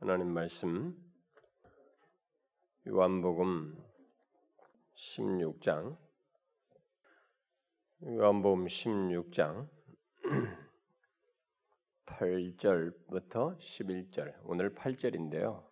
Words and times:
하나님 0.00 0.32
말씀 0.32 0.96
요한복음 2.86 3.76
16장 4.94 5.98
요한복음 8.04 8.66
16장 8.66 9.68
8절부터 12.06 13.58
11절 13.58 14.40
오늘 14.44 14.72
8절인데요. 14.72 15.66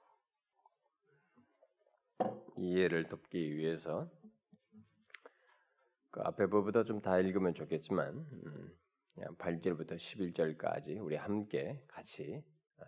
이해를 2.57 3.07
돕기 3.07 3.57
위해서 3.57 4.11
그 6.11 6.21
앞에 6.23 6.47
부분도 6.47 6.85
좀다 6.85 7.21
읽으면 7.21 7.55
좋겠지만 7.55 8.17
음, 8.17 8.77
8절부터 9.39 9.95
11절까지 9.95 11.01
우리 11.01 11.15
함께 11.15 11.81
같이 11.87 12.43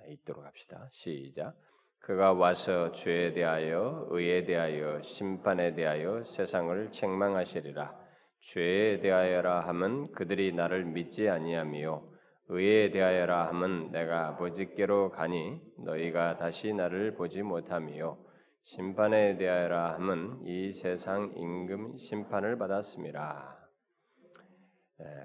읽도록 0.09 0.45
합시다. 0.45 0.89
시작. 0.93 1.55
그가 2.01 2.33
와서 2.33 2.93
죄에 2.93 3.33
대하여 3.33 4.07
의에 4.11 4.45
대하여 4.45 5.03
심판에 5.03 5.75
대하여 5.75 6.25
세상을 6.25 6.93
책망하시리라. 6.93 7.95
죄에 8.41 9.01
대하여라 9.01 9.67
함은 9.67 10.13
그들이 10.13 10.53
나를 10.53 10.85
믿지 10.85 11.29
아니하며 11.29 12.03
의에 12.49 12.91
대하여라 12.91 13.49
함은 13.49 13.91
내가 13.91 14.29
아버지께로 14.29 15.11
가니 15.11 15.61
너희가 15.85 16.39
다시 16.39 16.73
나를 16.73 17.15
보지 17.15 17.43
못하며 17.43 18.17
심판에 18.65 19.37
대하여라 19.37 19.95
함은 19.95 20.47
이 20.47 20.73
세상 20.73 21.33
임금 21.37 21.99
심판을 21.99 22.57
받았음이라. 22.59 23.58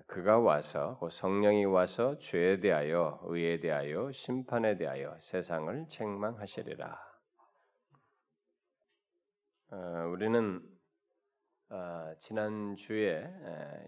그가 0.05 0.37
와서 0.37 0.97
그 0.99 1.09
성령이 1.09 1.65
와서 1.65 2.19
죄에 2.19 2.59
대하여 2.59 3.19
의에 3.23 3.59
대하여 3.59 4.11
심판에 4.11 4.77
대하여 4.77 5.17
세상을 5.19 5.87
책망하시리라. 5.89 7.13
어, 9.71 10.07
우리는 10.11 10.61
어, 11.69 12.13
지난 12.19 12.75
주에 12.75 13.27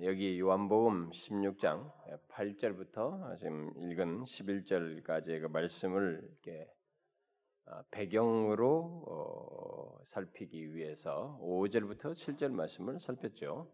여기 0.02 0.40
요한복음 0.40 1.12
16장 1.12 1.92
8절부터 2.30 3.38
지금 3.38 3.72
읽은 3.78 4.24
11절까지의 4.24 5.42
그 5.42 5.46
말씀을 5.46 6.28
이렇게 6.28 6.68
어, 7.68 7.84
배경으로 7.92 9.06
살피기 10.08 10.74
위해서 10.74 11.38
5절부터 11.44 12.16
7절 12.16 12.50
말씀을 12.50 13.00
살폈죠. 13.00 13.70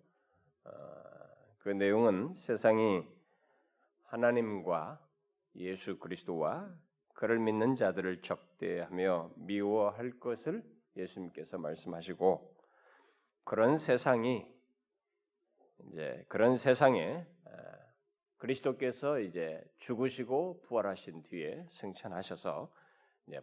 그 1.64 1.70
내용은 1.70 2.36
세상이 2.40 3.08
하나님과 4.06 5.00
예수 5.56 6.00
그리스도와 6.00 6.70
그를 7.14 7.38
믿는 7.38 7.76
자들을 7.76 8.23
적대하며 8.23 9.31
미워할 9.36 10.20
것을 10.20 10.64
예수님께서 10.95 11.59
말씀하시고 11.59 12.56
그런 13.44 13.78
세상이 13.78 14.45
이제 15.92 16.26
그런 16.30 16.58
세상에 16.58 17.28
그리스도께서 18.38 19.20
이제 19.20 19.64
죽으시고 19.78 20.62
부활하신 20.64 21.23
뒤에 21.23 21.64
승천하셔서 21.70 22.72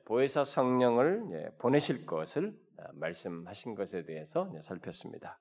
보혜사 0.04 0.44
성령을 0.44 1.52
보내실 1.58 2.04
것을 2.04 2.58
말씀하신 2.94 3.76
것에 3.76 4.02
대해서 4.04 4.52
살폈습니다. 4.60 5.38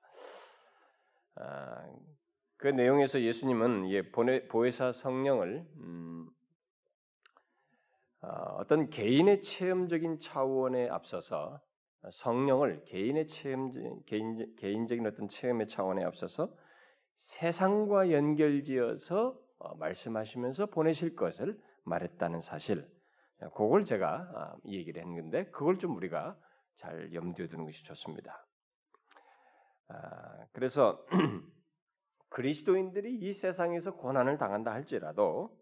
아, 2.58 2.62
그 2.62 2.68
내용에서 2.68 3.20
예수님은 3.20 3.90
예, 3.90 4.10
보혜사 4.10 4.92
성령을 4.92 5.64
음, 5.76 6.28
어, 8.20 8.66
떤 8.66 8.90
개인의 8.90 9.40
체험적인 9.42 10.18
차원에 10.18 10.88
앞서서 10.88 11.60
성령을 12.10 12.84
개인의 12.84 13.26
체험, 13.28 13.70
개인, 14.06 14.54
개인적인 14.56 15.06
어떤 15.06 15.28
체험의 15.28 15.68
차원에 15.68 16.04
앞서서 16.04 16.52
세상과 17.16 18.10
연결지어서 18.10 19.38
어, 19.58 19.74
말씀하시면서 19.76 20.66
보내실 20.66 21.16
것을 21.16 21.58
말했다는 21.84 22.42
사실, 22.42 22.88
그걸 23.54 23.84
제가 23.84 24.30
아, 24.34 24.56
얘기를 24.66 25.00
했는데 25.00 25.46
그걸 25.50 25.78
좀 25.78 25.96
우리가 25.96 26.36
잘 26.76 27.12
염두에 27.12 27.48
두는 27.48 27.64
것이 27.64 27.84
좋습니다. 27.84 28.44
아, 29.88 30.46
그래서 30.52 31.04
그리스도인들이 32.30 33.14
이 33.14 33.32
세상에서 33.32 33.94
고난을 33.94 34.38
당한다 34.38 34.72
할지라도 34.72 35.56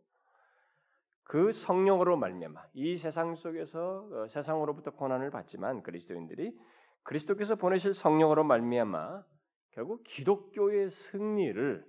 그 1.25 1.53
성령으로 1.53 2.17
말미암아 2.17 2.69
이 2.75 2.97
세상 2.97 3.35
속에서 3.35 4.09
어, 4.13 4.29
세상으로부터 4.29 4.93
고난을 4.93 5.31
받지만 5.31 5.83
그리스도인들이 5.83 6.57
그리스도께서 7.03 7.57
보내실 7.57 7.95
성령으로 7.95 8.45
말미암아 8.45 9.25
결국 9.73 10.03
기독교의 10.05 10.89
승리를 10.89 11.85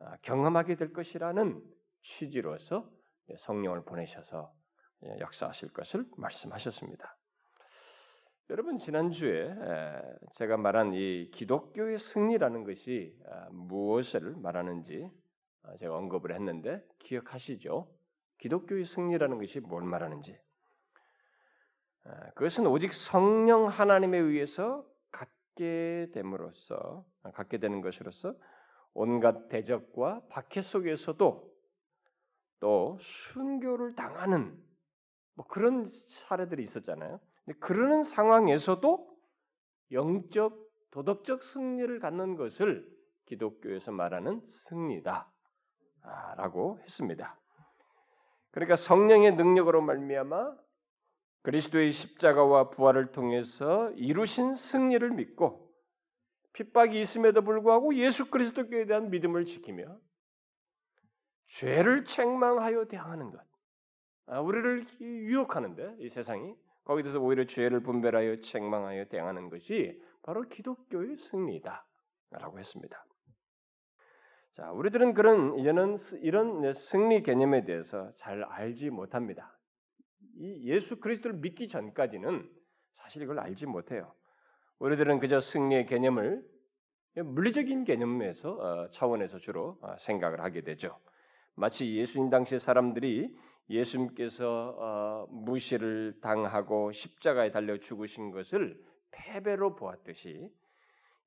아, 0.00 0.16
경험하게 0.22 0.76
될 0.76 0.92
것이라는 0.92 1.62
취지로서 2.02 2.88
성령을 3.38 3.84
보내셔서 3.84 4.52
예, 5.04 5.18
역사하실 5.20 5.72
것을 5.72 6.04
말씀하셨습니다. 6.16 7.16
여러분 8.50 8.76
지난주에 8.76 9.54
제가 10.34 10.56
말한 10.56 10.92
이 10.94 11.30
기독교의 11.32 11.98
승리라는 11.98 12.64
것이 12.64 13.16
아, 13.26 13.48
무엇을 13.50 14.34
말하는지 14.36 15.08
아, 15.62 15.76
제가 15.78 15.96
언급을 15.96 16.34
했는데 16.34 16.84
기억하시죠? 16.98 17.88
기독교의 18.38 18.84
승리라는 18.84 19.38
것이 19.38 19.60
뭘 19.60 19.84
말하는지 19.84 20.36
아, 22.04 22.30
그것은 22.32 22.66
오직 22.66 22.92
성령 22.92 23.68
하나님에 23.68 24.18
의해서 24.18 24.84
갖게 25.12 26.08
됨으로써 26.12 27.06
갖게 27.34 27.58
되는 27.58 27.80
것으로서 27.80 28.34
온갖 28.92 29.48
대적과 29.48 30.22
박해 30.28 30.60
속에서도 30.60 31.52
또 32.60 32.98
순교를 33.00 33.94
당하는 33.94 34.60
뭐 35.34 35.46
그런 35.46 35.88
사례들이 36.26 36.62
있었잖아요. 36.64 37.18
그러는 37.60 38.04
상황에서도 38.04 39.12
영적 39.90 40.62
도덕적 40.90 41.42
승리를 41.42 41.98
갖는 42.00 42.36
것을 42.36 42.88
기독교에서 43.26 43.92
말하는 43.92 44.42
승리다라고 44.46 45.30
했습니다. 46.82 47.38
그러니까 48.50 48.76
성령의 48.76 49.34
능력으로 49.36 49.80
말미암아 49.80 50.56
그리스도의 51.42 51.92
십자가와 51.92 52.70
부활을 52.70 53.12
통해서 53.12 53.90
이루신 53.92 54.54
승리를 54.54 55.10
믿고 55.10 55.72
핍박이 56.52 57.00
있음에도 57.00 57.42
불구하고 57.42 57.94
예수 57.96 58.30
그리스도께 58.30 58.86
대한 58.86 59.10
믿음을 59.10 59.46
지키며 59.46 59.98
죄를 61.48 62.04
책망하여 62.04 62.86
대항하는 62.86 63.30
것. 63.30 63.42
아, 64.26 64.40
우리를 64.40 64.86
유혹하는데 65.00 65.96
이 65.98 66.08
세상이 66.08 66.54
거기서 66.84 67.20
오히려 67.20 67.44
죄를 67.44 67.80
분별하여 67.80 68.40
책망하여 68.40 69.06
대응하는 69.06 69.50
것이 69.50 70.00
바로 70.22 70.42
기독교의 70.42 71.16
승리다라고 71.16 72.58
했습니다. 72.58 73.04
자, 74.54 74.70
우리들은 74.70 75.14
그런 75.14 75.58
이제는 75.58 75.96
이런 76.20 76.74
승리 76.74 77.22
개념에 77.22 77.64
대해서 77.64 78.12
잘 78.16 78.44
알지 78.44 78.90
못합니다. 78.90 79.58
이 80.36 80.68
예수 80.68 81.00
그리스도를 81.00 81.38
믿기 81.38 81.68
전까지는 81.68 82.48
사실 82.92 83.22
이걸 83.22 83.38
알지 83.38 83.66
못해요. 83.66 84.12
우리들은 84.78 85.20
그저 85.20 85.40
승리의 85.40 85.86
개념을 85.86 86.42
물리적인 87.14 87.84
개념에서 87.84 88.52
어, 88.52 88.88
차원에서 88.90 89.38
주로 89.38 89.78
어, 89.82 89.96
생각을 89.98 90.40
하게 90.40 90.62
되죠. 90.62 90.98
마치 91.54 91.94
예수님 91.96 92.30
당시 92.30 92.58
사람들이 92.58 93.36
예수님께서 93.72 94.76
어, 94.78 95.26
무시를 95.30 96.18
당하고 96.20 96.92
십자가에 96.92 97.50
달려 97.50 97.78
죽으신 97.78 98.30
것을 98.30 98.78
패배로 99.10 99.74
보았듯이 99.76 100.50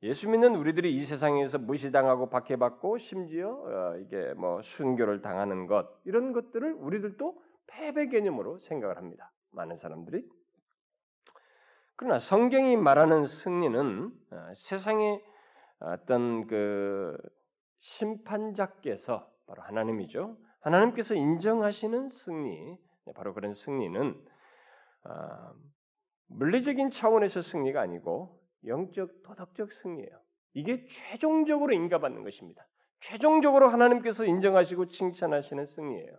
예수 0.03 0.29
믿는 0.29 0.55
우리들이 0.55 0.95
이 0.95 1.03
세상에서 1.05 1.57
무시당하고 1.57 2.29
박해받고 2.29 2.99
심지어 2.99 3.49
어, 3.49 3.97
이게 3.97 4.33
뭐 4.33 4.61
순교를 4.61 5.21
당하는 5.21 5.65
것 5.67 5.87
이런 6.05 6.33
것들을 6.33 6.73
우리들도 6.73 7.41
패배 7.67 8.07
개념으로 8.07 8.59
생각을 8.59 8.97
합니다. 8.97 9.31
많은 9.51 9.77
사람들이 9.77 10.23
그러나 11.95 12.19
성경이 12.19 12.77
말하는 12.77 13.25
승리는 13.25 14.11
어, 14.31 14.53
세상의 14.55 15.23
어떤 15.79 16.47
그 16.47 17.17
심판자께서 17.79 19.29
바로 19.47 19.61
하나님이죠. 19.63 20.37
하나님께서 20.65 21.13
인정하시는 21.13 22.09
승리, 22.09 22.77
네, 23.05 23.13
바로 23.13 23.35
그런 23.35 23.53
승리는 23.53 24.19
아, 25.03 25.53
물리적인 26.27 26.89
차원에서 26.89 27.43
승리가 27.43 27.79
아니고 27.79 28.41
영적 28.65 29.21
도덕적 29.21 29.71
승리예요. 29.71 30.19
이게 30.55 30.87
최종적으로 30.87 31.71
인가받는 31.73 32.23
것입니다. 32.23 32.67
최종적으로 32.99 33.69
하나님께서 33.69 34.25
인정하시고 34.25 34.87
칭찬하시는 34.87 35.65
승리예요. 35.67 36.17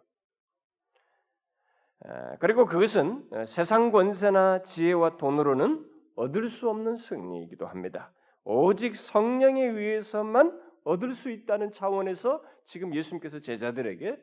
그리고 2.39 2.67
그것은 2.67 3.29
세상 3.47 3.91
권세나 3.91 4.63
지혜와 4.63 5.17
돈으로는 5.17 5.85
얻을 6.15 6.49
수 6.49 6.71
없는 6.71 6.97
승리이기도 6.97 7.67
합니다. 7.67 8.13
오직 8.45 8.95
성령에 8.95 9.65
의해서만 9.65 10.61
얻을 10.85 11.15
수 11.15 11.31
있다는 11.31 11.73
차원에서 11.73 12.45
지금 12.65 12.95
예수님께서 12.95 13.41
제자들에게 13.41 14.23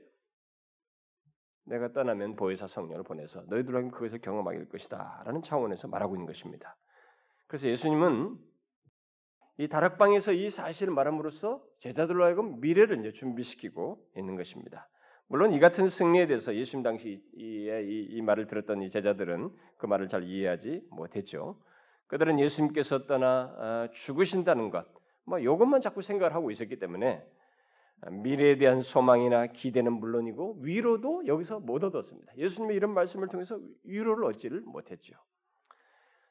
내가 1.65 1.91
떠나면 1.93 2.35
보혜사 2.35 2.67
성령을 2.67 3.03
보내서 3.03 3.43
너희들에게 3.47 3.89
그것을 3.89 4.19
경험하게 4.19 4.57
될 4.57 4.69
것이다라는 4.69 5.41
차원에서 5.43 5.87
말하고 5.87 6.15
있는 6.15 6.25
것입니다. 6.25 6.75
그래서 7.47 7.67
예수님은 7.67 8.37
이 9.57 9.67
다락방에서 9.67 10.33
이 10.33 10.49
사실을 10.49 10.93
말함으로써 10.93 11.63
제자들로 11.79 12.25
하여금 12.25 12.59
미래를 12.59 12.99
이제 12.99 13.11
준비시키고 13.11 14.03
있는 14.17 14.35
것입니다. 14.35 14.89
물론 15.27 15.53
이 15.53 15.59
같은 15.59 15.87
승리에 15.87 16.27
대해서 16.27 16.55
예수님 16.55 16.83
당시 16.83 17.23
이, 17.35 17.67
이, 17.67 18.07
이 18.09 18.21
말을 18.21 18.47
들었던 18.47 18.81
이 18.81 18.89
제자들은 18.89 19.51
그 19.77 19.85
말을 19.85 20.07
잘 20.07 20.23
이해하지 20.23 20.87
못했죠. 20.89 21.57
그들은 22.07 22.39
예수님께서 22.39 23.05
떠나 23.05 23.55
아, 23.57 23.87
죽으신다는 23.93 24.69
것, 24.69 24.85
뭐 25.25 25.39
이것만 25.39 25.81
자꾸 25.81 26.01
생각을 26.01 26.35
하고 26.35 26.51
있었기 26.51 26.77
때문에 26.77 27.25
미래에 28.11 28.57
대한 28.57 28.81
소망이나 28.81 29.47
기대는 29.47 29.93
물론이고 29.93 30.59
위로도 30.61 31.27
여기서 31.27 31.59
못 31.59 31.83
얻었습니다. 31.83 32.37
예수님의 32.37 32.75
이런 32.75 32.93
말씀을 32.93 33.27
통해서 33.27 33.59
위로를 33.83 34.25
얻지를 34.25 34.61
못했죠. 34.61 35.15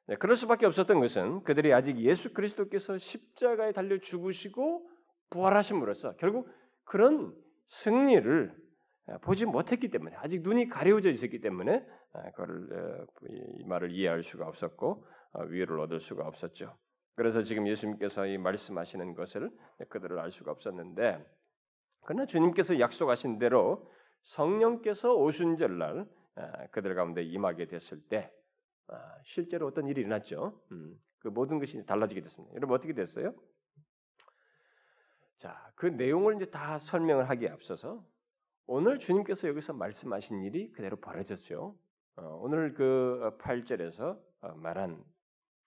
네, 0.06 0.16
그럴 0.16 0.36
수밖에 0.36 0.66
없었던 0.66 1.00
것은 1.00 1.44
그들이 1.44 1.72
아직 1.72 1.98
예수 1.98 2.32
그리스도께서 2.32 2.98
십자가에 2.98 3.72
달려 3.72 3.98
죽으시고 3.98 4.88
부활하심으로써 5.30 6.16
결국 6.16 6.48
그런 6.84 7.34
승리를 7.66 8.54
보지 9.22 9.46
못했기 9.46 9.88
때문에 9.88 10.16
아직 10.16 10.42
눈이 10.42 10.68
가려져 10.68 11.08
있었기 11.10 11.40
때문에 11.40 11.84
그걸 12.34 12.68
어, 12.72 13.06
이 13.28 13.64
말을 13.64 13.90
이해할 13.90 14.22
수가 14.22 14.46
없었고 14.46 15.06
어, 15.32 15.42
위로를 15.44 15.80
얻을 15.80 16.00
수가 16.00 16.26
없었죠. 16.26 16.76
그래서 17.14 17.42
지금 17.42 17.66
예수님께서 17.66 18.26
이 18.26 18.38
말씀하시는 18.38 19.14
것을 19.14 19.50
그들을 19.88 20.18
알 20.18 20.30
수가 20.30 20.50
없었는데 20.50 21.24
그러나 22.04 22.26
주님께서 22.26 22.78
약속하신 22.78 23.38
대로 23.38 23.90
성령께서 24.22 25.14
오순절날 25.14 26.06
그들 26.70 26.94
가운데 26.94 27.22
임하게 27.22 27.66
됐을 27.66 28.00
때 28.08 28.32
아, 28.88 29.18
실제로 29.24 29.66
어떤 29.66 29.86
일이 29.88 30.00
일어났죠. 30.00 30.60
음, 30.72 30.98
그 31.18 31.28
모든 31.28 31.58
것이 31.58 31.84
달라지게 31.86 32.20
됐습니다. 32.20 32.54
여러분 32.56 32.76
어떻게 32.76 32.92
됐어요? 32.92 33.34
자, 35.36 35.72
그 35.74 35.86
내용을 35.86 36.36
이제 36.36 36.50
다 36.50 36.78
설명을 36.78 37.28
하기에 37.30 37.48
앞서서 37.48 38.04
오늘 38.66 38.98
주님께서 38.98 39.48
여기서 39.48 39.72
말씀하신 39.72 40.42
일이 40.42 40.70
그대로 40.72 40.96
벌어졌죠. 40.96 41.76
어, 42.16 42.38
오늘 42.42 42.74
그 42.74 43.36
8절에서 43.38 44.20
어, 44.40 44.54
말한 44.54 45.02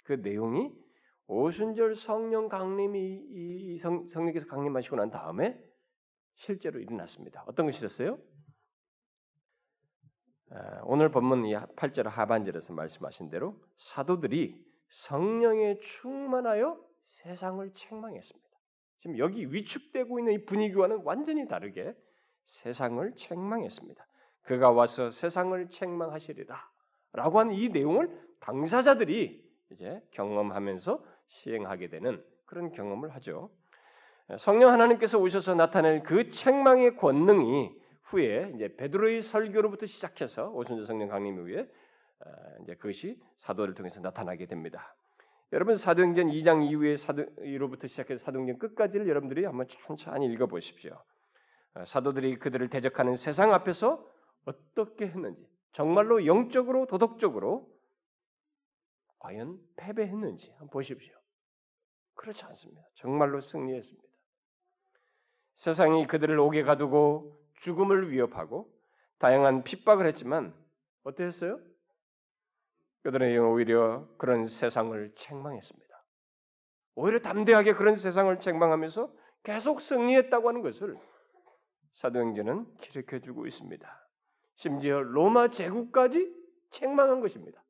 그 0.04 0.14
내용이 0.14 0.72
오순절 1.28 1.96
성령 1.96 2.48
강림이 2.48 3.80
성령께서 3.80 4.46
강림하시고 4.46 4.96
난 4.96 5.10
다음에 5.10 5.60
실제로 6.36 6.80
일어났습니다. 6.80 7.44
어떤 7.48 7.66
것이 7.66 7.86
있었어요? 7.86 8.18
오늘 10.84 11.10
본문 11.10 11.46
이 11.46 11.54
8절 11.54 12.04
하반절에서 12.04 12.74
말씀하신 12.74 13.30
대로 13.30 13.60
사도들이 13.78 14.64
성령에 14.90 15.80
충만하여 15.80 16.80
세상을 17.10 17.74
책망했습니다. 17.74 18.50
지금 19.00 19.18
여기 19.18 19.52
위축되고 19.52 20.20
있는 20.20 20.34
이 20.34 20.46
분위기와는 20.46 21.02
완전히 21.04 21.48
다르게 21.48 21.96
세상을 22.44 23.16
책망했습니다. 23.16 24.08
그가 24.44 24.72
와서 24.72 25.10
세상을 25.10 25.70
책망하시리라 25.70 26.72
라고 27.14 27.40
하는 27.40 27.56
이 27.56 27.70
내용을 27.70 28.10
당사자들이 28.40 29.44
이제 29.72 30.02
경험하면서 30.12 31.04
시행하게 31.28 31.90
되는 31.90 32.24
그런 32.46 32.72
경험을 32.72 33.14
하죠. 33.16 33.50
성령 34.40 34.72
하나님께서 34.74 35.20
오셔서 35.20 35.54
나타낼 35.54 36.02
그 36.04 36.30
책망의 36.30 36.98
권능이 36.98 37.72
후에 38.04 38.52
이제 38.56 38.76
베드로의 38.76 39.22
설교로부터 39.22 39.86
시작해서 39.86 40.50
오순절 40.50 40.88
성령 40.88 41.10
강림 41.10 41.36
이후에 41.36 41.62
어, 41.62 42.30
이제 42.64 42.76
그것이 42.76 43.22
사도를 43.38 43.76
통해서 43.76 44.00
나타나게 44.00 44.48
됩니다. 44.48 44.96
여러분 45.54 45.78
사도행전 45.78 46.28
2장 46.28 46.70
이후에 46.70 46.98
사도로부터 46.98 47.88
시작해서 47.88 48.24
사도행전 48.26 48.58
끝까지를 48.58 49.08
여러분들이 49.08 49.46
한번 49.46 49.68
천천히 49.68 50.26
읽어 50.28 50.48
보십시오. 50.48 51.00
어, 51.76 51.86
사도들이 51.86 52.40
그들을 52.40 52.68
대적하는 52.70 53.18
세상 53.18 53.54
앞에서 53.54 54.04
어떻게 54.46 55.08
했는지, 55.08 55.48
정말로 55.72 56.26
영적으로 56.26 56.88
도덕적으로 56.88 57.70
과연 59.20 59.60
패배했는지 59.76 60.50
한번 60.52 60.70
보십시오. 60.70 61.16
그렇지 62.14 62.44
않습니다. 62.46 62.82
정말로 62.96 63.40
승리했습니다. 63.40 64.06
세상이 65.56 66.06
그들을 66.08 66.38
옥에 66.40 66.64
가두고 66.64 67.38
죽음을 67.62 68.12
위협하고 68.12 68.72
다양한 69.20 69.64
핍박을 69.64 70.06
했지만 70.08 70.54
어땠어요? 71.04 71.60
그들은 73.04 73.38
오히려 73.40 74.08
그런 74.18 74.46
세상을 74.46 75.14
책망했습니다. 75.16 75.86
오히려 76.96 77.20
담대하게 77.20 77.74
그런 77.74 77.96
세상을 77.96 78.38
책망하면서 78.40 79.14
계속 79.44 79.82
승리했다고 79.82 80.50
하는 80.50 80.62
것을 80.62 80.98
사도행전은 81.94 82.78
기록해 82.78 83.22
주고 83.22 83.46
있습니다. 83.46 84.08
심지어 84.56 85.02
로마 85.02 85.50
제국까지 85.50 86.34
책망한 86.72 87.22
것입니다. 87.22 87.64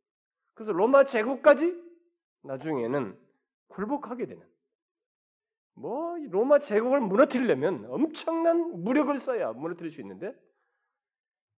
그래서 0.54 0.72
로마 0.72 1.06
제국까지 1.06 1.76
나중에는 2.44 3.20
굴복하게 3.68 4.26
되는 4.28 4.48
뭐 5.76 6.16
로마 6.30 6.60
제국을 6.60 7.02
무너뜨리려면 7.02 7.86
엄청난 7.90 8.84
무력을 8.84 9.18
써야 9.20 9.52
무너뜨릴 9.52 9.92
수 9.92 10.02
있는데 10.02 10.34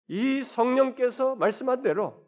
이 0.08 0.42
성령께서 0.42 1.34
말씀한 1.36 1.82
대로 1.82 2.26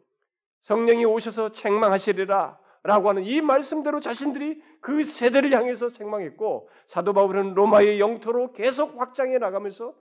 성령이 0.61 1.05
오셔서 1.05 1.51
책망하시리라 1.51 2.59
라고 2.83 3.09
하는 3.09 3.23
이 3.23 3.41
말씀대로 3.41 3.99
자신들이 3.99 4.61
그 4.81 5.03
세대를 5.03 5.53
향해서 5.53 5.89
책망했고 5.89 6.69
사도 6.87 7.13
바울은 7.13 7.53
로마의 7.53 7.99
영토로 7.99 8.53
계속 8.53 8.99
확장해 8.99 9.37
나가면서 9.37 9.93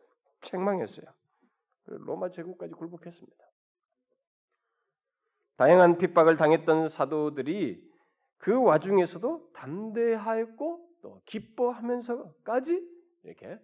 책망했어요. 0.42 1.06
로마 1.86 2.30
제국까지 2.30 2.74
굴복했습니다. 2.74 3.44
다양한 5.56 5.98
핍박을 5.98 6.36
당했던 6.36 6.86
사도들이 6.86 7.82
그 8.36 8.62
와중에서도 8.62 9.50
담대하였고 9.54 10.87
또 11.08 11.22
기뻐하면서까지 11.24 12.86
이렇게 13.24 13.58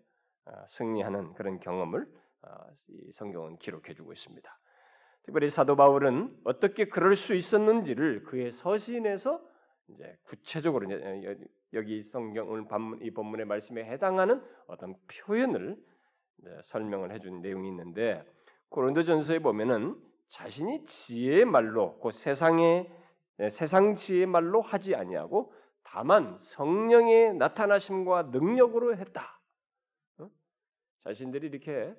아, 0.46 0.66
승리하는 0.66 1.34
그런 1.34 1.60
경험을 1.60 2.06
아, 2.42 2.66
성경은 3.12 3.58
기록해주고 3.58 4.12
있습니다. 4.12 4.58
특별히 5.24 5.50
사도 5.50 5.76
바울은 5.76 6.34
어떻게 6.44 6.86
그럴 6.86 7.14
수 7.14 7.34
있었는지를 7.34 8.24
그의 8.24 8.50
서신에서 8.52 9.42
이제 9.88 10.16
구체적으로 10.24 10.86
이제 10.86 11.38
여기 11.74 12.02
성경 12.04 12.48
오늘 12.50 12.66
이 13.02 13.10
본문의 13.10 13.46
말씀에 13.46 13.84
해당하는 13.84 14.42
어떤 14.66 14.94
표현을 15.08 15.76
설명을 16.62 17.12
해준 17.12 17.40
내용이 17.42 17.68
있는데 17.68 18.22
고린도전서에 18.70 19.40
보면은 19.40 19.96
자신이 20.28 20.84
지혜의 20.86 21.44
말로 21.44 21.98
그 22.00 22.10
세상의 22.10 22.90
세상 23.50 23.94
지혜의 23.94 24.26
말로 24.26 24.62
하지 24.62 24.94
아니하고 24.94 25.52
다만 25.84 26.36
성령의 26.40 27.34
나타나심과 27.34 28.30
능력으로 28.32 28.96
했다. 28.96 29.40
어? 30.18 30.28
자신들이 31.04 31.46
이렇게 31.46 31.94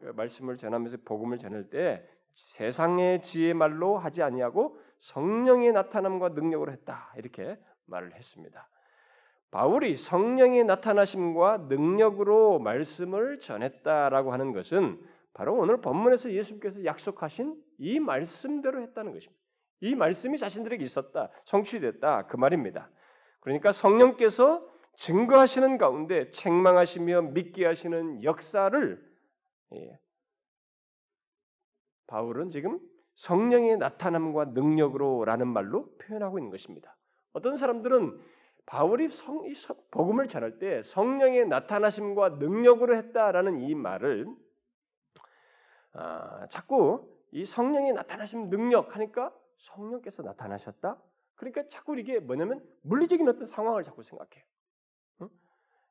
그 0.00 0.06
말씀을 0.16 0.56
전하면서 0.58 0.98
복음을 1.04 1.38
전할 1.38 1.70
때 1.70 2.06
세상의 2.34 3.22
지혜 3.22 3.52
말로 3.52 3.98
하지 3.98 4.22
아니하고 4.22 4.78
성령의 4.98 5.72
나타남과 5.72 6.30
능력으로 6.30 6.72
했다. 6.72 7.12
이렇게 7.16 7.58
말을 7.86 8.14
했습니다. 8.14 8.68
바울이 9.50 9.96
성령의 9.96 10.64
나타나심과 10.64 11.66
능력으로 11.68 12.58
말씀을 12.58 13.40
전했다라고 13.40 14.32
하는 14.32 14.52
것은 14.52 15.00
바로 15.32 15.54
오늘 15.54 15.80
본문에서 15.80 16.32
예수님께서 16.32 16.84
약속하신 16.84 17.56
이 17.78 17.98
말씀대로 17.98 18.82
했다는 18.82 19.12
것입니다. 19.12 19.42
이 19.80 19.94
말씀이 19.94 20.36
자신들에게 20.36 20.82
있었다, 20.84 21.30
성취됐다 21.44 22.26
그 22.26 22.36
말입니다. 22.36 22.90
그러니까 23.40 23.72
성령께서 23.72 24.66
증거하시는 24.94 25.78
가운데 25.78 26.30
책망하시며 26.32 27.22
믿게 27.22 27.64
하시는 27.64 28.24
역사를 28.24 29.08
예, 29.74 29.98
바울은 32.06 32.50
지금 32.50 32.80
성령의 33.14 33.78
나타남과 33.78 34.46
능력으로라는 34.46 35.46
말로 35.48 35.94
표현하고 35.98 36.38
있는 36.38 36.50
것입니다. 36.50 36.96
어떤 37.32 37.56
사람들은 37.56 38.18
바울이 38.66 39.08
성, 39.10 39.46
이 39.46 39.54
복음을 39.90 40.28
전할 40.28 40.58
때 40.58 40.82
성령의 40.82 41.48
나타나심과 41.48 42.30
능력으로 42.30 42.96
했다라는 42.96 43.60
이 43.62 43.74
말을 43.74 44.26
아, 45.92 46.46
자꾸 46.48 47.08
이 47.32 47.44
성령이 47.44 47.92
나타나신 47.92 48.50
능력 48.50 48.94
하니까 48.94 49.34
성령께서 49.58 50.22
나타나셨다. 50.22 50.96
그러니까 51.38 51.66
자꾸 51.68 51.98
이게 51.98 52.18
뭐냐면 52.20 52.62
물리적인 52.82 53.26
어떤 53.28 53.46
상황을 53.46 53.82
자꾸 53.84 54.02
생각해요. 54.02 54.44
응? 55.22 55.28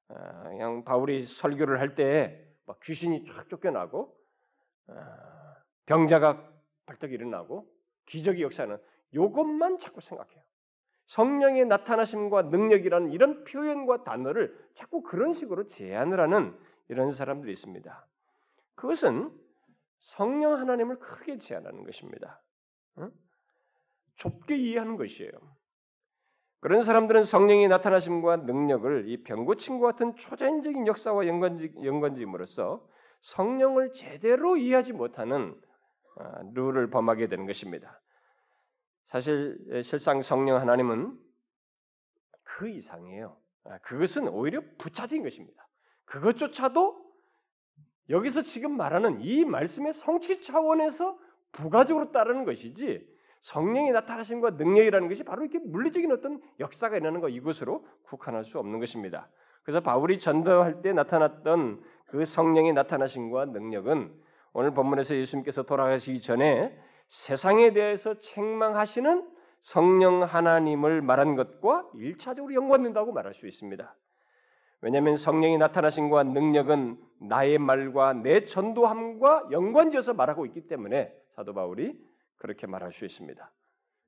아, 0.10 0.44
그냥 0.50 0.84
바울이 0.84 1.26
설교를 1.26 1.80
할 1.80 1.96
때 1.96 2.48
막 2.68 2.80
귀신이 2.82 3.24
쫙 3.26 3.48
쫓겨나고 3.50 4.16
아, 4.88 5.56
병자가 5.86 6.52
벌떡 6.86 7.12
일어나고 7.14 7.66
기적의 8.06 8.44
역사는 8.44 8.78
이것만 9.14 9.80
자꾸 9.80 10.02
생각해요. 10.02 10.44
성령의 11.08 11.66
나타나심과 11.66 12.44
능력이라는 12.44 13.12
이런 13.12 13.46
표현과 13.46 14.04
단어를 14.04 14.54
자꾸 14.74 15.02
그런 15.02 15.32
식으로 15.32 15.66
제안을 15.66 16.20
하는 16.20 16.58
이런 16.90 17.12
사람들이 17.14 17.54
있습니다. 17.54 18.06
그것은 18.76 19.32
성령 20.00 20.60
하나님을 20.60 21.00
크게 21.00 21.38
제안하는 21.38 21.86
것입니다. 21.86 22.42
응? 22.98 23.12
좁게 24.18 24.56
이해하는 24.56 24.98
것이에요. 24.98 25.32
그런 26.60 26.82
사람들은 26.82 27.24
성령이 27.24 27.68
나타나심과 27.68 28.38
능력을 28.38 29.08
이 29.08 29.24
병고침과 29.24 29.92
같은 29.92 30.16
초자연적인 30.16 30.88
역사와 30.88 31.28
연관지, 31.28 31.72
연관지음으로써 31.84 32.86
성령을 33.22 33.94
제대로 33.94 34.58
이해하지 34.58 34.94
못하는 34.94 35.56
아, 36.18 36.42
룰을 36.54 36.90
범하게 36.90 37.28
되는 37.28 37.46
것입니다. 37.46 38.02
사실 39.06 39.58
실상 39.84 40.22
성령 40.22 40.60
하나님은 40.60 41.18
그 42.44 42.70
이상이에요. 42.70 43.38
아, 43.66 43.78
그것은 43.80 44.28
오히려 44.28 44.62
부차적인 44.80 45.24
것입니다. 45.24 45.68
그것조차도 46.06 47.06
여기서 48.10 48.42
지금 48.42 48.76
말하는 48.78 49.22
이 49.22 49.46
말씀의 49.46 49.94
성취 49.94 50.42
차원에서 50.42 51.20
부가적으로 51.52 52.12
따르는 52.12 52.46
것이지 52.46 53.17
성령이 53.42 53.92
나타나심과 53.92 54.52
능력이라는 54.52 55.08
것이 55.08 55.24
바로 55.24 55.44
이렇게 55.44 55.60
물리적인 55.60 56.12
어떤 56.12 56.42
역사가 56.60 56.98
일어나는 56.98 57.22
것 57.22 57.30
이것으로 57.30 57.86
국한할 58.04 58.44
수 58.44 58.60
없는 58.60 58.80
것입니다. 58.80 59.30
그래서 59.64 59.82
바울이 59.82 60.20
전도할 60.20 60.82
때 60.82 60.94
나타났던 60.94 61.84
그 62.08 62.26
성령의 62.26 62.74
나타나심과 62.74 63.46
능력은 63.46 64.14
오늘 64.54 64.74
본문에서 64.74 65.16
예수님께서 65.16 65.64
돌아가시기 65.64 66.22
전에 66.22 66.76
세상에 67.08 67.74
대해서 67.74 68.16
책망하시는 68.16 69.28
성령 69.62 70.24
하나님을 70.24 71.02
말한 71.02 71.36
것과 71.36 71.88
일차적으로 71.96 72.54
연관된다고 72.54 73.12
말할 73.12 73.34
수 73.34 73.48
있습니다. 73.48 73.96
왜냐하면 74.82 75.18
성령이 75.18 75.58
나타나심과 75.58 76.24
능력은 76.24 76.98
나의 77.20 77.58
말과 77.58 78.14
내 78.14 78.46
전도함과 78.46 79.48
연관지어서 79.52 80.14
말하고 80.14 80.46
있기 80.46 80.68
때문에 80.68 81.12
사도 81.36 81.54
바울이 81.54 81.98
그렇게 82.38 82.68
말할 82.68 82.92
수 82.94 83.06
있습니다. 83.06 83.52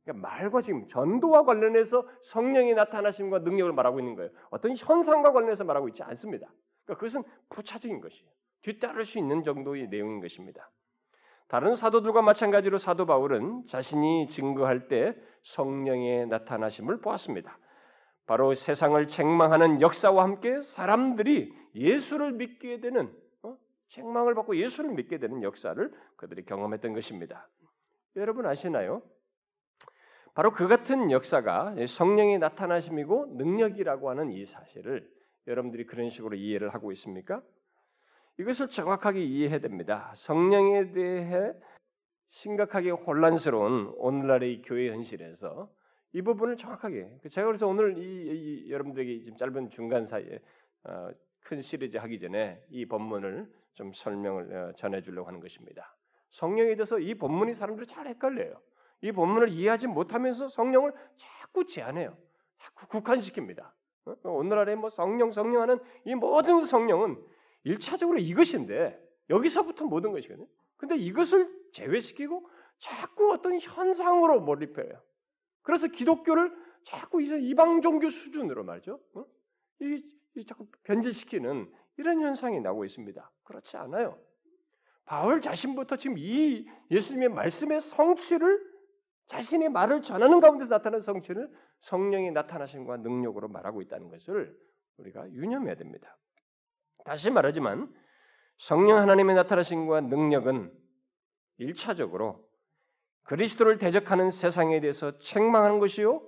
그러니까 0.04 0.28
말과 0.28 0.62
지금 0.62 0.88
전도와 0.88 1.44
관련해서 1.44 2.08
성령이 2.24 2.74
나타나심과 2.74 3.40
능력을 3.40 3.72
말하고 3.74 4.00
있는 4.00 4.16
거예요. 4.16 4.32
어떤 4.50 4.76
현상과 4.76 5.32
관련해서 5.32 5.64
말하고 5.64 5.88
있지 5.90 6.04
않습니다. 6.04 6.48
그러니까 6.86 7.00
그것은 7.00 7.24
부차적인 7.50 8.02
것이에요. 8.02 8.30
뒤따를 8.62 9.06
수 9.06 9.20
있는 9.20 9.44
정도의 9.44 9.88
내용인 9.88 10.20
것입니다. 10.20 10.70
다른 11.48 11.76
사도들과 11.76 12.22
마찬가지로 12.22 12.78
사도 12.78 13.06
바울은 13.06 13.66
자신이 13.68 14.28
증거할 14.28 14.88
때 14.88 15.16
성령의 15.44 16.28
나타나심을 16.28 17.02
보았습니다. 17.02 17.58
바로 18.28 18.54
세상을 18.54 19.08
책망하는 19.08 19.82
역사와 19.82 20.24
함께 20.24 20.62
사람들이 20.62 21.52
예수를 21.74 22.34
믿게 22.34 22.80
되는 22.80 23.12
어? 23.42 23.58
책망을 23.88 24.36
받고 24.36 24.58
예수를 24.58 24.92
믿게 24.92 25.18
되는 25.18 25.42
역사를 25.42 25.92
그들이 26.16 26.46
경험했던 26.46 26.94
것입니다. 26.94 27.48
여러분 28.16 28.46
아시나요? 28.46 29.02
바로 30.34 30.52
그 30.52 30.68
같은 30.68 31.12
역사가 31.12 31.76
성령의 31.88 32.40
나타나심이고 32.40 33.36
능력이라고 33.38 34.10
하는 34.10 34.32
이 34.32 34.46
사실을 34.46 35.10
여러분들이 35.48 35.86
그런 35.86 36.10
식으로 36.10 36.36
이해를 36.36 36.74
하고 36.74 36.92
있습니까? 36.94 37.42
이것을 38.40 38.70
정확하게 38.70 39.22
이해해야 39.22 39.60
됩니다. 39.60 40.14
성령에 40.16 40.92
대해 40.92 41.54
심각하게 42.30 42.92
혼란스러운 42.92 43.94
오늘날의 43.98 44.62
교회 44.62 44.90
현실에서 44.92 45.70
이 46.14 46.22
부분을 46.22 46.58
정확하게 46.58 47.18
제가 47.30 47.48
그래서 47.48 47.68
오늘 47.68 47.98
이, 47.98 48.66
이 48.66 48.72
여러분들에게 48.72 49.24
지금 49.24 49.38
짧은 49.38 49.70
중간 49.72 50.06
사이에 50.06 50.40
어, 50.86 51.10
큰 51.42 51.62
시리즈 51.62 51.98
하기 51.98 52.20
전에 52.20 52.62
이 52.70 52.86
본문을 52.86 53.52
좀 53.74 53.92
설명을 53.94 54.56
어, 54.56 54.74
전해주려고 54.78 55.28
하는 55.28 55.40
것입니다. 55.40 55.96
성령에 56.32 56.76
대해서 56.76 57.00
이 57.00 57.16
본문이 57.16 57.54
사람들이 57.54 57.88
잘 57.88 58.08
헷갈려요. 58.08 58.62
이 59.02 59.12
본문을 59.12 59.50
이해하지 59.50 59.88
못하면서 59.88 60.48
성령을 60.48 60.94
자꾸 61.18 61.66
제한해요. 61.66 62.18
자꾸 62.58 62.88
국한시킵니다. 62.88 63.72
어? 64.06 64.16
오늘날에 64.24 64.76
뭐 64.76 64.90
성령 64.90 65.32
성령하는 65.32 65.80
이 66.06 66.16
모든 66.16 66.62
성령은 66.62 67.22
일차적으로 67.64 68.18
이것인데 68.20 69.00
여기서부터 69.30 69.86
모든 69.86 70.12
것이거든요. 70.12 70.48
근데 70.78 70.96
이것을 70.96 71.50
제외시키고 71.74 72.50
자꾸 72.78 73.32
어떤 73.32 73.60
현상으로 73.60 74.40
몰입해요. 74.42 75.02
그래서 75.62 75.88
기독교를 75.88 76.56
자꾸 76.84 77.22
이제 77.22 77.38
이방 77.40 77.82
종교 77.82 78.10
수준으로 78.10 78.64
말이죠. 78.64 79.00
어? 79.14 79.26
이, 79.82 80.04
이 80.36 80.46
자꾸 80.46 80.68
변질시키는 80.84 81.72
이런 81.98 82.22
현상이 82.22 82.60
나오고 82.62 82.86
있습니다. 82.86 83.32
그렇지 83.44 83.78
않아요. 83.78 84.18
바울 85.10 85.42
자신부터 85.42 85.96
지금 85.96 86.20
이 86.20 86.68
예수님의 86.92 87.30
말씀의 87.30 87.82
성취를 87.82 88.64
자신의 89.26 89.70
말을 89.70 90.04
전하는 90.04 90.40
가운데서 90.40 90.70
나타나는 90.76 91.02
성취를 91.02 91.52
성령이 91.82 92.30
나타나신과 92.30 92.98
능력으로 92.98 93.48
말하고 93.48 93.82
있다는 93.82 94.10
것을 94.10 94.56
우리가 94.98 95.28
유념해야 95.32 95.74
됩니다. 95.76 96.16
다시 97.06 97.32
말하지만 97.32 97.92
성령 98.60 98.98
하나님의 99.00 99.36
나타나심과 99.36 100.02
능력은 100.02 100.72
일차적으로 101.58 102.48
그리스도를 103.24 103.80
대적하는 103.80 104.30
세상에 104.30 104.80
대해서 104.80 105.18
책망하는 105.18 105.80
것이요. 105.80 106.22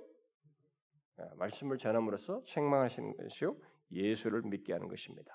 아, 1.18 1.28
말씀을 1.36 1.78
전함으로써 1.78 2.42
책망하시는 2.46 3.16
것이요. 3.16 3.54
예수를 3.92 4.42
믿게 4.42 4.72
하는 4.72 4.88
것입니다. 4.88 5.32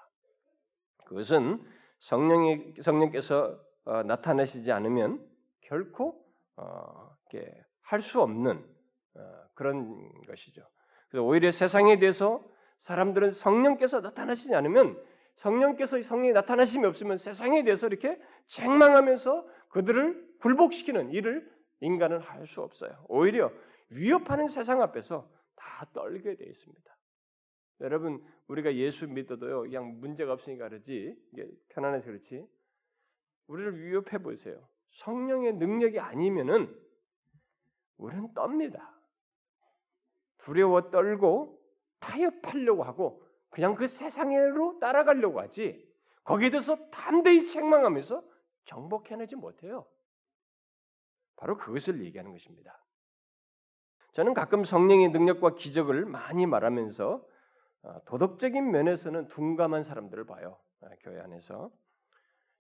그것은 1.06 1.64
성령이 2.00 2.76
성령께서 2.82 3.60
어, 3.86 4.04
나타내시지 4.04 4.72
않으면 4.72 5.26
결코 5.62 6.24
어, 6.56 7.16
할수 7.82 8.22
없는 8.22 8.64
어, 9.16 9.20
그런 9.54 10.12
것이죠. 10.26 10.62
그래서 11.10 11.24
오히려 11.26 11.52
세상에 11.52 12.00
대해서 12.00 12.44
사람들은 12.82 13.32
성령께서 13.32 14.02
나타나시지 14.02 14.54
않으면 14.56 15.02
성령께서 15.36 16.02
성령이 16.02 16.32
나타나심이 16.34 16.86
없으면 16.86 17.18
세상에 17.18 17.64
대해서 17.64 17.88
이렇게 17.88 18.20
책망하면서 18.48 19.48
그들을 19.70 20.28
굴복시키는 20.42 21.12
일을 21.12 21.50
인간은 21.82 22.20
할 22.20 22.46
수 22.48 22.62
없어요. 22.62 22.92
오히려 23.08 23.52
위협하는 23.90 24.48
세상 24.48 24.82
앞에서 24.82 25.30
다 25.56 25.88
떨게 25.94 26.36
되어 26.36 26.48
있습니다. 26.48 26.97
여러분 27.82 28.24
우리가 28.48 28.76
예수 28.76 29.08
믿어도요 29.08 29.62
그냥 29.62 30.00
문제가 30.00 30.34
없으니까 30.34 30.70
그러지 30.70 31.16
이게 31.32 31.48
편안해서 31.70 32.08
그렇지 32.08 32.48
우리를 33.48 33.80
위협해 33.80 34.18
보세요. 34.18 34.68
성령의 34.92 35.54
능력이 35.54 36.00
아니면은 36.00 36.76
우리는 37.98 38.34
떱니다. 38.34 38.94
두려워 40.40 40.90
떨고 40.90 41.62
타협하려고 42.00 42.84
하고 42.84 43.24
그냥 43.50 43.76
그 43.76 43.88
세상으로 43.88 44.80
따라가려고 44.80 45.40
하지 45.40 45.86
거기에 46.24 46.50
대해서 46.50 46.78
담대히 46.92 47.48
책망하면서 47.48 48.24
정복해내지 48.66 49.36
못해요. 49.36 49.86
바로 51.38 51.58
그것을 51.58 52.04
얘기하는 52.04 52.32
것입니다. 52.32 52.84
저는 54.14 54.34
가끔 54.34 54.64
성령의 54.64 55.10
능력과 55.10 55.56
기적을 55.56 56.06
많이 56.06 56.46
말하면서 56.46 57.14
어, 57.14 57.28
도덕적인 58.06 58.72
면에서는 58.72 59.28
둔감한 59.30 59.84
사람들을 59.84 60.26
봐요. 60.26 60.58
어, 60.82 60.88
교회 61.02 61.20
안에서 61.20 61.72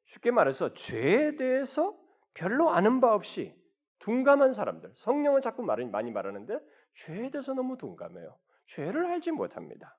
쉽게 0.05 0.31
말해서 0.31 0.73
죄에 0.73 1.35
대해서 1.35 1.97
별로 2.33 2.69
아는 2.69 3.01
바 3.01 3.13
없이 3.13 3.55
둔감한 3.99 4.53
사람들, 4.53 4.91
성령은 4.95 5.41
자꾸 5.41 5.63
많이 5.63 6.11
말하는데 6.11 6.59
죄에 6.95 7.29
대해서 7.31 7.53
너무 7.53 7.77
둔감해요. 7.77 8.37
죄를 8.67 9.05
알지 9.07 9.31
못합니다. 9.31 9.97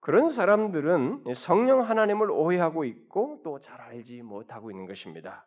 그런 0.00 0.30
사람들은 0.30 1.34
성령 1.34 1.82
하나님을 1.82 2.30
오해하고 2.30 2.84
있고 2.84 3.40
또 3.44 3.58
잘 3.58 3.80
알지 3.80 4.22
못하고 4.22 4.70
있는 4.70 4.86
것입니다. 4.86 5.46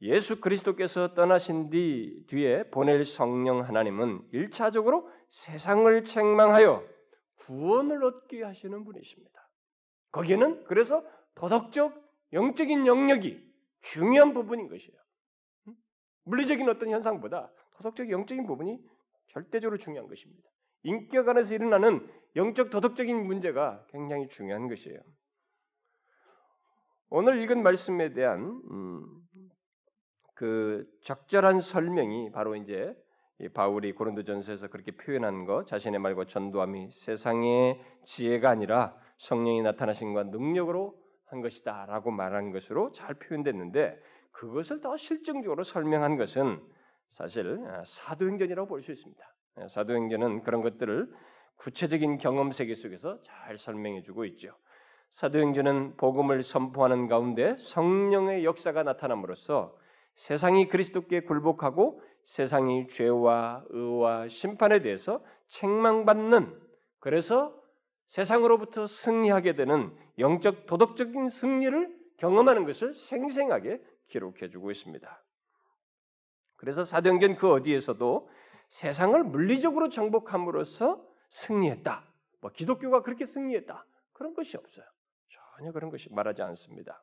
예수 0.00 0.40
그리스도께서 0.40 1.14
떠나신 1.14 1.70
뒤 1.70 2.24
뒤에 2.28 2.70
보낼 2.70 3.04
성령 3.04 3.62
하나님은 3.62 4.22
일차적으로 4.32 5.10
세상을 5.30 6.04
책망하여 6.04 6.84
구원을 7.36 8.04
얻게 8.04 8.42
하시는 8.42 8.84
분이십니다. 8.84 9.48
거기에는 10.12 10.64
그래서 10.64 11.04
도덕적 11.34 12.02
영적인 12.32 12.86
영역이 12.86 13.44
중요한 13.82 14.32
부분인 14.32 14.68
것이에요. 14.68 14.96
물리적인 16.24 16.68
어떤 16.68 16.90
현상보다 16.90 17.52
도덕적 17.76 18.10
영적인 18.10 18.46
부분이 18.46 18.78
절대적으로 19.28 19.78
중요한 19.78 20.08
것입니다. 20.08 20.48
인격 20.84 21.28
안에서 21.28 21.54
일어나는 21.54 22.08
영적 22.36 22.70
도덕적인 22.70 23.26
문제가 23.26 23.84
굉장히 23.88 24.28
중요한 24.28 24.68
것이에요. 24.68 25.00
오늘 27.10 27.40
읽은 27.42 27.62
말씀에 27.62 28.12
대한 28.12 28.40
음, 28.70 29.22
그 30.34 30.86
적절한 31.02 31.60
설명이 31.60 32.32
바로 32.32 32.56
이제 32.56 32.94
바울이 33.52 33.92
고린도전서에서 33.92 34.68
그렇게 34.68 34.92
표현한 34.92 35.44
것, 35.44 35.66
자신의 35.66 36.00
말과 36.00 36.24
전도함이 36.24 36.90
세상의 36.90 37.80
지혜가 38.04 38.48
아니라 38.48 38.96
성령이 39.18 39.62
나타나신과 39.62 40.24
능력으로 40.24 40.94
한 41.26 41.40
것이다라고 41.40 42.10
말한 42.10 42.52
것으로 42.52 42.92
잘 42.92 43.14
표현됐는데 43.14 43.98
그것을 44.30 44.80
더 44.80 44.96
실증적으로 44.96 45.64
설명한 45.64 46.16
것은 46.16 46.60
사실 47.10 47.60
아, 47.68 47.82
사도행전이라고 47.84 48.68
볼 48.68 48.82
수 48.82 48.92
있습니다. 48.92 49.34
예, 49.60 49.68
사도행전은 49.68 50.42
그런 50.42 50.62
것들을 50.62 51.12
구체적인 51.56 52.18
경험 52.18 52.52
세계 52.52 52.74
속에서 52.74 53.20
잘 53.22 53.56
설명해 53.56 54.02
주고 54.02 54.24
있죠. 54.26 54.50
사도행전은 55.10 55.96
복음을 55.96 56.42
선포하는 56.42 57.06
가운데 57.06 57.56
성령의 57.58 58.44
역사가 58.44 58.82
나타남으로써 58.82 59.76
세상이 60.16 60.68
그리스도께 60.68 61.20
굴복하고 61.20 62.00
세상이 62.24 62.88
죄와 62.88 63.64
의와 63.68 64.28
심판에 64.28 64.80
대해서 64.80 65.24
책망받는 65.48 66.60
그래서 66.98 67.54
세상으로부터 68.06 68.86
승리하게 68.86 69.56
되는 69.56 69.94
영적 70.18 70.66
도덕적인 70.66 71.28
승리를 71.28 72.04
경험하는 72.18 72.64
것을 72.64 72.94
생생하게 72.94 73.82
기록해 74.08 74.48
주고 74.50 74.70
있습니다. 74.70 75.22
그래서 76.56 76.84
사도행전 76.84 77.36
그 77.36 77.50
어디에서도 77.50 78.28
세상을 78.68 79.22
물리적으로 79.24 79.88
정복함으로써 79.88 81.04
승리했다. 81.28 82.04
뭐 82.40 82.50
기독교가 82.52 83.02
그렇게 83.02 83.26
승리했다. 83.26 83.84
그런 84.12 84.34
것이 84.34 84.56
없어요. 84.56 84.86
전혀 85.56 85.72
그런 85.72 85.90
것이 85.90 86.12
말하지 86.12 86.42
않습니다. 86.42 87.02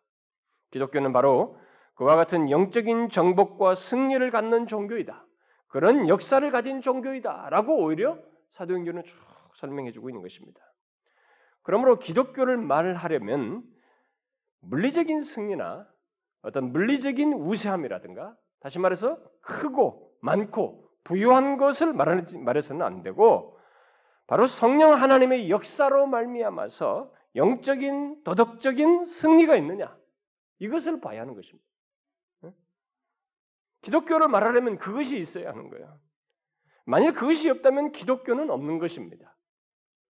기독교는 0.72 1.14
바로 1.14 1.58
그와 2.02 2.16
같은 2.16 2.50
영적인 2.50 3.10
정복과 3.10 3.76
승리를 3.76 4.32
갖는 4.32 4.66
종교이다. 4.66 5.24
그런 5.68 6.10
역사를 6.10 6.50
가진 6.50 6.82
종교이다라고 6.82 7.78
오히려 7.78 8.18
사도행전은 8.50 9.04
쭉 9.04 9.16
설명해 9.54 9.92
주고 9.92 10.10
있는 10.10 10.24
것입니다. 10.24 10.60
그러므로 11.62 12.00
기독교를 12.00 12.58
말하려면 12.58 13.62
물리적인 14.62 15.22
승리나 15.22 15.88
어떤 16.42 16.72
물리적인 16.72 17.34
우세함이라든가 17.34 18.36
다시 18.62 18.80
말해서 18.80 19.20
크고 19.42 20.12
많고 20.22 20.90
부유한 21.04 21.58
것을 21.58 21.94
말해서는 21.94 22.82
안 22.82 23.04
되고 23.04 23.60
바로 24.26 24.48
성령 24.48 24.94
하나님의 24.94 25.52
역사로 25.52 26.08
말미암아서 26.08 27.14
영적인 27.36 28.24
도덕적인 28.24 29.06
승리가 29.06 29.56
있느냐 29.58 29.96
이것을 30.58 31.00
봐야 31.00 31.22
하는 31.22 31.36
것입니다. 31.36 31.71
기독교를 33.82 34.28
말하려면 34.28 34.78
그것이 34.78 35.18
있어야 35.18 35.50
하는 35.50 35.70
거예요. 35.70 36.00
만약 36.86 37.14
그것이 37.14 37.50
없다면 37.50 37.92
기독교는 37.92 38.50
없는 38.50 38.80
것입니다. 38.80 39.36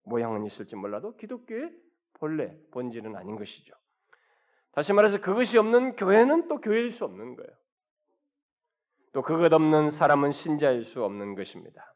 모양은 0.05 0.45
있을지 0.45 0.77
몰라도 0.77 1.17
기독교의 1.17 1.73
본래 2.15 2.57
본질은 2.71 3.17
아닌 3.17 3.37
것이죠. 3.37 3.75
다시 4.73 4.93
말해서 4.93 5.21
그것이 5.21 5.59
없는 5.59 5.97
교회는 5.97 6.49
또 6.49 6.61
교회일 6.61 6.91
수 6.91 7.05
없는 7.05 7.37
거예요. 7.37 7.51
또 9.13 9.23
그것 9.23 9.53
없는 9.53 9.91
사람은 9.91 10.33
신자일 10.33 10.85
수 10.85 11.05
없는 11.05 11.35
것입니다. 11.35 11.95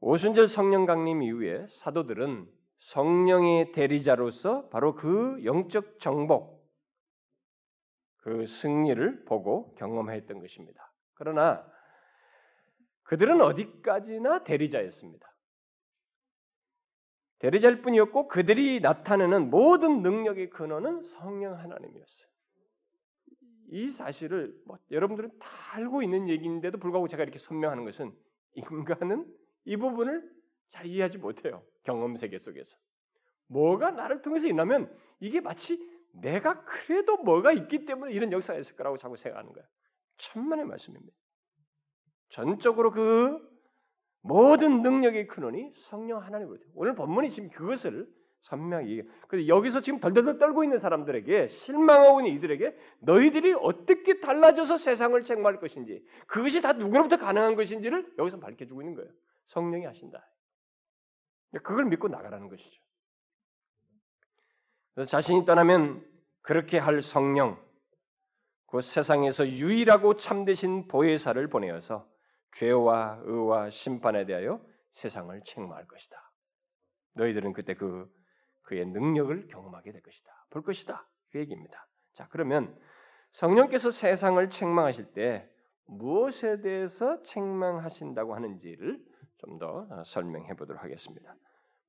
오순절 0.00 0.48
성령 0.48 0.86
강림 0.86 1.22
이후에 1.22 1.66
사도들은 1.68 2.50
성령의 2.80 3.72
대리자로서 3.72 4.68
바로 4.70 4.94
그 4.94 5.40
영적 5.44 6.00
정복, 6.00 6.59
그 8.20 8.46
승리를 8.46 9.24
보고 9.24 9.74
경험했던 9.76 10.40
것입니다. 10.40 10.92
그러나 11.14 11.66
그들은 13.04 13.40
어디까지나 13.40 14.44
대리자였습니다. 14.44 15.28
대리자일 17.40 17.80
뿐이었고 17.80 18.28
그들이 18.28 18.80
나타내는 18.80 19.50
모든 19.50 20.02
능력의 20.02 20.50
근원은 20.50 21.02
성령 21.02 21.58
하나님이었어요. 21.58 22.28
이 23.72 23.90
사실을 23.90 24.54
뭐 24.66 24.78
여러분들은 24.90 25.38
다 25.38 25.48
알고 25.74 26.02
있는 26.02 26.28
얘기인데도 26.28 26.78
불구하고 26.78 27.08
제가 27.08 27.22
이렇게 27.22 27.38
설명하는 27.38 27.84
것은 27.84 28.12
인간은 28.54 29.26
이 29.64 29.76
부분을 29.76 30.28
잘 30.68 30.86
이해하지 30.86 31.18
못해요. 31.18 31.62
경험 31.82 32.16
세계 32.16 32.36
속에서. 32.38 32.76
뭐가 33.46 33.92
나를 33.92 34.22
통해서 34.22 34.46
일어나면 34.46 34.94
이게 35.20 35.40
마치 35.40 35.78
내가 36.12 36.64
그래도 36.64 37.16
뭐가 37.18 37.52
있기 37.52 37.84
때문에 37.84 38.12
이런 38.12 38.32
역사가 38.32 38.58
있을 38.58 38.76
거라고 38.76 38.96
자꾸 38.96 39.16
생각하는 39.16 39.52
거예요. 39.52 39.66
천만의 40.18 40.66
말씀입니다. 40.66 41.16
전적으로 42.28 42.90
그 42.90 43.38
모든 44.22 44.82
능력의 44.82 45.26
근원이 45.28 45.72
성령 45.88 46.22
하나님으로 46.22 46.58
오늘 46.74 46.94
본문이 46.94 47.30
지금 47.30 47.50
그것을 47.50 48.06
선명히 48.42 49.02
근데 49.28 49.48
여기서 49.48 49.80
지금 49.80 50.00
덜덜덜 50.00 50.38
떨고 50.38 50.64
있는 50.64 50.78
사람들에게 50.78 51.48
실망하고 51.48 52.20
있는 52.20 52.36
이들에게 52.36 52.76
너희들이 53.00 53.54
어떻게 53.60 54.20
달라져서 54.20 54.78
세상을 54.78 55.20
책망할 55.22 55.60
것인지 55.60 56.04
그것이 56.26 56.62
다 56.62 56.72
누구로부터 56.72 57.16
가능한 57.16 57.54
것인지를 57.54 58.14
여기서 58.18 58.38
밝혀주고 58.38 58.82
있는 58.82 58.94
거예요. 58.94 59.10
성령이 59.46 59.84
하신다. 59.84 60.26
그걸 61.62 61.86
믿고 61.86 62.08
나가라는 62.08 62.48
것이죠. 62.48 62.80
그래서 64.94 65.10
자신이 65.10 65.44
떠나면 65.44 66.04
그렇게 66.42 66.78
할 66.78 67.02
성령, 67.02 67.60
그 68.66 68.80
세상에서 68.80 69.48
유일하고 69.48 70.16
참되신 70.16 70.88
보혜사를 70.88 71.44
보내어서 71.48 72.08
죄와 72.56 73.20
의와 73.24 73.70
심판에 73.70 74.26
대하여 74.26 74.60
세상을 74.92 75.40
책망할 75.44 75.86
것이다. 75.86 76.16
너희들은 77.14 77.52
그때 77.52 77.74
그 77.74 78.08
그의 78.62 78.86
능력을 78.86 79.48
경험하게 79.48 79.92
될 79.92 80.02
것이다. 80.02 80.30
볼 80.50 80.62
것이다. 80.62 81.06
그 81.30 81.38
얘기입니다. 81.40 81.88
자, 82.14 82.28
그러면 82.30 82.78
성령께서 83.32 83.90
세상을 83.90 84.48
책망하실 84.50 85.12
때 85.12 85.48
무엇에 85.86 86.60
대해서 86.60 87.22
책망하신다고 87.22 88.34
하는지를 88.34 89.04
좀 89.38 89.58
더 89.58 89.88
설명해 90.04 90.54
보도록 90.54 90.82
하겠습니다. 90.84 91.34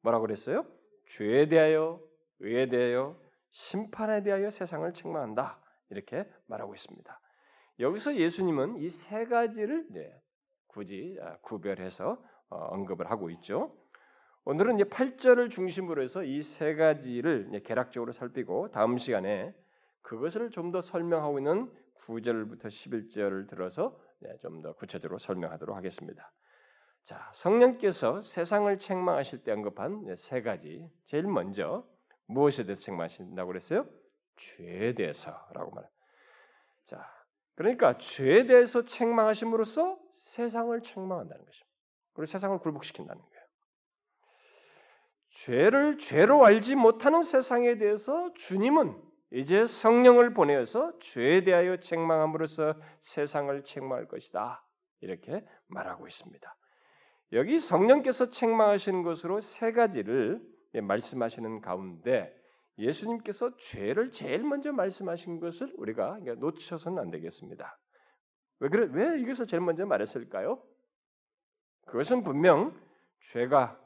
뭐라고 0.01 0.21
그랬어요? 0.25 0.65
죄에 1.07 1.47
대하여, 1.49 2.01
의에 2.41 2.67
대하여, 2.67 3.17
심판에 3.51 4.23
대하여 4.23 4.49
세상을 4.49 4.91
책망한다. 4.93 5.59
이렇게 5.89 6.25
말하고 6.47 6.73
있습니다. 6.73 7.19
여기서 7.79 8.15
예수님은 8.15 8.77
이 8.77 8.89
세 8.89 9.25
가지를 9.25 9.87
굳이 10.67 11.17
아, 11.21 11.37
구별해서 11.41 12.21
어, 12.49 12.55
언급을 12.71 13.09
하고 13.09 13.29
있죠. 13.31 13.75
오늘은 14.45 14.75
이제 14.75 14.83
8절을 14.85 15.51
중심으로 15.51 16.01
해서 16.01 16.23
이 16.23 16.41
세 16.41 16.75
가지를 16.75 17.61
개락적으로 17.63 18.11
살피고 18.13 18.71
다음 18.71 18.97
시간에 18.97 19.53
그것을 20.01 20.49
좀 20.51 20.71
더 20.71 20.81
설명하고 20.81 21.39
있는 21.39 21.71
9절부터 22.05 22.65
11절을 22.67 23.47
들어서 23.49 23.99
좀 24.41 24.61
더 24.61 24.73
구체적으로 24.73 25.17
설명하도록 25.19 25.75
하겠습니다. 25.75 26.31
자, 27.03 27.31
성령께서 27.33 28.21
세상을 28.21 28.77
책망하실 28.77 29.43
때 29.43 29.51
언급한 29.51 30.15
세 30.15 30.41
가지. 30.41 30.87
제일 31.05 31.23
먼저 31.27 31.83
무엇에 32.31 32.63
대해서 32.63 32.81
책망하신다고 32.83 33.47
그랬어요? 33.47 33.87
죄에 34.35 34.93
대해서라고 34.93 35.71
말. 35.71 35.87
자, 36.85 37.07
그러니까 37.55 37.97
죄에 37.97 38.45
대해서 38.45 38.83
책망하심으로써 38.83 39.99
세상을 40.13 40.81
책망한다는 40.81 41.45
것입니다. 41.45 41.71
그리고 42.13 42.25
세상을 42.25 42.57
굴복시킨다는 42.59 43.21
거예요. 43.21 43.41
죄를 45.29 45.97
죄로 45.97 46.45
알지 46.45 46.75
못하는 46.75 47.23
세상에 47.23 47.77
대해서 47.77 48.33
주님은 48.33 49.01
이제 49.33 49.65
성령을 49.65 50.33
보내어서 50.33 50.97
죄에 50.99 51.43
대하여 51.43 51.77
책망함으로써 51.77 52.75
세상을 53.01 53.63
책망할 53.63 54.07
것이다. 54.07 54.65
이렇게 54.99 55.43
말하고 55.67 56.05
있습니다. 56.05 56.55
여기 57.33 57.59
성령께서 57.59 58.29
책망하시는 58.29 59.03
것으로 59.03 59.39
세 59.39 59.71
가지를 59.71 60.41
말씀하시는 60.73 61.61
가운데 61.61 62.33
예수님께서 62.77 63.55
죄를 63.57 64.11
제일 64.11 64.43
먼저 64.43 64.71
말씀하신 64.71 65.39
것을 65.39 65.73
우리가 65.77 66.19
놓쳐서는 66.37 66.99
안 66.99 67.11
되겠습니다. 67.11 67.77
왜 68.59 68.69
그래? 68.69 68.87
왜 68.91 69.19
이것을 69.19 69.47
제일 69.47 69.61
먼저 69.61 69.85
말했을까요? 69.85 70.61
그것은 71.85 72.23
분명 72.23 72.79
죄가 73.31 73.79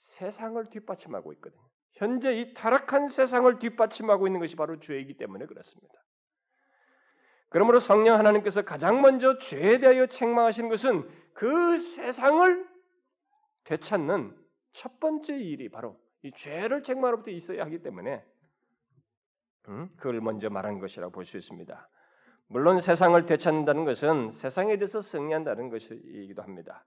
세상을 0.00 0.62
뒷받침하고 0.70 1.32
있거든요. 1.34 1.62
현재 1.92 2.32
이 2.32 2.54
타락한 2.54 3.08
세상을 3.08 3.58
뒷받침하고 3.58 4.26
있는 4.26 4.40
것이 4.40 4.56
바로 4.56 4.78
죄이기 4.78 5.16
때문에 5.16 5.46
그렇습니다. 5.46 5.94
그러므로 7.48 7.78
성령 7.78 8.18
하나님께서 8.18 8.62
가장 8.62 9.00
먼저 9.00 9.38
죄에 9.38 9.78
대하여 9.78 10.06
책망하시는 10.06 10.68
것은 10.68 11.08
그 11.32 11.78
세상을 11.78 12.68
되찾는 13.64 14.36
첫 14.72 15.00
번째 15.00 15.38
일이 15.38 15.68
바로 15.68 15.98
이 16.22 16.32
죄를 16.32 16.82
책망으로부터 16.82 17.30
있어야 17.30 17.64
하기 17.64 17.80
때문에 17.80 18.24
음, 19.68 19.88
그걸 19.96 20.20
먼저 20.20 20.48
말한 20.50 20.78
것이라고 20.78 21.12
볼 21.12 21.24
수 21.24 21.36
있습니다. 21.36 21.88
물론 22.48 22.80
세상을 22.80 23.26
되찾는다는 23.26 23.84
것은 23.84 24.32
세상에 24.32 24.76
대해서 24.78 25.02
승리한다는 25.02 25.68
것이기도 25.68 26.42
합니다. 26.42 26.86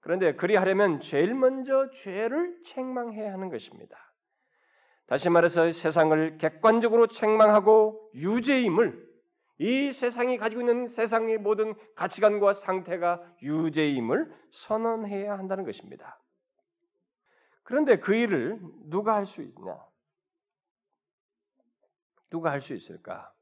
그런데 0.00 0.34
그리하려면 0.34 1.00
제일 1.00 1.34
먼저 1.34 1.88
죄를 1.90 2.62
책망해야 2.64 3.32
하는 3.32 3.48
것입니다. 3.48 3.96
다시 5.06 5.30
말해서 5.30 5.72
세상을 5.72 6.38
객관적으로 6.38 7.06
책망하고 7.08 8.10
유죄임을 8.14 9.10
이 9.58 9.92
세상이 9.92 10.38
가지고 10.38 10.62
있는 10.62 10.88
세상의 10.88 11.38
모든 11.38 11.74
가치관과 11.96 12.52
상태가 12.52 13.22
유죄임을 13.42 14.32
선언해야 14.50 15.36
한다는 15.36 15.64
것입니다. 15.64 16.18
그런데 17.70 18.00
그 18.00 18.16
일을 18.16 18.58
누가 18.90 19.14
할 19.14 19.26
수 19.26 19.42
있냐? 19.42 19.78
누가 22.28 22.50
할 22.50 22.60
수 22.60 22.74
있을까? 22.74 23.32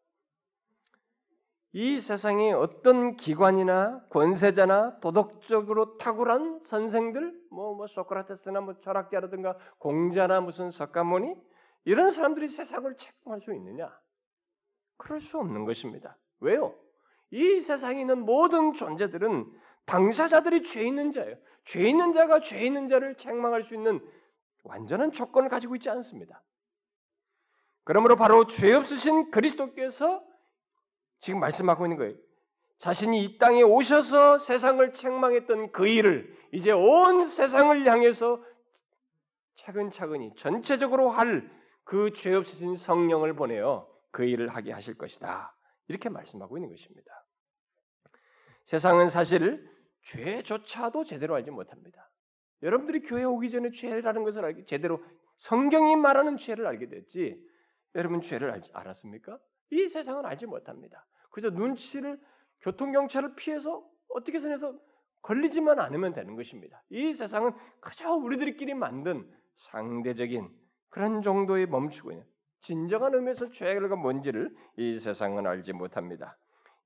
이 1.73 1.99
세상에 1.99 2.53
어떤 2.53 3.17
기관이나 3.17 4.05
권세자나 4.11 5.01
도덕적으로 5.01 5.97
탁월한 5.97 6.61
선생들, 6.61 7.41
뭐, 7.51 7.75
뭐 7.75 7.87
소크라테스나 7.87 8.61
뭐 8.61 8.75
철학자라든가 8.81 9.57
공자나 9.79 10.43
무슨 10.43 10.71
석가모니 10.71 11.35
이런 11.87 12.11
사람들이 12.11 12.49
세상을 12.49 12.97
책임할 12.97 13.41
수 13.41 13.55
있느냐? 13.55 13.91
그럴 14.99 15.23
수 15.23 15.39
없는 15.39 15.65
것입니다. 15.65 16.19
왜요? 16.41 16.75
이 17.31 17.63
세상에 17.63 18.03
있는 18.03 18.27
모든 18.27 18.75
존재들은 18.75 19.51
당사자들이 19.87 20.65
죄 20.65 20.85
있는 20.85 21.13
자예요. 21.13 21.37
죄 21.65 21.83
있는 21.89 22.13
자가 22.13 22.41
죄 22.41 22.61
있는 22.65 22.89
자를 22.89 23.15
책망할 23.15 23.63
수 23.65 23.75
있는 23.75 24.01
완전한 24.65 25.13
조건을 25.13 25.49
가지고 25.49 25.77
있지 25.77 25.89
않습니다. 25.91 26.43
그러므로 27.85 28.17
바로 28.17 28.47
죄 28.47 28.73
없으신 28.75 29.31
그리스도께서 29.31 30.23
지금 31.21 31.41
말씀하고 31.41 31.87
있는 31.87 31.97
거예요. 31.97 32.15
자신이 32.79 33.25
이 33.25 33.39
땅에 33.39 33.63
오셔서 33.63 34.39
세상을 34.39 34.93
책망했던 34.93 35.73
그 35.73 35.87
일을 35.89 36.37
이제 36.53 36.71
온 36.71 37.27
세상을 37.27 37.87
향해서 37.91 38.43
차근차근히 39.57 40.35
전체적으로 40.37 41.11
할 41.11 41.51
그 41.85 42.13
죄 42.13 42.35
없으신 42.35 42.77
성령을 42.77 43.33
보내어 43.35 43.89
그 44.11 44.23
일을 44.25 44.49
하게 44.55 44.73
하실 44.73 44.99
것이다. 44.99 45.55
이렇게 45.89 46.11
말씀하고 46.11 46.59
있는 46.59 46.69
것입니다. 46.69 47.11
세상은 48.67 49.09
사실 49.09 49.67
죄조차도 50.03 51.05
제대로 51.05 51.35
알지 51.35 51.51
못합니다. 51.51 52.08
여러분들이 52.63 53.01
교회 53.03 53.25
오기 53.25 53.51
전에 53.51 53.71
죄라는 53.71 54.25
것을 54.25 54.45
알게 54.45 54.65
제대로 54.65 55.03
성경이 55.37 55.97
말하는 55.97 56.37
죄를 56.37 56.67
알게 56.67 56.89
됐지. 56.89 57.41
여러분 57.95 58.21
죄를 58.21 58.51
알, 58.51 58.61
알았습니까? 58.73 59.39
이 59.71 59.87
세상은 59.89 60.27
알지 60.27 60.47
못합니다. 60.47 61.07
그저 61.31 61.51
눈치를 61.51 62.19
교통 62.61 62.93
경찰을 62.93 63.35
피해서 63.37 63.89
어떻게 64.09 64.39
선해서 64.39 64.79
걸리지만 65.23 65.79
않으면 65.79 66.13
되는 66.13 66.37
것입니다. 66.37 66.83
이 66.91 67.13
세상은 67.13 67.53
그저 67.81 68.13
우리들끼리 68.15 68.75
만든 68.75 69.29
상대적인 69.57 70.49
그런 70.89 71.23
정도에 71.23 71.67
멈추고 71.67 72.13
있는 72.13 72.25
진정한 72.61 73.15
의미에서 73.15 73.51
죄가 73.51 73.97
뭔지를 73.97 74.55
이 74.77 74.99
세상은 74.99 75.47
알지 75.47 75.73
못합니다. 75.73 76.37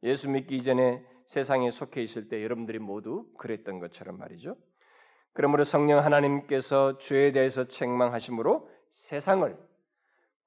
예수 0.02 0.28
믿기 0.28 0.56
이전에 0.56 1.04
세상에 1.26 1.70
속해 1.70 2.02
있을 2.02 2.28
때 2.28 2.42
여러분들이 2.42 2.78
모두 2.78 3.26
그랬던 3.38 3.78
것처럼 3.78 4.18
말이죠. 4.18 4.56
그러므로 5.32 5.64
성령 5.64 6.04
하나님께서 6.04 6.98
죄에 6.98 7.32
대해서 7.32 7.64
책망하심으로 7.64 8.68
세상을 8.90 9.56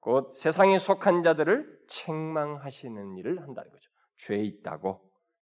곧 0.00 0.34
세상에 0.34 0.78
속한 0.78 1.22
자들을 1.22 1.80
책망하시는 1.88 3.16
일을 3.16 3.42
한다는 3.42 3.70
거죠. 3.70 3.90
죄 4.18 4.36
있다고 4.36 5.00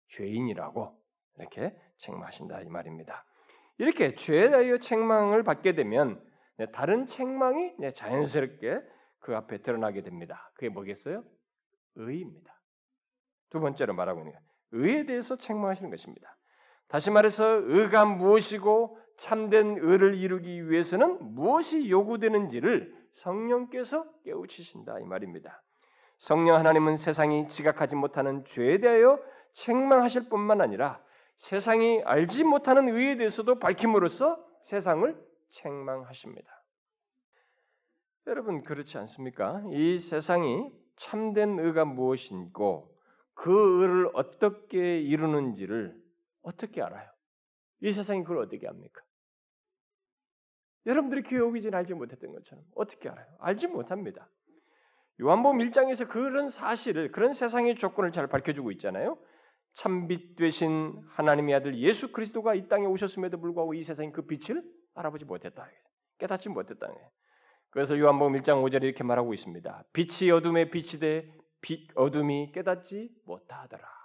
죄인이라고 0.08 0.98
이렇게 1.38 1.76
책망하신다 1.98 2.62
이 2.62 2.68
말입니다. 2.68 3.24
이렇게 3.78 4.14
죄에 4.14 4.50
대하여 4.50 4.78
책망을 4.78 5.42
받게 5.42 5.74
되면 5.74 6.22
다른 6.72 7.06
책망이 7.06 7.74
자연스럽게 7.94 8.80
그 9.18 9.36
앞에 9.36 9.58
드러나게 9.58 10.02
됩니다. 10.02 10.50
그게 10.54 10.68
뭐겠어요? 10.68 11.24
의입니다. 11.96 12.54
두 13.50 13.60
번째로 13.60 13.94
말하고 13.94 14.20
있는 14.20 14.32
거예요. 14.32 14.44
의에 14.72 15.06
대해서 15.06 15.36
책망하시는 15.36 15.90
것입니다. 15.90 16.36
다시 16.88 17.10
말해서 17.10 17.44
의가 17.46 18.04
무엇이고 18.04 18.98
참된 19.16 19.78
의를 19.78 20.14
이루기 20.14 20.68
위해서는 20.68 21.34
무엇이 21.34 21.88
요구되는지를 21.88 22.94
성령께서 23.12 24.04
깨우치신다 24.24 25.00
이 25.00 25.04
말입니다. 25.04 25.62
성령 26.18 26.56
하나님은 26.56 26.96
세상이 26.96 27.48
지각하지 27.48 27.96
못하는 27.96 28.44
죄에 28.44 28.78
대하여 28.78 29.20
책망하실 29.52 30.28
뿐만 30.28 30.60
아니라 30.60 31.00
세상이 31.38 32.02
알지 32.04 32.44
못하는 32.44 32.88
의에 32.88 33.16
대해서도 33.16 33.58
밝힘으로써 33.58 34.42
세상을 34.62 35.16
책망하십니다. 35.50 36.64
여러분 38.26 38.64
그렇지 38.64 38.96
않습니까? 38.98 39.62
이 39.70 39.98
세상이 39.98 40.72
참된 40.96 41.58
의가 41.58 41.84
무엇이고 41.84 42.90
그 43.34 43.82
의를 43.82 44.10
어떻게 44.14 45.00
이루는지를 45.00 45.94
어떻게 46.42 46.82
알아요? 46.82 47.13
이 47.80 47.92
세상이 47.92 48.22
그걸 48.22 48.38
어떻게 48.38 48.66
합니까? 48.66 49.02
여러분들이 50.86 51.22
교회 51.22 51.40
오기 51.40 51.62
전에 51.62 51.76
알지 51.76 51.94
못했던 51.94 52.32
것처럼 52.32 52.64
어떻게 52.74 53.08
알아요? 53.08 53.26
알지 53.38 53.68
못합니다. 53.68 54.28
요한복음 55.20 55.58
1장에서 55.58 56.08
그런 56.08 56.48
사실을 56.48 57.12
그런 57.12 57.32
세상의 57.32 57.76
조건을 57.76 58.12
잘 58.12 58.26
밝혀주고 58.26 58.72
있잖아요. 58.72 59.16
참빛 59.74 60.36
되신 60.36 61.02
하나님의 61.10 61.54
아들 61.54 61.78
예수 61.78 62.12
그리스도가 62.12 62.54
이 62.54 62.68
땅에 62.68 62.86
오셨음에도 62.86 63.38
불구하고 63.38 63.74
이 63.74 63.82
세상이 63.82 64.12
그 64.12 64.26
빛을 64.26 64.62
알아보지 64.94 65.24
못했다. 65.24 65.68
깨닫지 66.18 66.48
못했다. 66.48 66.88
그래서 67.70 67.98
요한복음 67.98 68.40
1장 68.40 68.62
5절에 68.62 68.84
이렇게 68.84 69.02
말하고 69.02 69.34
있습니다. 69.34 69.84
빛이 69.92 70.30
어둠에 70.30 70.70
빛이 70.70 71.00
돼 71.00 71.32
빛, 71.60 71.88
어둠이 71.96 72.52
깨닫지 72.52 73.10
못하더라. 73.24 74.03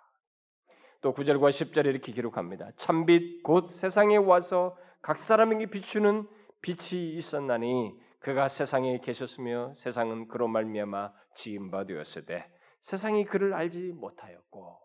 또 1.02 1.14
9절과 1.14 1.50
10절에 1.50 1.86
이렇게 1.86 2.12
기록합니다. 2.12 2.72
참빛 2.76 3.44
곧 3.44 3.68
세상에 3.68 4.18
와서 4.18 4.78
각 5.02 5.18
사람에게 5.18 5.68
비추는 5.68 6.28
빛이 6.62 7.14
있었나니 7.16 7.98
그가 8.20 8.50
세상에 8.50 9.00
계셨으며 9.00 9.74
세상은 9.76 10.28
그로 10.28 10.48
말미암아 10.48 11.14
지은 11.36 11.72
바 11.72 11.86
되었으되 11.86 12.46
세상이 12.84 13.26
그를 13.26 13.54
알지 13.54 13.94
못하였고 13.96 14.80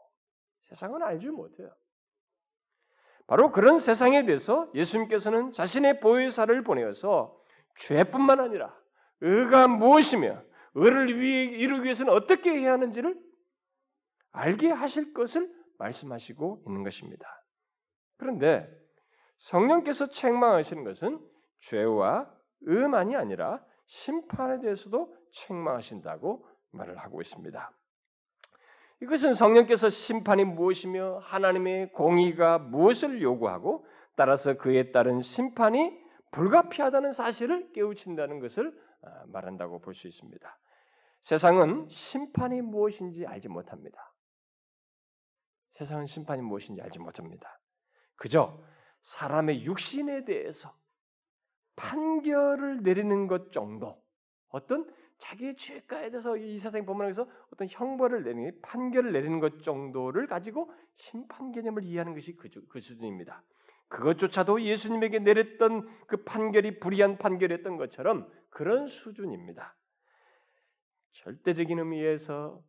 세상은 0.68 1.02
알지 1.02 1.28
못해요. 1.28 1.70
바로 3.26 3.50
그런 3.50 3.78
세상에 3.78 4.24
대해서 4.24 4.70
예수님께서는 4.74 5.52
자신의 5.52 6.00
보혜사를 6.00 6.62
보내어서 6.62 7.36
죄뿐만 7.78 8.38
아니라 8.38 8.76
의가 9.20 9.66
무엇이며 9.66 10.42
의를 10.74 11.18
위해 11.18 11.44
이루기 11.44 11.84
위해서는 11.84 12.12
어떻게 12.12 12.50
해야 12.50 12.72
하는지를 12.72 13.18
알게 14.32 14.70
하실 14.70 15.12
것을 15.14 15.50
말씀하시고 15.78 16.64
있는 16.66 16.82
것입니다. 16.82 17.26
그런데 18.16 18.68
성령께서 19.38 20.08
책망하시는 20.08 20.84
것은 20.84 21.20
죄와 21.60 22.30
의만이 22.62 23.16
아니라 23.16 23.64
심판에 23.86 24.60
대해서도 24.60 25.14
책망하신다고 25.32 26.46
말을 26.72 26.96
하고 26.98 27.20
있습니다. 27.20 27.70
이것은 29.02 29.34
성령께서 29.34 29.88
심판이 29.90 30.44
무엇이며 30.44 31.18
하나님의 31.22 31.92
공의가 31.92 32.58
무엇을 32.58 33.20
요구하고 33.22 33.86
따라서 34.16 34.54
그에 34.54 34.92
따른 34.92 35.20
심판이 35.20 35.92
불가피하다는 36.30 37.12
사실을 37.12 37.72
깨우친다는 37.72 38.40
것을 38.40 38.72
아, 39.02 39.24
말한다고 39.26 39.80
볼 39.80 39.94
수 39.94 40.08
있습니다. 40.08 40.58
세상은 41.20 41.86
심판이 41.88 42.60
무엇인지 42.62 43.26
알지 43.26 43.48
못합니다. 43.48 44.13
세상은 45.74 46.06
심판이 46.06 46.42
무엇인지 46.42 46.80
알지 46.82 46.98
못합니다. 46.98 47.58
그저 48.16 48.62
사람의 49.02 49.64
육신에 49.64 50.24
대해서 50.24 50.74
판결을 51.76 52.82
내리는 52.82 53.26
것 53.26 53.52
정도, 53.52 54.00
어떤 54.48 54.88
자기의 55.18 55.56
죄가에 55.56 56.10
대해서 56.10 56.36
이 56.36 56.58
세상 56.58 56.84
법문에서 56.86 57.28
어떤 57.52 57.68
형벌을 57.68 58.24
내리는 58.24 58.60
판결을 58.62 59.12
내리는 59.12 59.40
것 59.40 59.62
정도를 59.62 60.26
가지고 60.26 60.72
심판 60.96 61.52
개념을 61.52 61.84
이해하는 61.84 62.14
것이 62.14 62.34
그, 62.36 62.48
그 62.68 62.80
수준입니다. 62.80 63.42
그것조차도 63.88 64.62
예수님에게 64.62 65.20
내렸던 65.20 66.06
그 66.06 66.24
판결이 66.24 66.80
불의한 66.80 67.18
판결이었던 67.18 67.76
것처럼 67.76 68.30
그런 68.50 68.86
수준입니다. 68.86 69.76
절대적인 71.12 71.78
의미에서 71.78 72.62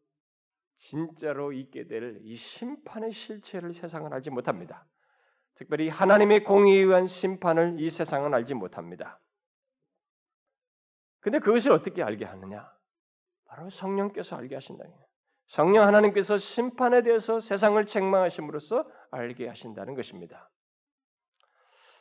진짜로 0.77 1.51
있게 1.53 1.87
될 1.87 2.19
이 2.23 2.35
심판의 2.35 3.11
실체를 3.11 3.73
세상은 3.73 4.13
알지 4.13 4.29
못합니다. 4.29 4.85
특별히 5.55 5.89
하나님의 5.89 6.43
공의에 6.43 6.81
의한 6.81 7.07
심판을 7.07 7.79
이 7.79 7.89
세상은 7.89 8.33
알지 8.33 8.53
못합니다. 8.53 9.19
근데 11.21 11.39
그것을 11.39 11.71
어떻게 11.71 12.03
알게 12.03 12.25
하느냐? 12.25 12.71
바로 13.45 13.69
성령께서 13.69 14.35
알게 14.35 14.55
하신다. 14.55 14.83
성령 15.47 15.87
하나님께서 15.87 16.37
심판에 16.37 17.03
대해서 17.03 17.39
세상을 17.39 17.83
책망하심으로써 17.85 18.89
알게 19.11 19.47
하신다는 19.47 19.95
것입니다. 19.95 20.49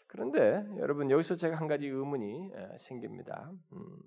그런데 0.06 0.64
여러분 0.78 1.10
여기서 1.10 1.36
제가 1.36 1.56
한 1.56 1.68
가지 1.68 1.86
의문이 1.86 2.50
생깁니다. 2.78 3.50
음. 3.72 3.98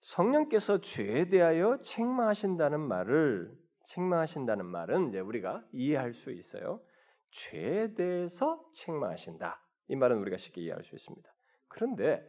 성령께서 0.00 0.80
죄에 0.80 1.28
대하여 1.28 1.78
책망하신다는 1.80 2.80
말을 2.80 3.52
책망하신다는 3.88 4.66
말은 4.66 5.08
이제 5.08 5.20
우리가 5.20 5.64
이해할 5.72 6.12
수 6.12 6.30
있어요. 6.30 6.80
죄에 7.30 7.94
대해서 7.94 8.62
책망하신다. 8.74 9.60
이 9.88 9.96
말은 9.96 10.18
우리가 10.18 10.36
쉽게 10.36 10.60
이해할 10.62 10.84
수 10.84 10.94
있습니다. 10.94 11.28
그런데 11.68 12.26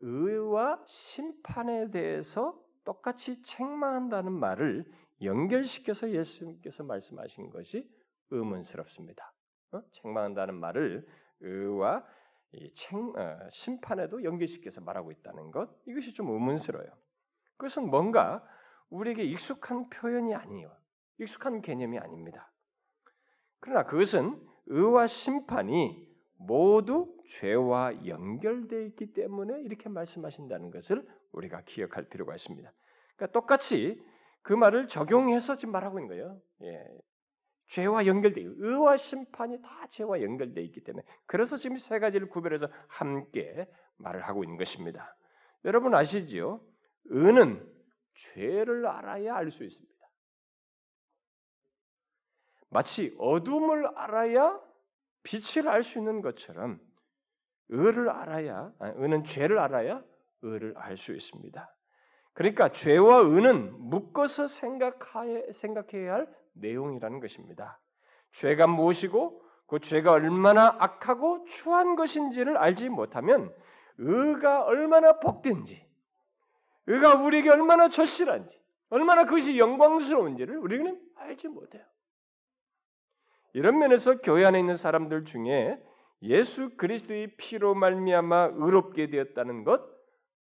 의와 0.00 0.82
심판에 0.86 1.90
대해서 1.90 2.60
똑같이 2.84 3.42
책망한다는 3.42 4.32
말을 4.32 4.84
연결시켜서 5.22 6.10
예수님께서 6.10 6.82
말씀하신 6.84 7.50
것이 7.50 7.88
의문스럽습니다. 8.30 9.32
어? 9.72 9.82
책망한다는 9.92 10.54
말을 10.54 11.06
의와 11.40 12.04
책, 12.74 12.94
어, 12.94 13.48
심판에도 13.50 14.24
연결시켜서 14.24 14.80
말하고 14.80 15.10
있다는 15.12 15.50
것 15.50 15.70
이것이 15.86 16.12
좀 16.12 16.30
의문스러워요. 16.30 16.90
그것은 17.56 17.88
뭔가 17.88 18.44
우리에게 18.90 19.24
익숙한 19.24 19.88
표현이 19.88 20.34
아니에요. 20.34 20.74
익숙한 21.18 21.62
개념이 21.62 21.98
아닙니다. 21.98 22.52
그러나 23.60 23.84
그것은 23.84 24.38
의와 24.66 25.06
심판이 25.06 26.08
모두 26.38 27.16
죄와 27.40 28.06
연결되어 28.06 28.80
있기 28.82 29.12
때문에 29.12 29.62
이렇게 29.62 29.88
말씀하신다는 29.88 30.70
것을 30.70 31.06
우리가 31.32 31.62
기억할 31.62 32.08
필요가 32.08 32.34
있습니다. 32.34 32.70
그러니까 33.16 33.32
똑같이 33.32 34.02
그 34.42 34.52
말을 34.52 34.88
적용해서 34.88 35.56
지금 35.56 35.72
말하고 35.72 36.00
있는 36.00 36.08
거예요. 36.08 36.40
예. 36.62 36.84
죄와 37.72 38.04
연결돼 38.04 38.42
의와 38.42 38.98
심판이 38.98 39.62
다 39.62 39.86
죄와 39.88 40.20
연결돼 40.20 40.62
있기 40.64 40.84
때문에 40.84 41.04
그래서 41.24 41.56
지금 41.56 41.78
세 41.78 41.98
가지를 41.98 42.28
구별해서 42.28 42.68
함께 42.86 43.66
말을 43.96 44.20
하고 44.22 44.44
있는 44.44 44.58
것입니다. 44.58 45.16
여러분 45.64 45.94
아시지요? 45.94 46.60
의는 47.06 47.66
죄를 48.14 48.86
알아야 48.86 49.36
알 49.36 49.50
수 49.50 49.64
있습니다. 49.64 49.92
마치 52.68 53.14
어둠을 53.18 53.86
알아야 53.96 54.60
빛을 55.22 55.66
알 55.68 55.82
수 55.82 55.98
있는 55.98 56.20
것처럼 56.20 56.78
의를 57.70 58.10
알아야 58.10 58.70
의는 58.80 59.24
죄를 59.24 59.58
알아야 59.58 60.04
의를 60.42 60.74
알 60.76 60.98
수 60.98 61.14
있습니다. 61.14 61.74
그러니까 62.34 62.70
죄와 62.70 63.20
의는 63.20 63.72
묶어서 63.78 64.46
생각하야, 64.46 65.52
생각해야 65.52 66.14
할 66.14 66.41
내용이라는 66.54 67.20
것입니다. 67.20 67.78
죄가 68.32 68.66
무엇이고 68.66 69.42
그 69.66 69.80
죄가 69.80 70.12
얼마나 70.12 70.76
악하고 70.78 71.44
추한 71.44 71.96
것인지를 71.96 72.56
알지 72.56 72.88
못하면 72.88 73.54
의가 73.98 74.64
얼마나 74.64 75.18
복된지, 75.18 75.86
의가 76.86 77.16
우리에게 77.22 77.50
얼마나 77.50 77.88
절실한지, 77.88 78.60
얼마나 78.90 79.24
그것이 79.24 79.58
영광스러운지를 79.58 80.58
우리는 80.58 81.00
알지 81.16 81.48
못해요. 81.48 81.82
이런 83.54 83.78
면에서 83.78 84.18
교회 84.18 84.44
안에 84.44 84.58
있는 84.58 84.76
사람들 84.76 85.24
중에 85.24 85.82
예수 86.22 86.76
그리스도의 86.76 87.36
피로 87.36 87.74
말미암아 87.74 88.52
의롭게 88.54 89.08
되었다는 89.08 89.64
것, 89.64 89.82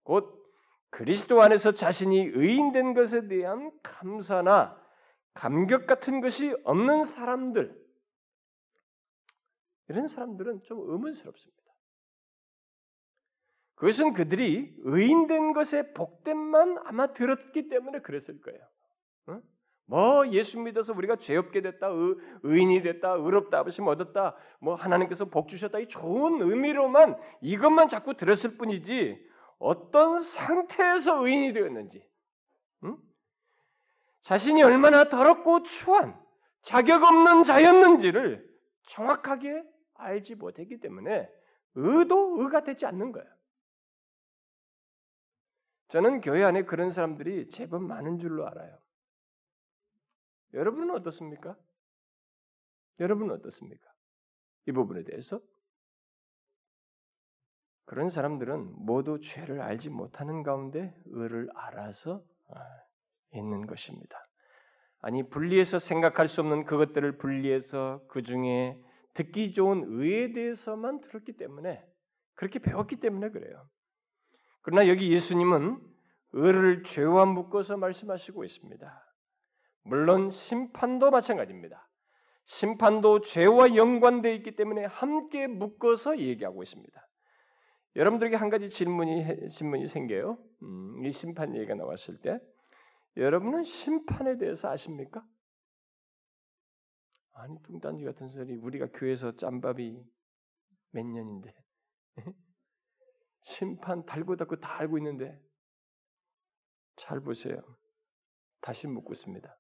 곧 0.04 0.40
그리스도 0.90 1.42
안에서 1.42 1.72
자신이 1.72 2.32
의인된 2.34 2.94
것에 2.94 3.28
대한 3.28 3.72
감사나 3.84 4.80
감격 5.40 5.88
같은 5.88 6.20
것이 6.20 6.54
없는 6.66 7.06
사람들 7.06 7.74
이런 9.88 10.10
사람들은 10.10 10.64
좀 10.64 10.82
의문스럽습니다. 10.82 11.64
그것은 13.76 14.12
그들이 14.12 14.76
의인된 14.80 15.54
것의 15.54 15.94
복됨만 15.94 16.80
아마 16.84 17.14
들었기 17.14 17.70
때문에 17.70 18.02
그랬을 18.02 18.42
거예요. 18.42 18.60
응? 19.30 19.42
뭐 19.86 20.28
예수 20.28 20.60
믿어서 20.60 20.94
우리가 20.94 21.16
죄 21.16 21.38
없게 21.38 21.62
됐다, 21.62 21.88
의, 21.88 22.62
인이 22.62 22.82
됐다, 22.82 23.14
의롭다 23.14 23.64
하심 23.64 23.88
얻었다, 23.88 24.36
뭐 24.60 24.76
하나님께서 24.76 25.24
복 25.24 25.48
주셨다 25.48 25.80
이 25.80 25.88
좋은 25.88 26.42
의미로만 26.42 27.18
이것만 27.40 27.88
자꾸 27.88 28.18
들었을 28.18 28.58
뿐이지 28.58 29.26
어떤 29.58 30.20
상태에서 30.20 31.26
의인이 31.26 31.54
되었는지, 31.54 32.06
응? 32.84 32.98
자신이 34.22 34.62
얼마나 34.64 35.10
더럽고 35.10 35.64
추한 35.64 36.20
자격 36.62 37.04
없는 37.04 37.44
자였는지를 37.44 38.48
정확하게 38.88 39.64
알지 39.96 40.36
못했기 40.36 40.80
때문에 40.80 41.30
의도 41.76 42.42
의가 42.42 42.64
되지 42.64 42.86
않는 42.86 43.12
거예요. 43.12 43.28
저는 45.90 46.22
교회 46.22 46.44
안에 46.44 46.64
그런 46.66 46.92
사람들이 46.92 47.50
제법 47.50 47.84
많은 47.84 48.20
줄로 48.20 48.48
알아요. 48.48 48.78
여러분은 50.54 50.92
어떻습니까? 50.96 51.58
여러분은 53.00 53.36
어떻습니까? 53.36 53.92
이 54.68 54.72
부분에 54.72 55.04
대해서 55.04 55.42
그런 57.86 58.10
사람들은 58.10 58.86
모두 58.86 59.20
죄를 59.20 59.62
알지 59.62 59.90
못하는 59.90 60.44
가운데 60.44 60.96
의를 61.06 61.50
알아서 61.56 62.24
아, 62.50 62.84
있는 63.34 63.68
것입니다. 63.68 64.18
아니 65.02 65.28
분리해서 65.30 65.80
생각할 65.80 66.28
수 66.28 66.42
없는 66.42 66.66
그것들을 66.66 67.18
분리해서 67.18 68.02
그 68.10 68.22
중에 68.22 68.78
듣기 69.14 69.54
좋은 69.54 69.84
의에 69.88 70.34
대해서만 70.34 71.02
들었기 71.02 71.34
때문에 71.34 71.84
그렇게 72.36 72.60
배웠기 72.60 72.98
때문에 72.98 73.30
그래요. 73.30 73.68
그러나 74.62 74.88
여기 74.88 75.12
예수님은 75.12 75.80
의를 76.34 76.84
죄와 76.84 77.26
묶어서 77.26 77.78
말씀하시고 77.78 78.44
있습니다. 78.44 79.06
물론 79.84 80.30
심판도 80.30 81.12
마찬가지입니다. 81.12 81.88
심판도 82.46 83.22
죄와 83.22 83.76
연관되어 83.76 84.34
있기 84.34 84.56
때문에 84.56 84.86
함께 84.86 85.48
묶어서 85.48 86.20
얘기하고 86.20 86.64
있습니다. 86.64 87.08
여러분들에게 87.96 88.36
한 88.36 88.50
가지 88.50 88.70
질문이 88.70 89.50
질문이 89.50 89.88
생겨요. 89.88 90.38
음, 90.62 91.06
이 91.06 91.12
심판 91.12 91.56
얘기가 91.56 91.76
나왔을 91.76 92.18
때 92.18 92.40
여러분은 93.20 93.66
심판에 93.66 94.38
대해서 94.38 94.70
아십니까? 94.70 95.28
아니 97.34 97.62
뚱딴지 97.64 98.04
같은 98.06 98.30
소리 98.30 98.56
우리가 98.56 98.88
교회에서 98.94 99.36
짬밥이 99.36 100.04
몇 100.92 101.06
년인데 101.06 101.54
심판 103.44 104.06
달고 104.06 104.38
닫고 104.38 104.60
다 104.62 104.80
알고 104.80 104.98
있는데 104.98 105.40
잘 106.96 107.20
보세요. 107.22 107.62
다시 108.62 108.88
묻고 108.88 109.14
있습니다. 109.14 109.58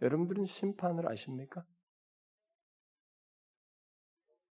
여러분들은 0.00 0.46
심판을 0.46 1.08
아십니까? 1.08 1.64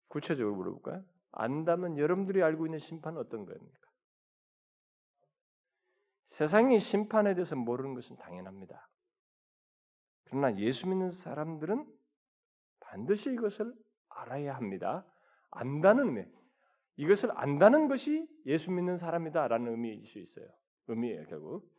구체적으로 0.07 0.55
물어볼까요? 0.55 1.03
안다면 1.31 1.97
여러분들이 1.97 2.41
알고 2.41 2.65
있는 2.65 2.79
심판은 2.79 3.19
어떤 3.19 3.45
겁니까? 3.45 3.88
세상이 6.39 6.79
심판에 6.79 7.35
대해서 7.35 7.57
모르는 7.57 7.95
것은 7.95 8.15
당연합니다. 8.15 8.87
그러나 10.23 10.57
예수 10.57 10.87
믿는 10.87 11.11
사람들은 11.11 11.85
반드시 12.79 13.33
이것을 13.33 13.73
알아야 14.07 14.55
합니다. 14.55 15.05
안다는 15.51 16.05
의미, 16.05 16.25
이것을 16.95 17.37
안다는 17.37 17.89
것이 17.89 18.25
예수 18.45 18.71
믿는 18.71 18.95
사람이다라는 18.95 19.69
의미일 19.69 20.05
수 20.05 20.17
있어요. 20.17 20.45
의미예요, 20.87 21.25
결국. 21.25 21.69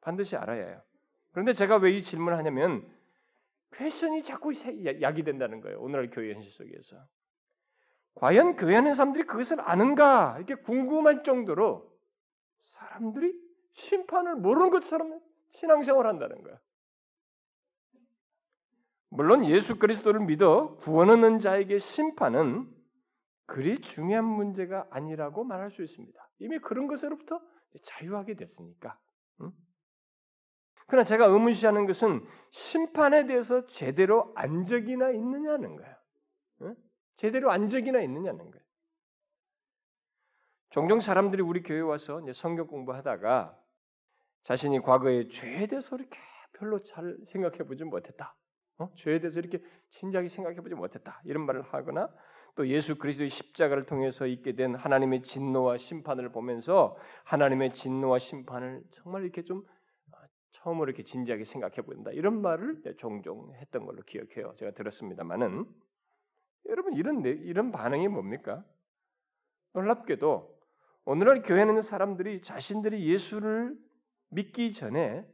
반드시 0.00 0.34
알아야 0.34 0.66
해요. 0.66 0.82
그런데 1.30 1.52
제가 1.52 1.76
왜 1.76 1.96
이 1.96 2.02
질문을 2.02 2.36
하냐면 2.36 2.84
퀘션이 3.74 4.24
자꾸 4.24 4.52
야기된다는 5.02 5.60
거예요. 5.60 5.80
오늘날 5.80 6.10
교회 6.10 6.34
현실 6.34 6.50
속에서. 6.50 6.96
과연 8.16 8.56
교회 8.56 8.74
하는 8.74 8.94
사람들이 8.94 9.24
그것을 9.24 9.60
아는가 9.60 10.34
이렇게 10.38 10.56
궁금할 10.56 11.22
정도로 11.22 11.96
사람들이 12.60 13.43
심판을 13.74 14.36
모르는 14.36 14.70
것처럼 14.70 15.20
신앙생활 15.52 16.06
한다는 16.06 16.42
거야. 16.42 16.58
물론 19.10 19.44
예수 19.46 19.76
그리스도를 19.76 20.20
믿어 20.20 20.76
구원 20.78 21.10
얻는 21.10 21.38
자에게 21.38 21.78
심판은 21.78 22.68
그리 23.46 23.80
중요한 23.80 24.24
문제가 24.24 24.86
아니라고 24.90 25.44
말할 25.44 25.70
수 25.70 25.82
있습니다. 25.82 26.28
이미 26.38 26.58
그런 26.58 26.88
것으로부터 26.88 27.40
자유하게 27.84 28.34
됐으니까. 28.34 28.98
응? 29.42 29.52
그러나 30.86 31.04
제가 31.04 31.26
의문시하는 31.26 31.86
것은 31.86 32.26
심판에 32.50 33.26
대해서 33.26 33.66
제대로 33.66 34.32
안적이나 34.34 35.10
있느냐는 35.10 35.76
거예요. 35.76 35.96
응? 36.62 36.76
제대로 37.16 37.50
안적이나 37.52 38.00
있느냐는 38.00 38.50
거예요. 38.50 38.64
종종 40.70 40.98
사람들이 40.98 41.40
우리 41.40 41.62
교회 41.62 41.80
와서 41.80 42.20
성경 42.32 42.66
공부하다가 42.66 43.56
자신이 44.44 44.80
과거에 44.80 45.28
죄에 45.28 45.66
대해서 45.66 45.96
이렇게 45.96 46.18
별로 46.52 46.82
잘 46.82 47.16
생각해 47.28 47.58
보지 47.58 47.84
못했다. 47.84 48.34
어? 48.78 48.90
죄에 48.94 49.20
대해서 49.20 49.38
이렇게 49.38 49.62
진지하게 49.90 50.28
생각해 50.28 50.60
보지 50.60 50.74
못했다. 50.74 51.20
이런 51.24 51.46
말을 51.46 51.62
하거나 51.62 52.08
또 52.54 52.68
예수 52.68 52.96
그리스도의 52.96 53.30
십자가를 53.30 53.86
통해서 53.86 54.26
있게 54.26 54.54
된 54.54 54.74
하나님의 54.74 55.22
진노와 55.22 55.76
심판을 55.76 56.30
보면서 56.30 56.96
하나님의 57.24 57.72
진노와 57.72 58.18
심판을 58.18 58.82
정말 58.92 59.22
이렇게 59.22 59.42
좀 59.42 59.64
어, 60.12 60.16
처음으로 60.52 60.88
이렇게 60.88 61.02
진지하게 61.02 61.44
생각해 61.44 61.76
본다. 61.82 62.10
이런 62.12 62.40
말을 62.40 62.82
종종 62.98 63.52
했던 63.54 63.86
걸로 63.86 64.02
기억해요. 64.02 64.54
제가 64.56 64.72
들었습니다만은 64.72 65.64
여러분 66.68 66.94
이런 66.94 67.24
이런 67.24 67.72
반응이 67.72 68.08
뭡니까? 68.08 68.64
놀랍게도 69.72 70.54
오늘날 71.06 71.42
교회는 71.42 71.80
사람들이 71.80 72.42
자신들이 72.42 73.10
예수를 73.10 73.76
믿기 74.34 74.72
전에 74.72 75.26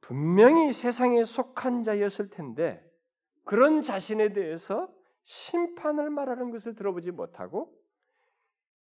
분명히 0.00 0.72
세상에 0.72 1.24
속한 1.24 1.82
자였을 1.82 2.28
텐데 2.28 2.82
그런 3.44 3.80
자신에 3.80 4.32
대해서 4.32 4.92
심판을 5.24 6.10
말하는 6.10 6.50
것을 6.50 6.74
들어보지 6.74 7.10
못하고 7.10 7.74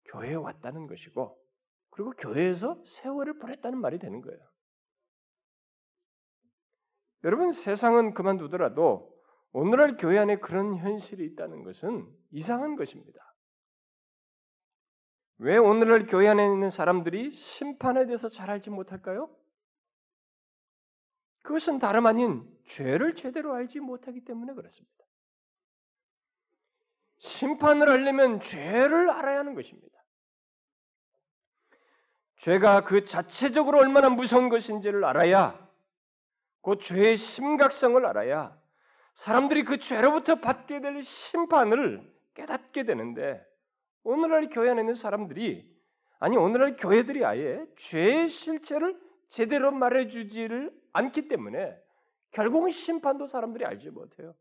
교회에 0.06 0.36
왔다는 0.36 0.88
것이고 0.88 1.38
그리고 1.90 2.12
교회에서 2.12 2.82
세월을 2.86 3.40
보냈다는 3.40 3.80
말이 3.80 4.00
되는 4.00 4.22
거예요. 4.22 4.40
여러분 7.26 7.52
세상은 7.52 8.14
그만두더라도 8.14 9.14
오늘날 9.52 9.98
교회 9.98 10.18
안에 10.18 10.38
그런 10.38 10.78
현실이 10.78 11.26
있다는 11.26 11.64
것은 11.64 12.08
이상한 12.32 12.78
것입니다. 12.78 13.29
왜 15.40 15.58
오늘날 15.58 16.06
교회 16.06 16.28
안에 16.28 16.46
있는 16.46 16.70
사람들이 16.70 17.34
심판에 17.34 18.06
대해서 18.06 18.28
잘 18.28 18.50
알지 18.50 18.70
못할까요? 18.70 19.30
그것은 21.44 21.80
다름 21.80 22.06
아닌 22.08 22.46
죄를 22.68 23.16
제대로 23.16 23.54
알지 23.54 23.80
못하기 23.80 24.26
때문에 24.26 24.54
그렇습니다. 24.54 25.06
심판을 27.20 27.88
하려면 27.88 28.42
죄를 28.42 29.10
알아야 29.10 29.40
하는 29.40 29.56
것입니다. 29.56 29.98
죄가 32.38 32.84
그 32.84 33.06
자체적으로 33.06 33.80
얼마나 33.80 34.10
무서운 34.10 34.50
것인지를 34.50 35.04
알아야 35.06 35.70
그 36.62 36.78
죄의 36.78 37.16
심각성을 37.16 38.06
알아야 38.06 38.58
사람들이 39.16 39.64
그 39.64 39.80
죄로부터 39.80 40.36
받게 40.36 40.82
될 40.82 41.02
심판을 41.02 42.14
깨닫게 42.34 42.84
되는데 42.84 43.49
오늘날 44.10 44.50
교회 44.50 44.72
안에 44.72 44.82
있는 44.82 44.96
사람들이 44.96 45.70
아니 46.18 46.36
오늘날 46.36 46.78
교회들이 46.78 47.24
아예 47.26 47.64
죄의 47.78 48.28
실체를 48.28 49.00
제대로 49.30 49.72
말해주지를 49.72 50.72
않기 50.94 51.28
때문에 51.28 51.78
결국은 52.32 52.72
심판도 52.72 53.28
사람들이 53.28 53.66
알지 53.66 53.92
못해요. 53.92 54.34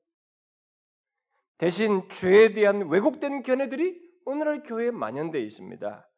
대신 1.59 2.09
죄에 2.09 2.55
대한 2.55 2.89
왜곡된 2.89 3.43
견해들이 3.43 4.01
오늘날 4.25 4.63
교회에 4.63 4.91
만연되어 4.91 5.43
있습니다. 5.43 6.09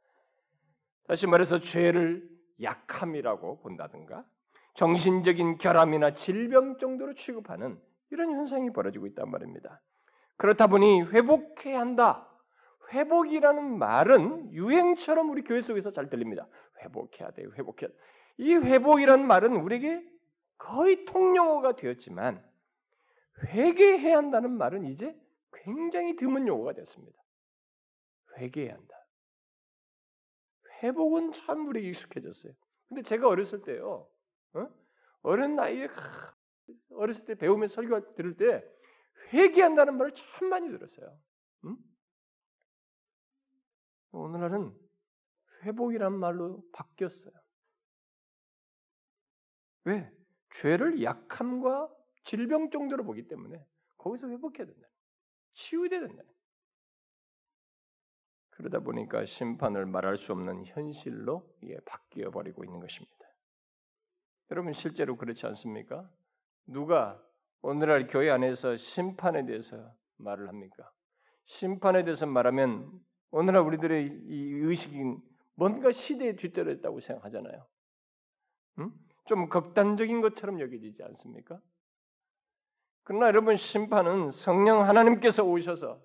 다시 1.09 1.27
말해서 1.27 1.59
죄를 1.59 2.29
약함이라고 2.63 3.63
본다든가 3.63 4.25
정신적인 4.75 5.59
결함이나 5.59 6.15
질병 6.15 6.79
정도로 6.79 7.15
취급하는 7.15 7.81
이런 8.11 8.31
현상이 8.31 8.73
벌어지고 8.73 9.09
있단 9.09 9.29
말입니다. 9.29 9.81
그렇다 10.37 10.69
보니 10.69 11.03
회복해야 11.03 11.81
한다. 11.81 12.30
회복이라는 12.93 13.79
말은 13.79 14.53
유행처럼 14.53 15.31
우리 15.31 15.43
교회 15.43 15.61
속에서 15.61 15.93
잘 15.93 16.11
들립니다. 16.11 16.47
회복해야 16.83 17.31
돼요. 17.31 17.51
회복해야 17.57 17.89
돼. 17.89 17.97
이 18.39 18.55
회복이라는 18.55 19.27
말은 19.27 19.57
우리에게 19.57 20.03
거의 20.59 21.05
통용어가 21.05 21.77
되었지만 21.77 22.45
회개해야 23.47 24.17
한다는 24.17 24.53
말은 24.53 24.85
이제 24.87 25.19
굉장히 25.53 26.17
드문 26.17 26.47
용어가 26.47 26.73
됐습니다. 26.73 27.19
회개해야 28.39 28.75
한다. 28.75 28.97
회복은 30.83 31.33
참 31.33 31.67
우리에게 31.67 31.89
익숙해졌어요. 31.91 32.53
근데 32.89 33.03
제가 33.03 33.29
어렸을 33.29 33.63
때요, 33.63 34.09
어? 34.55 34.69
어린 35.23 35.55
나이에 35.55 35.89
어렸을 36.93 37.27
때 37.27 37.35
배우면서 37.35 37.75
설교 37.75 38.15
들을 38.15 38.37
때 38.37 38.65
회개한다는 39.33 39.97
말을 39.97 40.15
참 40.15 40.49
많이 40.49 40.69
들었어요. 40.71 41.17
응? 41.67 41.77
오늘날은 44.13 44.75
회복이란 45.63 46.13
말로 46.19 46.63
바뀌었어요. 46.73 47.33
왜? 49.85 50.11
죄를 50.55 51.03
약함과 51.03 51.89
질병 52.25 52.71
정도로 52.71 53.05
보기 53.05 53.29
때문에 53.29 53.65
거기서 53.99 54.29
회복해야 54.29 54.67
된다. 54.67 54.89
치유돼야 55.55 56.01
된다. 56.01 56.23
그러다 58.51 58.81
보니까 58.81 59.25
심판을 59.25 59.87
말할 59.87 60.19
수 60.19 60.33
없는 60.33 60.67
현실로 60.67 61.49
이게 61.63 61.79
바뀌어 61.87 62.31
버리고 62.31 62.65
있는 62.65 62.81
것입니다. 62.81 63.17
여러분 64.51 64.73
실제로 64.73 65.17
그렇지 65.17 65.47
않습니까? 65.47 66.11
누가 66.67 67.23
오늘날 67.63 68.07
교회 68.07 68.31
안에서 68.31 68.77
심판에 68.77 69.47
대해서 69.47 69.95
말을 70.17 70.49
합니까? 70.49 70.91
심판에 71.47 72.05
대해서 72.05 72.27
말하면 72.27 73.01
오늘날 73.31 73.63
우리들의 73.63 74.07
이 74.27 74.53
의식인 74.63 75.21
뭔가 75.55 75.93
시대에 75.93 76.37
뒤떨어졌다고 76.37 77.01
생각하잖아요. 77.01 77.67
음? 78.79 78.93
좀 79.27 79.49
극단적인 79.49 80.21
것처럼 80.21 80.61
여겨지지 80.61 81.03
않습니까? 81.03 81.61
그러나 83.03 83.27
여러분 83.27 83.57
심판은 83.57 84.31
성령 84.31 84.89
하나님께서 84.89 85.45
오셔서 85.45 86.01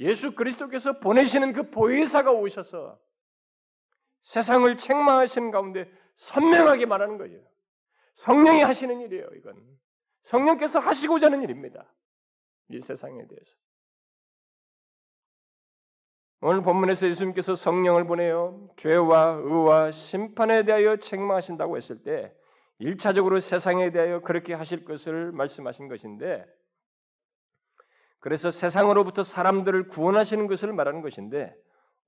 예수 0.00 0.34
그리스도께서 0.34 0.98
보내시는 0.98 1.52
그 1.52 1.70
보혜사가 1.70 2.32
오셔서 2.32 2.98
세상을 4.22 4.76
책망하시는 4.76 5.50
가운데 5.50 5.90
선명하게 6.16 6.86
말하는 6.86 7.18
거예요. 7.18 7.40
성령이 8.14 8.62
하시는 8.62 9.00
일이에요, 9.00 9.28
이건. 9.36 9.56
성령께서 10.22 10.78
하시고자 10.78 11.26
하는 11.26 11.42
일입니다. 11.42 11.90
이 12.68 12.80
세상에 12.80 13.26
대해서. 13.26 13.56
오늘 16.42 16.62
본문에서 16.62 17.06
예수님께서 17.06 17.54
성령을 17.54 18.06
보내어 18.06 18.58
죄와 18.76 19.40
의와 19.42 19.90
심판에 19.90 20.64
대하여 20.64 20.96
책망하신다고 20.96 21.76
했을 21.76 22.02
때 22.02 22.34
1차적으로 22.80 23.42
세상에 23.42 23.90
대하여 23.90 24.20
그렇게 24.20 24.54
하실 24.54 24.86
것을 24.86 25.32
말씀하신 25.32 25.88
것인데 25.88 26.46
그래서 28.20 28.50
세상으로부터 28.50 29.22
사람들을 29.22 29.88
구원하시는 29.88 30.46
것을 30.46 30.72
말하는 30.72 31.02
것인데 31.02 31.54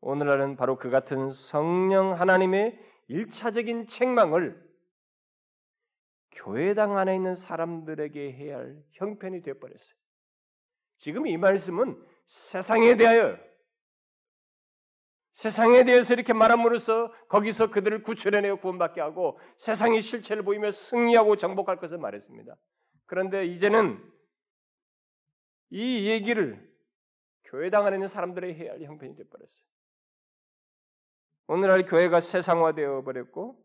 오늘날은 0.00 0.56
바로 0.56 0.78
그 0.78 0.88
같은 0.88 1.30
성령 1.30 2.18
하나님의 2.18 2.78
1차적인 3.10 3.86
책망을 3.86 4.58
교회당 6.30 6.96
안에 6.96 7.14
있는 7.14 7.34
사람들에게 7.34 8.32
해야 8.32 8.56
할 8.56 8.82
형편이 8.92 9.42
되어 9.42 9.54
버렸어요. 9.60 9.94
지금 10.98 11.26
이 11.26 11.36
말씀은 11.36 12.02
세상에 12.26 12.96
대하여 12.96 13.36
세상에 15.34 15.84
대해서 15.84 16.14
이렇게 16.14 16.32
말함으로써 16.32 17.12
거기서 17.28 17.70
그들을 17.70 18.02
구출해내어 18.02 18.56
구원받게 18.56 19.00
하고 19.00 19.38
세상의 19.58 20.02
실체를 20.02 20.42
보이며 20.42 20.70
승리하고 20.70 21.36
정복할 21.36 21.76
것을 21.78 21.98
말했습니다. 21.98 22.54
그런데 23.06 23.46
이제는 23.46 24.02
이 25.70 26.08
얘기를 26.08 26.70
교회당 27.44 27.86
안에 27.86 27.96
있는 27.96 28.08
사람들에게 28.08 28.54
해야 28.54 28.72
할 28.72 28.82
형편이 28.82 29.16
되어버렸어요. 29.16 29.66
오늘날 31.48 31.84
교회가 31.86 32.20
세상화되어 32.20 33.02
버렸고 33.02 33.62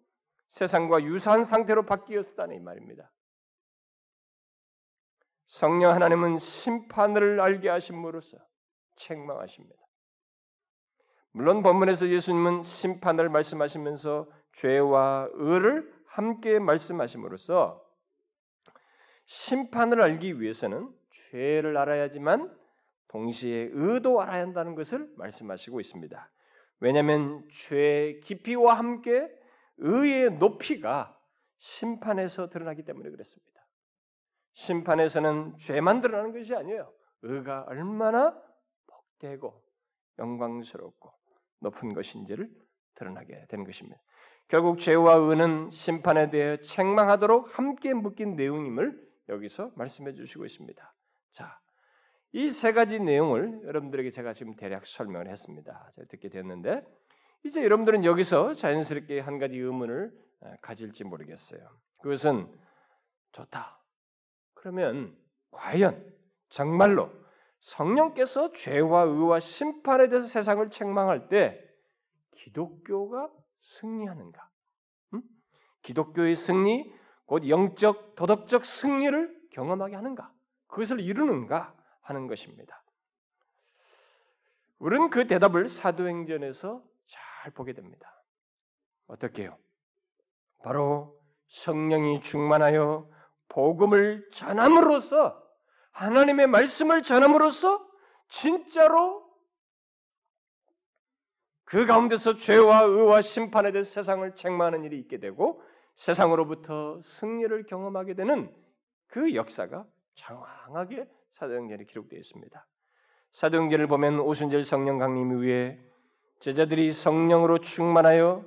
세상과 0.49 1.03
유사한 1.03 1.43
상태로 1.43 1.85
바뀌었다는 1.85 2.55
이 2.55 2.59
말입니다. 2.59 3.11
성령 5.47 5.93
하나님은 5.93 6.39
심판을 6.39 7.39
알게 7.39 7.69
하심으로써 7.69 8.37
책망하십니다. 8.95 9.86
물론 11.37 11.61
본문에서 11.61 12.09
예수님은 12.09 12.63
심판을 12.63 13.29
말씀하시면서 13.29 14.27
죄와 14.53 15.29
의를 15.33 15.87
함께 16.07 16.57
말씀하심으로써 16.57 17.79
심판을 19.25 20.01
알기 20.01 20.41
위해서는 20.41 20.91
죄를 21.29 21.77
알아야지만 21.77 22.51
동시에 23.09 23.69
의도 23.71 24.19
알아야 24.19 24.41
한다는 24.41 24.73
것을 24.73 25.07
말씀하시고 25.15 25.79
있습니다. 25.79 26.31
왜냐하면 26.79 27.47
죄의 27.67 28.21
깊이와 28.21 28.73
함께 28.73 29.29
의의 29.77 30.39
높이가 30.39 31.15
심판에서 31.59 32.49
드러나기 32.49 32.83
때문에 32.83 33.11
그랬습니다. 33.11 33.61
심판에서는 34.55 35.57
죄만 35.59 36.01
드러나는 36.01 36.33
것이 36.33 36.55
아니에요. 36.55 36.91
의가 37.21 37.65
얼마나 37.67 38.35
복되고 38.87 39.63
영광스럽고 40.17 41.16
높은 41.59 41.93
것인지를 41.93 42.49
드러나게 42.95 43.45
되는 43.49 43.65
것입니다. 43.65 43.99
결국 44.47 44.79
죄와 44.79 45.15
의는 45.15 45.69
심판에 45.71 46.29
대해 46.29 46.59
책망하도록 46.61 47.57
함께 47.57 47.93
묶인 47.93 48.35
내용임을 48.35 49.07
여기서 49.29 49.71
말씀해 49.75 50.13
주시고 50.13 50.45
있습니다. 50.45 50.93
자, 51.31 51.59
이 52.33 52.49
세 52.49 52.71
가지 52.71 52.99
내용을 52.99 53.61
여러분들에게 53.63 54.11
제가 54.11 54.33
지금 54.33 54.55
대략 54.55 54.85
설명을 54.85 55.27
했습니다. 55.29 55.91
제가 55.95 56.07
듣게 56.07 56.29
됐는데 56.29 56.85
이제 57.43 57.63
여러분들은 57.63 58.03
여기서 58.03 58.53
자연스럽게 58.53 59.19
한 59.19 59.37
가지 59.37 59.57
의문을 59.57 60.11
가질지 60.61 61.03
모르겠어요. 61.03 61.59
그것은 62.01 62.47
좋다. 63.31 63.81
그러면 64.53 65.15
과연 65.51 66.13
정말로 66.49 67.11
성령께서 67.59 68.51
죄와 68.53 69.03
의와 69.03 69.39
심판에 69.39 70.09
대해서 70.09 70.27
세상을 70.27 70.69
책망할 70.69 71.27
때 71.27 71.63
기독교가 72.35 73.29
승리하는가? 73.61 74.49
음? 75.13 75.21
기독교의 75.81 76.35
승리, 76.35 76.91
곧 77.25 77.47
영적 77.47 78.15
도덕적 78.15 78.65
승리를 78.65 79.49
경험하게 79.51 79.95
하는가? 79.95 80.31
그것을 80.67 80.99
이루는가 80.99 81.73
하는 82.01 82.27
것입니다. 82.27 82.81
우리는 84.79 85.09
그 85.09 85.27
대답을 85.27 85.67
사도행전에서 85.67 86.83
잘 87.07 87.51
보게 87.51 87.73
됩니다. 87.73 88.13
어떻게요? 89.07 89.57
바로 90.63 91.19
성령이 91.47 92.21
충만하여 92.21 93.09
복음을 93.49 94.27
전함으로써 94.31 95.46
하나님의 95.97 96.45
말씀을 96.45 97.01
전함으로써 97.01 97.83
진짜로 98.27 99.25
그 101.63 101.87
가운데서 101.87 102.37
죄와 102.37 102.83
의와 102.83 103.21
심판에 103.21 103.71
대해 103.71 103.83
세상을 103.83 104.35
책망하는 104.35 104.83
일이 104.83 104.99
있게 104.99 105.17
되고 105.17 105.61
세상으로부터 105.95 107.01
승리를 107.01 107.63
경험하게 107.65 108.13
되는 108.13 108.53
그 109.07 109.33
역사가 109.33 109.85
장황하게 110.13 111.07
사도행전에 111.31 111.85
기록되어 111.85 112.19
있습니다. 112.19 112.67
사도행전을 113.31 113.87
보면 113.87 114.19
오순절 114.19 114.65
성령 114.65 114.99
강림 114.99 115.31
이후에 115.31 115.79
제자들이 116.39 116.93
성령으로 116.93 117.57
충만하여 117.59 118.45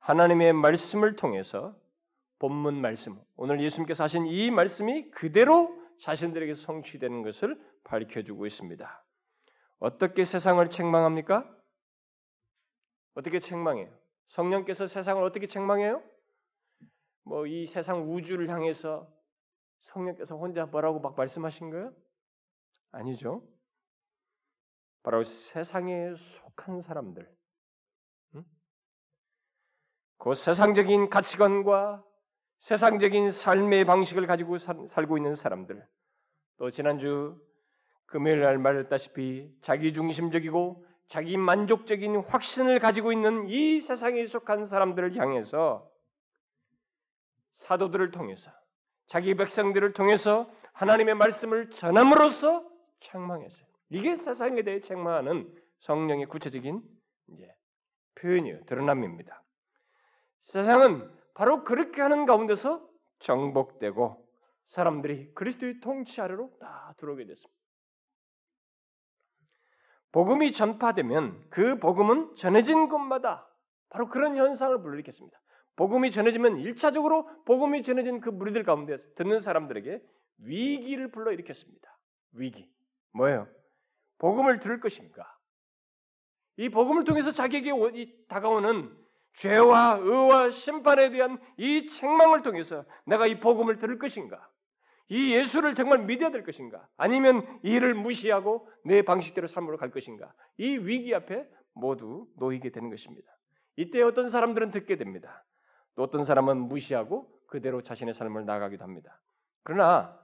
하나님의 0.00 0.52
말씀을 0.52 1.16
통해서 1.16 1.74
본문 2.38 2.82
말씀, 2.82 3.18
오늘 3.36 3.62
예수님께서 3.62 4.04
하신 4.04 4.26
이 4.26 4.50
말씀이 4.50 5.10
그대로 5.10 5.81
자신들에게 6.02 6.54
성취되는 6.54 7.22
것을 7.22 7.56
밝혀주고 7.84 8.44
있습니다. 8.46 9.04
어떻게 9.78 10.24
세상을 10.24 10.68
책망합니까? 10.68 11.48
어떻게 13.14 13.38
책망해요? 13.38 13.88
성령께서 14.26 14.88
세상을 14.88 15.22
어떻게 15.22 15.46
책망해요? 15.46 16.02
뭐 17.24 17.46
이 17.46 17.66
세상 17.66 18.12
우주를 18.12 18.50
향해서 18.50 19.08
성령께서 19.82 20.36
혼자 20.36 20.66
뭐라고 20.66 20.98
막 20.98 21.14
말씀하신 21.14 21.70
거예요? 21.70 21.94
아니죠. 22.90 23.46
바로 25.04 25.22
세상에 25.22 26.14
속한 26.16 26.80
사람들, 26.80 27.32
응? 28.34 28.44
그 30.18 30.34
세상적인 30.34 31.10
가치관과 31.10 32.04
세상적인 32.62 33.32
삶의 33.32 33.84
방식을 33.84 34.28
가지고 34.28 34.56
살고 34.58 35.16
있는 35.16 35.34
사람들, 35.34 35.84
또 36.58 36.70
지난주 36.70 37.36
금요일 38.06 38.40
날 38.40 38.56
말했다시피 38.56 39.50
자기 39.62 39.92
중심적이고 39.92 40.86
자기 41.08 41.36
만족적인 41.36 42.18
확신을 42.18 42.78
가지고 42.78 43.10
있는 43.10 43.48
이 43.48 43.80
세상에 43.80 44.24
속한 44.28 44.66
사람들을 44.66 45.16
향해서 45.16 45.90
사도들을 47.54 48.12
통해서 48.12 48.52
자기 49.06 49.34
백성들을 49.34 49.92
통해서 49.92 50.48
하나님의 50.72 51.16
말씀을 51.16 51.68
전함으로써 51.70 52.64
책망했어요. 53.00 53.66
이게 53.90 54.14
세상에 54.14 54.62
대해 54.62 54.80
책망하는 54.80 55.52
성령의 55.80 56.26
구체적인 56.26 56.80
이제 57.32 57.52
표현이에요. 58.14 58.64
드러남입니다. 58.66 59.42
세상은 60.42 61.10
바로 61.34 61.64
그렇게 61.64 62.00
하는 62.02 62.26
가운데서 62.26 62.86
정복되고 63.20 64.28
사람들이 64.68 65.32
그리스도의 65.34 65.80
통치 65.80 66.20
아래로 66.20 66.50
다 66.60 66.94
들어오게 66.98 67.26
됐습니다. 67.26 67.60
복음이 70.12 70.52
전파되면 70.52 71.48
그 71.50 71.78
복음은 71.78 72.36
전해진 72.36 72.88
곳마다 72.88 73.48
바로 73.88 74.08
그런 74.08 74.36
현상을 74.36 74.80
불러일으켰습니다. 74.82 75.38
복음이 75.76 76.10
전해지면 76.10 76.58
일차적으로 76.58 77.28
복음이 77.46 77.82
전해진 77.82 78.20
그 78.20 78.28
무리들 78.28 78.62
가운데 78.62 78.96
듣는 79.16 79.40
사람들에게 79.40 80.02
위기를 80.38 81.10
불러일으켰습니다. 81.10 81.98
위기. 82.32 82.70
뭐예요? 83.12 83.48
복음을 84.18 84.60
들을 84.60 84.80
것인가? 84.80 85.26
이 86.56 86.68
복음을 86.68 87.04
통해서 87.04 87.30
자기에게 87.30 87.70
다가오는 88.28 89.01
죄와 89.34 89.98
의와 90.02 90.50
심판에 90.50 91.10
대한 91.10 91.38
이 91.56 91.86
책망을 91.86 92.42
통해서 92.42 92.84
내가 93.06 93.26
이 93.26 93.40
복음을 93.40 93.78
들을 93.78 93.98
것인가? 93.98 94.48
이 95.08 95.34
예수를 95.34 95.74
정말 95.74 96.04
믿어야 96.04 96.30
될 96.30 96.42
것인가? 96.44 96.86
아니면 96.96 97.46
이를 97.62 97.94
무시하고 97.94 98.68
내 98.84 99.02
방식대로 99.02 99.46
삶으로 99.46 99.76
갈 99.76 99.90
것인가? 99.90 100.32
이 100.58 100.76
위기 100.78 101.14
앞에 101.14 101.46
모두 101.74 102.26
놓이게 102.36 102.70
되는 102.70 102.90
것입니다. 102.90 103.30
이때 103.76 104.02
어떤 104.02 104.30
사람들은 104.30 104.70
듣게 104.70 104.96
됩니다. 104.96 105.44
또 105.94 106.02
어떤 106.02 106.24
사람은 106.24 106.56
무시하고 106.58 107.30
그대로 107.46 107.82
자신의 107.82 108.14
삶을 108.14 108.46
나가기도 108.46 108.84
합니다. 108.84 109.20
그러나 109.62 110.18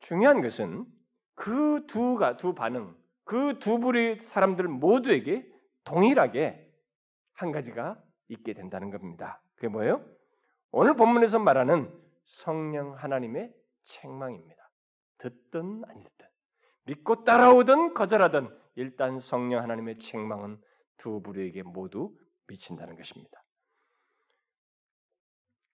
중요한 0.00 0.42
것은 0.42 0.84
그 1.34 1.84
두가 1.86 2.36
두 2.36 2.54
반응, 2.54 2.96
그 3.24 3.58
두 3.58 3.78
부류의 3.78 4.20
사람들 4.22 4.66
모두에게 4.68 5.46
동일하게 5.84 6.67
한 7.38 7.52
가지가 7.52 7.96
있게 8.28 8.52
된다는 8.52 8.90
겁니다. 8.90 9.40
그게 9.54 9.68
뭐예요? 9.68 10.04
오늘 10.72 10.94
본문에서 10.96 11.38
말하는 11.38 11.90
성령 12.24 12.94
하나님의 12.94 13.54
책망입니다. 13.84 14.70
듣든 15.18 15.84
아니 15.86 16.02
듣든 16.02 16.26
믿고 16.84 17.24
따라오든 17.24 17.94
거절하든 17.94 18.48
일단 18.74 19.18
성령 19.18 19.62
하나님의 19.62 19.98
책망은 19.98 20.60
두 20.96 21.22
부류에게 21.22 21.62
모두 21.62 22.12
미친다는 22.48 22.96
것입니다. 22.96 23.42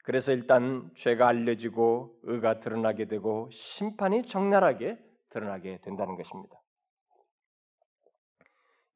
그래서 0.05 0.33
일단 0.33 0.91
죄가 0.97 1.29
알려지고 1.29 2.21
의가 2.25 2.61
드러나게 2.61 3.07
되고 3.07 3.49
심판이 3.51 4.27
적나라하게 4.27 4.99
드러나게 5.31 5.81
된다는 5.83 6.17
것입니다. 6.17 6.61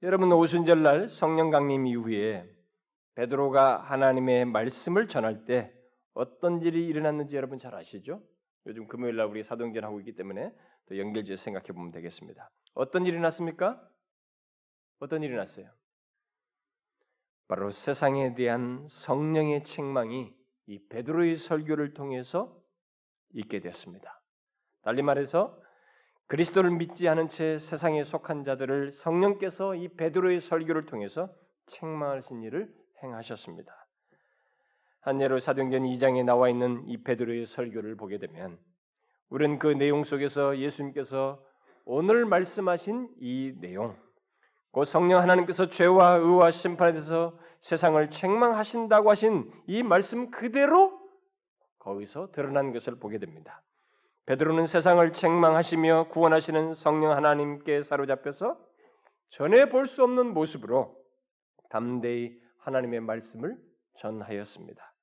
여러분 0.03 0.31
오순절 0.31 0.83
날 0.83 1.09
성령 1.09 1.51
강림 1.51 1.87
이후에 1.87 2.58
베드로가 3.19 3.79
하나님의 3.79 4.45
말씀을 4.45 5.09
전할 5.09 5.45
때 5.45 5.75
어떤 6.15 6.63
일이 6.63 6.87
일어났는지 6.87 7.35
여러분 7.35 7.59
잘 7.59 7.75
아시죠? 7.75 8.23
요즘 8.65 8.87
금요일 8.87 9.17
날 9.17 9.27
우리 9.27 9.43
사도행전 9.43 9.83
하고 9.83 9.99
있기 9.99 10.15
때문에 10.15 10.55
또 10.87 10.97
연결지어 10.97 11.35
생각해 11.35 11.67
보면 11.67 11.91
되겠습니다. 11.91 12.49
어떤 12.75 13.07
일이 13.07 13.19
났습니까? 13.19 13.83
어떤 15.01 15.25
일이 15.25 15.35
났어요? 15.35 15.69
바로 17.49 17.73
세상에 17.73 18.37
대한 18.37 18.87
성령의 18.89 19.65
책망이 19.65 20.33
이 20.67 20.87
베드로의 20.89 21.37
설교를 21.39 21.95
통해서 21.95 22.57
있게 23.31 23.59
됐습니다. 23.59 24.23
달리 24.83 25.03
말해서 25.03 25.61
그리스도를 26.29 26.71
믿지 26.71 27.09
않은 27.09 27.27
채 27.27 27.59
세상에 27.59 28.05
속한 28.05 28.45
자들을 28.45 28.93
성령께서 28.93 29.75
이 29.75 29.89
베드로의 29.89 30.41
설교를 30.41 30.87
통해서 30.87 31.35
책망하신 31.67 32.45
일을 32.45 32.79
행하셨습니다. 33.03 33.87
한 35.01 35.21
예로 35.21 35.39
사도행전 35.39 35.83
2장에 35.85 36.25
나와 36.25 36.49
있는 36.49 36.87
이 36.87 37.03
베드로의 37.03 37.47
설교를 37.47 37.97
보게 37.97 38.19
되면 38.19 38.59
우리는 39.31 39.59
그 39.59 39.69
내용 39.69 40.05
속에서 40.05 40.59
예수님께서 40.59 41.43
오늘 41.85 42.25
말씀하신 42.27 43.09
이 43.21 43.55
내용, 43.61 43.97
곧 44.71 44.85
성령 44.85 45.23
하나님께서 45.23 45.69
죄와 45.69 46.17
의와 46.17 46.51
심판에 46.51 46.93
대해서 46.93 47.39
세상을 47.61 48.11
책망하신다고 48.11 49.11
하신 49.11 49.51
이 49.67 49.83
말씀 49.83 50.31
그대로 50.31 50.99
거기서 51.79 52.31
드러난 52.33 52.73
것을 52.73 52.97
보게 52.99 53.19
됩니다. 53.19 53.63
베드로는 54.27 54.67
세상을 54.67 55.11
책망하시며 55.13 56.09
구원하시는 56.09 56.75
성령 56.75 57.13
하나님께 57.13 57.83
사로잡혀서 57.83 58.59
전에 59.31 59.71
볼 59.71 59.87
수 59.87 60.03
없는 60.03 60.35
모습으로 60.35 60.95
담대히 61.71 62.39
하나님의 62.69 63.01
말씀을 63.01 63.57
전하였습니다. 63.99 64.95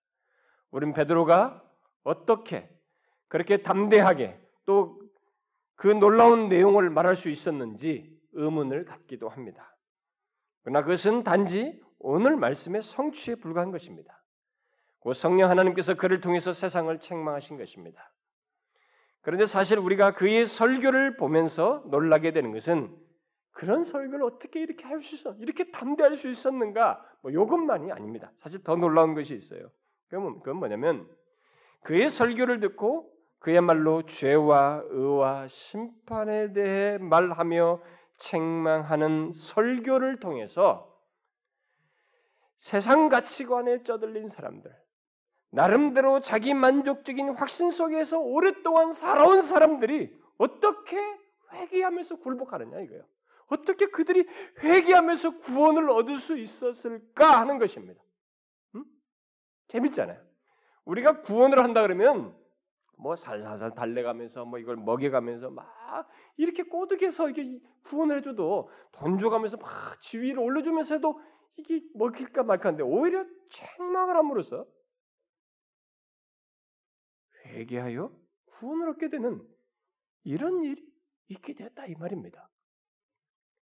우린 0.72 0.93
베드로가 0.93 1.63
어떻게 2.03 2.70
그렇게 3.28 3.61
담대하게 3.61 4.39
또 4.66 5.05
그 5.76 5.88
놀라운 5.88 6.49
내용을 6.49 6.89
말할 6.89 7.16
수 7.16 7.30
있었는지 7.30 8.09
의문을 8.34 8.86
갖기도 8.86 9.30
합니다. 9.30 9.76
그러나 10.63 10.82
그것은 10.82 11.24
단지 11.24 11.80
오늘 11.99 12.36
말씀의 12.36 12.82
성취에 12.82 13.36
불과한 13.36 13.72
것입니다. 13.72 14.24
그 15.01 15.13
성령 15.13 15.49
하나님께서 15.49 15.93
그를 15.93 16.22
통해서 16.22 16.53
세상을 16.53 16.97
책망하신 16.99 17.57
것입니다. 17.57 18.11
그런데 19.22 19.45
사실 19.45 19.78
우리가 19.78 20.16
그의 20.16 20.45
설교를 20.45 21.18
보면서 21.18 21.84
놀라게 21.89 22.32
되는 22.32 22.51
것은 22.51 22.95
그런 23.56 23.86
설교를 23.86 24.24
어떻게 24.24 24.60
이렇게 24.60 24.84
할 24.86 25.01
수 25.01 25.16
있어? 25.16 25.34
이렇게 25.39 25.72
담대할 25.72 26.18
수 26.18 26.30
있었는가? 26.30 27.03
뭐 27.22 27.32
이것만이 27.32 27.91
아닙니다. 27.91 28.32
사실 28.39 28.62
더 28.64 28.76
놀라운 28.76 29.16
것이 29.16 29.34
있어요. 29.34 29.72
그건 30.10 30.58
뭐냐면 30.58 31.08
그의 31.82 32.10
설교를 32.10 32.60
듣고 32.60 33.12
그야말로 33.39 34.03
죄와 34.03 34.84
의와 34.88 35.47
심판에 35.47 36.51
대해 36.51 36.97
말하며 36.97 37.82
책망하는 38.18 39.32
설교를 39.32 40.20
통해서 40.20 40.93
세상 42.58 43.10
가치관에 43.10 43.84
쩌들린 43.84 44.30
사람들, 44.30 44.76
나름대로 45.51 46.20
자기 46.20 46.53
만족적인 46.53 47.30
확신 47.36 47.70
속에서 47.70 48.20
오랫동안 48.20 48.91
살아온 48.91 49.41
사람들이 49.41 50.14
어떻게 50.38 50.97
회개하면서 51.53 52.18
굴복하느냐 52.18 52.80
이거예요. 52.80 53.03
어떻게 53.48 53.88
그들이 53.88 54.28
회개하면서 54.64 55.39
구원을 55.39 55.89
얻을 55.89 56.18
수 56.20 56.38
있었을까 56.38 57.39
하는 57.39 57.60
것입니다. 57.60 58.02
음? 58.76 58.86
재밌잖아요. 59.68 60.22
우리가 60.86 61.22
구원을 61.22 61.64
한다 61.64 61.82
그러면 61.82 62.36
뭐 62.98 63.16
살살살 63.16 63.76
달래가면서 63.76 64.46
뭐 64.46 64.60
이걸 64.60 64.78
먹여가면서 64.78 65.50
막 65.50 65.68
이렇게 66.38 66.64
꼬득해서 66.64 67.30
이게 67.30 67.60
구원을 67.84 68.18
해줘도 68.18 68.70
돈 68.91 69.18
줘가면서 69.18 69.58
막 69.58 70.00
지위를 70.02 70.39
올려주면서 70.39 70.96
해도 70.96 71.20
이게 71.58 71.82
먹힐까 71.93 72.43
말까한데 72.43 72.84
오히려 72.84 73.26
책망을 73.50 74.16
함으로써 74.16 74.66
회개하여 77.46 78.12
구원을 78.46 78.89
얻게 78.89 79.10
되는 79.10 79.41
이런 80.24 80.64
일이 80.64 80.84
있게 81.28 81.54
되었다 81.54 81.86
이 81.88 81.96
말입니다. 81.96 82.50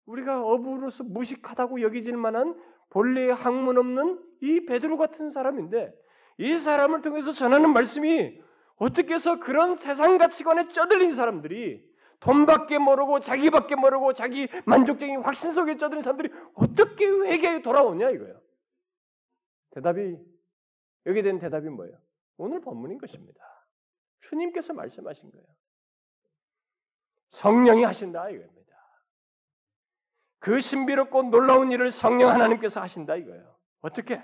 우리가 0.07 0.43
어부로서 0.43 1.03
무식하다고 1.03 1.81
여기질 1.81 2.17
만한 2.17 2.59
본래의 2.89 3.33
학문 3.33 3.77
없는 3.77 4.23
이 4.41 4.65
베드로 4.65 4.97
같은 4.97 5.29
사람인데 5.29 5.93
이 6.39 6.57
사람을 6.57 7.01
통해서 7.01 7.31
전하는 7.31 7.73
말씀이 7.73 8.41
어떻게 8.77 9.13
해서 9.13 9.39
그런 9.39 9.77
세상 9.77 10.17
가치관에 10.17 10.69
쩌들린 10.69 11.13
사람들이 11.13 11.85
돈밖에 12.19 12.77
모르고 12.77 13.19
자기밖에 13.19 13.75
모르고 13.75 14.13
자기 14.13 14.47
만족적인 14.65 15.21
확신 15.21 15.53
속에 15.53 15.77
쩌들린 15.77 16.01
사람들이 16.01 16.29
어떻게 16.53 17.05
회개에 17.05 17.61
돌아오냐 17.61 18.09
이거예요. 18.11 18.41
대답이 19.71 20.17
여기 21.05 21.21
된 21.21 21.39
대답이 21.39 21.69
뭐예요? 21.69 21.97
오늘 22.37 22.61
본문인 22.61 22.97
것입니다. 22.97 23.39
주님께서 24.21 24.73
말씀하신 24.73 25.31
거예요. 25.31 25.45
성령이 27.29 27.83
하신다 27.83 28.29
이겁니다. 28.29 28.56
그 30.39 30.59
신비롭고 30.59 31.23
놀라운 31.23 31.71
일을 31.71 31.91
성령 31.91 32.29
하나님께서 32.29 32.81
하신다 32.81 33.15
이거예요. 33.15 33.55
어떻게? 33.81 34.23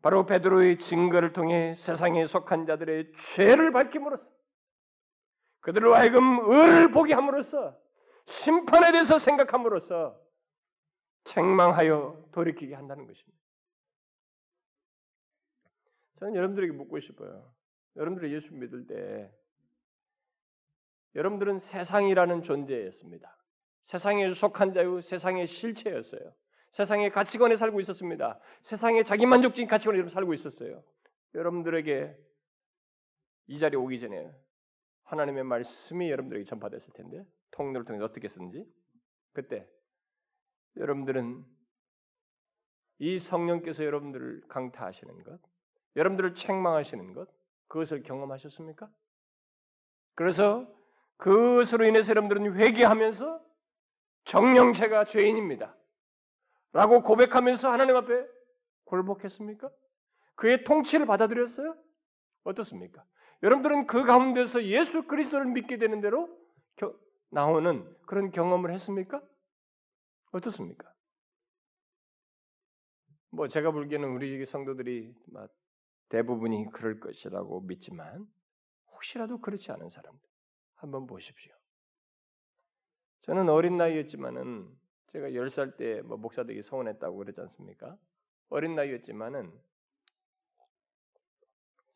바로 0.00 0.26
베드로의 0.26 0.78
증거를 0.78 1.32
통해 1.32 1.74
세상에 1.76 2.26
속한 2.26 2.66
자들의 2.66 3.12
죄를 3.34 3.70
밝힘으로써 3.72 4.32
그들로 5.60 5.94
하여금 5.94 6.40
의를 6.50 6.90
보게 6.90 7.14
함으로써 7.14 7.78
심판에 8.26 8.92
대해서 8.92 9.18
생각함으로써 9.18 10.20
책망하여 11.24 12.30
돌이키게 12.32 12.74
한다는 12.74 13.06
것입니다. 13.06 13.38
저는 16.18 16.34
여러분들에게 16.34 16.72
묻고 16.72 17.00
싶어요. 17.00 17.52
여러분들이 17.96 18.34
예수 18.34 18.52
믿을 18.54 18.86
때 18.86 19.32
여러분들은 21.14 21.58
세상이라는 21.58 22.42
존재였습니다. 22.42 23.36
세상에 23.84 24.32
속한 24.32 24.72
자유, 24.72 25.00
세상의 25.00 25.46
실체였어요. 25.46 26.32
세상의 26.70 27.10
가치관에 27.10 27.56
살고 27.56 27.80
있었습니다. 27.80 28.38
세상의 28.62 29.04
자기 29.04 29.26
만족적인 29.26 29.68
가치관에 29.68 30.08
살고 30.08 30.32
있었어요. 30.34 30.82
여러분들에게 31.34 32.16
이 33.48 33.58
자리에 33.58 33.78
오기 33.78 34.00
전에 34.00 34.32
하나님의 35.04 35.44
말씀이 35.44 36.10
여러분들에게 36.10 36.46
전파됐을 36.46 36.92
텐데 36.94 37.26
통로를 37.50 37.84
통해 37.84 38.02
어떻게 38.02 38.28
쓰는지 38.28 38.64
그때 39.32 39.68
여러분들은 40.76 41.44
이 42.98 43.18
성령께서 43.18 43.84
여러분들을 43.84 44.42
강타하시는 44.48 45.22
것, 45.24 45.40
여러분들을 45.96 46.34
책망하시는 46.34 47.12
것, 47.14 47.28
그것을 47.66 48.02
경험하셨습니까? 48.02 48.88
그래서 50.14 50.72
그것으로 51.16 51.84
인해서 51.84 52.10
여러분들은 52.10 52.56
회개하면서 52.56 53.51
정령체가 54.24 55.04
죄인입니다. 55.04 55.76
라고 56.72 57.02
고백하면서 57.02 57.70
하나님 57.70 57.96
앞에 57.96 58.26
굴복했습니까? 58.84 59.70
그의 60.36 60.64
통치를 60.64 61.06
받아들였어요? 61.06 61.76
어떻습니까? 62.44 63.04
여러분들은 63.42 63.86
그 63.86 64.04
가운데서 64.04 64.64
예수 64.64 65.06
그리스도를 65.06 65.46
믿게 65.46 65.78
되는 65.78 66.00
대로 66.00 66.28
겨, 66.76 66.94
나오는 67.30 67.84
그런 68.06 68.30
경험을 68.30 68.72
했습니까? 68.72 69.20
어떻습니까? 70.32 70.92
뭐 73.30 73.48
제가 73.48 73.70
보기에는 73.70 74.08
우리 74.10 74.44
성도들이 74.44 75.14
대부분이 76.10 76.70
그럴 76.72 77.00
것이라고 77.00 77.62
믿지만 77.62 78.26
혹시라도 78.92 79.40
그렇지 79.40 79.72
않은 79.72 79.88
사람들 79.88 80.20
한번 80.76 81.06
보십시오. 81.06 81.52
저는 83.22 83.48
어린 83.48 83.76
나이였지만은 83.76 84.68
제가 85.12 85.28
10살 85.30 85.76
때 85.76 86.02
뭐 86.02 86.16
목사 86.16 86.44
되기 86.44 86.62
소원했다고 86.62 87.16
그러지 87.16 87.40
않습니까? 87.40 87.96
어린 88.48 88.74
나이였지만은 88.74 89.52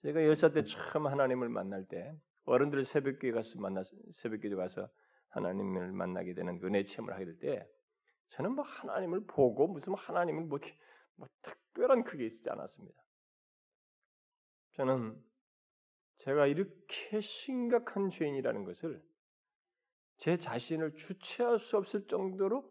제가 0.03 0.21
10살 0.21 0.55
때 0.55 0.63
처음 0.65 1.07
하나님을 1.07 1.49
만날 1.49 1.85
때 1.87 2.15
어른들 2.45 2.85
새벽교회 2.85 3.33
가서 3.33 3.59
만나 3.61 3.83
새벽교회 4.13 4.55
가서 4.55 4.89
하나님을 5.31 5.93
만나게 5.93 6.35
되는 6.35 6.61
은혜 6.63 6.85
체험을 6.85 7.15
하게 7.15 7.25
될 7.25 7.39
때 7.39 7.69
저는 8.29 8.53
뭐 8.53 8.65
하나님을 8.65 9.27
보고 9.27 9.67
무슨 9.69 9.95
하나님을 9.95 10.45
뭐, 10.45 10.59
뭐 11.17 11.29
특별한 11.43 12.05
크게 12.05 12.27
있지 12.27 12.49
않았습니다. 12.51 13.01
저는 14.73 15.21
제가 16.19 16.47
이렇게 16.47 17.21
심각한 17.21 18.11
죄인이라는 18.11 18.65
것을 18.65 19.03
제 20.17 20.39
자신을 20.39 20.95
주체할 20.97 21.59
수 21.59 21.77
없을 21.77 22.07
정도로 22.07 22.71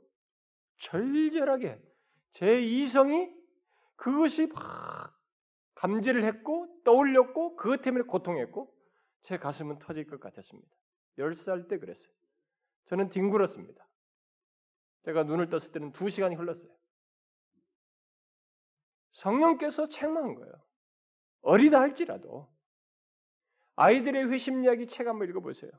절절하게 0.78 1.82
제 2.32 2.62
이성이 2.62 3.30
그것이 3.96 4.48
막 4.48 5.16
감지를 5.76 6.24
했고 6.24 6.68
떠올렸고 6.84 7.56
그것 7.56 7.82
때문에 7.82 8.04
고통했고 8.06 8.74
제 9.24 9.38
가슴은 9.38 9.80
터질 9.80 10.06
것 10.08 10.20
같았습니다. 10.20 10.70
10살 11.18 11.70
때 11.70 11.78
그랬어요. 11.78 12.14
저는 12.88 13.10
뒹굴었습니다. 13.10 13.88
제가 15.06 15.24
눈을 15.24 15.50
떴을 15.50 15.72
때는 15.72 15.92
두 15.92 16.10
시간이 16.10 16.36
흘렀어요. 16.36 16.76
성령께서 19.14 19.88
책망한 19.88 20.36
거예요. 20.36 20.54
어리다 21.42 21.80
할지라도 21.80 22.54
아이들의 23.76 24.30
회심 24.32 24.64
이야기 24.64 24.88
책 24.88 25.08
한번 25.08 25.30
읽어보세요. 25.30 25.72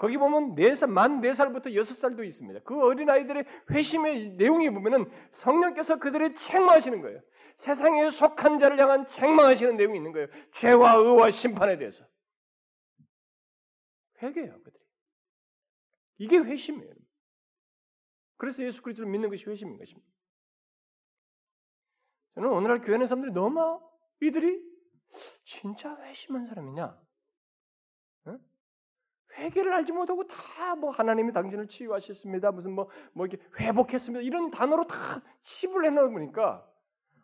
거기 0.00 0.16
보면 0.16 0.54
네살 0.54 0.88
만 0.88 1.20
4살부터 1.20 1.66
6살도 1.66 2.24
있습니다. 2.24 2.60
그 2.60 2.82
어린아이들의 2.82 3.44
회심의 3.70 4.30
내용이 4.30 4.70
보면은 4.70 5.04
성령께서 5.30 5.98
그들을 5.98 6.34
책망하시는 6.34 7.02
거예요. 7.02 7.20
세상에 7.58 8.08
속한 8.08 8.60
자를 8.60 8.80
향한 8.80 9.06
책망하시는 9.06 9.76
내용이 9.76 9.98
있는 9.98 10.12
거예요. 10.12 10.28
죄와 10.52 10.94
의와 10.94 11.30
심판에 11.30 11.76
대해서. 11.76 12.06
회개해요, 14.22 14.62
그들이. 14.62 14.82
이게 16.16 16.38
회심이에요. 16.38 16.94
그래서 18.38 18.62
예수 18.64 18.80
그리스도를 18.80 19.10
믿는 19.10 19.28
것이 19.28 19.44
회심인 19.44 19.76
것입니다. 19.76 20.08
저는 22.36 22.48
오늘날 22.48 22.80
교회 22.80 22.96
는 22.96 23.04
사람들이 23.04 23.34
너무 23.34 23.82
이들이 24.22 24.64
진짜 25.44 25.94
회심한 26.04 26.46
사람이냐? 26.46 27.09
회개를 29.36 29.72
알지 29.72 29.92
못하고 29.92 30.26
다 30.26 30.74
뭐 30.76 30.90
하나님이 30.90 31.32
당신을 31.32 31.66
치유하셨습니다. 31.66 32.52
무슨 32.52 32.72
뭐뭐 32.72 32.90
뭐 33.12 33.26
이렇게 33.26 33.44
회복했습니다. 33.58 34.22
이런 34.22 34.50
단어로 34.50 34.86
다 34.86 35.22
칩을 35.42 35.84
해 35.84 35.90
놓으니까 35.90 36.66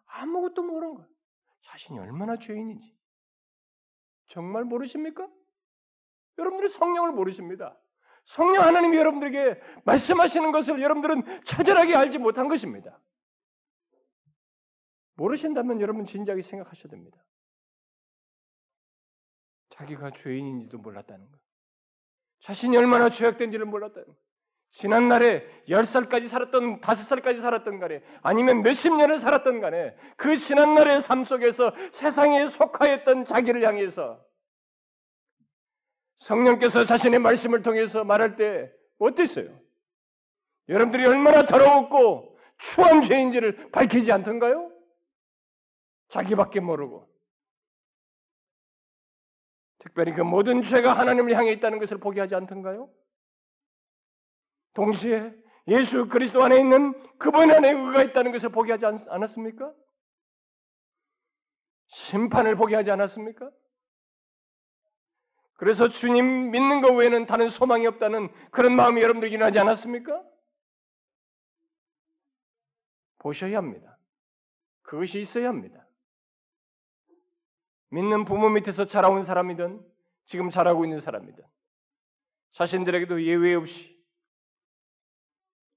아무것도 0.07 0.63
모르는 0.63 0.95
거야. 0.95 1.07
자신이 1.63 1.99
얼마나 1.99 2.37
죄인인지. 2.37 2.95
정말 4.29 4.65
모르십니까? 4.65 5.29
여러분들이 6.39 6.69
성령을 6.69 7.13
모르십니다. 7.13 7.79
성령 8.25 8.65
하나님이 8.65 8.97
여러분들에게 8.97 9.61
말씀하시는 9.85 10.51
것을 10.53 10.83
여러분들은 10.83 11.45
처절하게 11.45 11.95
알지 11.95 12.19
못한 12.19 12.49
것입니다. 12.49 13.01
모르신다면 15.15 15.81
여러분 15.81 16.05
진지하게 16.05 16.43
생각하셔야 16.43 16.91
됩니다. 16.91 17.25
자기가 19.71 20.11
죄인인지도 20.11 20.79
몰랐다는 20.79 21.31
것. 21.31 21.46
자신이 22.41 22.77
얼마나 22.77 23.11
죄악된지를 23.11 23.67
몰랐다는 23.67 24.07
것. 24.07 24.17
지난 24.71 25.09
날에 25.09 25.47
10살까지 25.69 26.29
살았던 26.29 26.81
5살까지 26.81 27.41
살았던 27.41 27.79
간에 27.79 28.03
아니면 28.23 28.63
몇십 28.63 28.95
년을 28.95 29.19
살았던 29.19 29.61
간에 29.61 29.97
그 30.17 30.37
지난 30.37 30.75
날의 30.75 31.01
삶 31.01 31.25
속에서 31.25 31.73
세상에 31.93 32.47
속하였던 32.47 33.25
자기를 33.25 33.67
향해서 33.67 34.23
성령께서 36.17 36.85
자신의 36.85 37.21
말씀을 37.21 37.63
통해서 37.63 38.05
말할 38.05 38.37
때 38.37 38.71
어땠어요? 38.99 39.49
여러분들이 40.69 41.07
얼마나 41.07 41.47
더러웠고 41.47 42.37
추한 42.59 43.03
죄인지를 43.03 43.71
밝히지 43.71 44.11
않던가요? 44.13 44.71
자기밖에 46.09 46.61
모르고 46.61 47.09
특별히 49.87 50.13
그 50.13 50.21
모든 50.23 50.63
죄가 50.63 50.99
하나님을 50.99 51.35
향해 51.37 51.53
있다는 51.53 51.79
것을 51.79 51.99
보게 51.99 52.21
하지 52.21 52.35
않던가요? 52.35 52.91
동시에 54.75 55.33
예수 55.69 56.09
그리스도 56.09 56.43
안에 56.43 56.59
있는 56.59 56.93
그분 57.19 57.51
안에 57.51 57.71
의가 57.71 58.03
있다는 58.03 58.33
것을 58.33 58.49
보게 58.51 58.73
하지 58.73 58.85
않았습니까? 58.87 59.73
심판을 61.87 62.57
보게 62.57 62.75
하지 62.75 62.91
않았습니까? 62.91 63.49
그래서 65.55 65.89
주님 65.89 66.51
믿는 66.51 66.81
것 66.81 66.93
외에는 66.93 67.27
다른 67.27 67.49
소망이 67.49 67.87
없다는 67.87 68.29
그런 68.51 68.75
마음이 68.75 69.01
여러분들에게 69.01 69.35
일어나지 69.37 69.59
않았습니까? 69.59 70.23
보셔야 73.19 73.57
합니다. 73.59 73.99
그것이 74.83 75.21
있어야 75.21 75.49
합니다. 75.49 75.86
믿는 77.91 78.25
부모 78.25 78.49
밑에서 78.49 78.87
자라온 78.87 79.23
사람이든 79.23 79.85
지금 80.25 80.51
자라고 80.51 80.85
있는 80.85 80.99
사람이든 80.99 81.45
자신들에게도 82.53 83.23
예외 83.25 83.55
없이 83.55 83.97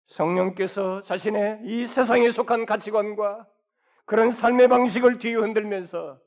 성령께서 0.07 1.03
자신의 1.03 1.61
이 1.65 1.85
세상에 1.85 2.29
속한 2.29 2.65
가치관과 2.65 3.47
그런 4.05 4.31
삶의 4.31 4.67
방식을 4.69 5.19
뒤흔들면서 5.19 6.19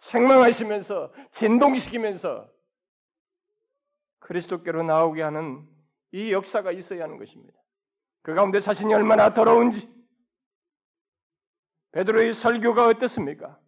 생망하시면서 0.00 1.12
진동시키면서 1.30 2.50
그리스도께로 4.18 4.82
나오게 4.82 5.22
하는 5.22 5.66
이 6.12 6.32
역사가 6.32 6.72
있어야 6.72 7.04
하는 7.04 7.16
것입니다. 7.16 7.58
그 8.22 8.34
가운데 8.34 8.60
자신이 8.60 8.92
얼마나 8.92 9.32
더러운지 9.32 9.90
베드로의 11.92 12.34
설교가 12.34 12.86
어떻습니까? 12.86 13.58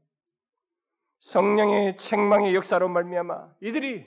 성령의 1.25 1.97
책망의 1.97 2.55
역사로 2.55 2.89
말미암아 2.89 3.55
이들이 3.63 4.07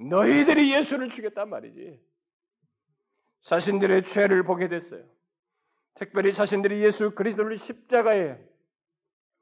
너희들이 0.00 0.74
예수를 0.74 1.10
죽였단 1.10 1.48
말이지. 1.48 2.00
자신들의 3.42 4.04
죄를 4.04 4.42
보게 4.42 4.68
됐어요. 4.68 5.04
특별히 5.94 6.32
자신들이 6.32 6.82
예수 6.84 7.12
그리스도를 7.12 7.58
십자가에 7.58 8.36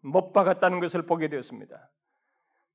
못 0.00 0.32
박았다는 0.32 0.80
것을 0.80 1.06
보게 1.06 1.28
되었습니다. 1.28 1.90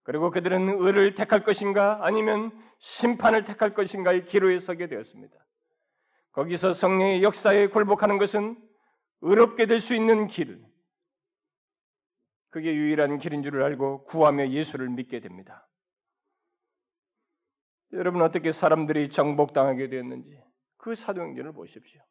그리고 0.04 0.32
그들은 0.32 0.80
의를 0.80 1.14
택할 1.14 1.44
것인가 1.44 2.00
아니면 2.02 2.52
심판을 2.80 3.44
택할 3.44 3.76
것인가의 3.76 4.26
기로에 4.26 4.58
서게 4.58 4.88
되었습니다. 4.88 5.36
거기서 6.32 6.74
성령의 6.74 7.22
역사에 7.22 7.68
굴복하는 7.68 8.18
것은 8.18 8.58
의롭게 9.22 9.68
될 9.68 9.80
수 9.80 9.94
있는 9.94 10.26
길, 10.26 10.64
그게 12.52 12.76
유일한 12.76 13.18
길인 13.18 13.42
줄을 13.44 13.64
알고 13.64 14.04
구하며 14.04 14.50
예수를 14.50 14.90
믿게 14.90 15.22
됩니다. 15.22 15.68
여러분 17.94 18.22
어떻게 18.22 18.52
사람들이 18.52 19.10
정복당하게 19.10 19.90
되었는지 19.90 20.40
그 20.78 20.94
사도행전을 20.94 21.54
보십시오. 21.54 22.02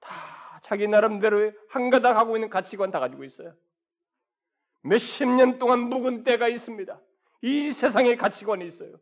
다 0.00 0.60
자기 0.62 0.86
나름대로 0.88 1.52
한가닥 1.68 2.16
하고 2.16 2.36
있는 2.36 2.48
가치관 2.48 2.90
다 2.90 3.00
가지고 3.00 3.24
있어요. 3.24 3.54
몇십 4.82 5.28
년 5.28 5.58
동안 5.58 5.80
묵은 5.80 6.22
때가 6.22 6.48
있습니다. 6.48 7.00
이 7.42 7.72
세상에 7.72 8.14
가치관이 8.16 8.66
있어요. 8.66 8.96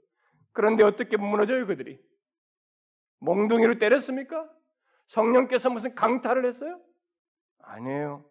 그런데 0.52 0.84
어떻게 0.84 1.16
무너져요 1.16 1.66
그들이? 1.66 2.00
몽둥이로 3.18 3.78
때렸습니까? 3.78 4.48
성령께서 5.08 5.70
무슨 5.70 5.94
강탈을 5.94 6.46
했어요? 6.46 6.80
아니에요. 7.58 8.24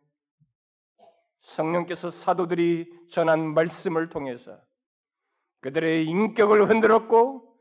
성령께서 1.42 2.12
사도들이 2.12 2.92
전한 3.10 3.54
말씀을 3.54 4.10
통해서 4.10 4.60
그들의 5.62 6.06
인격을 6.06 6.70
흔들었고 6.70 7.52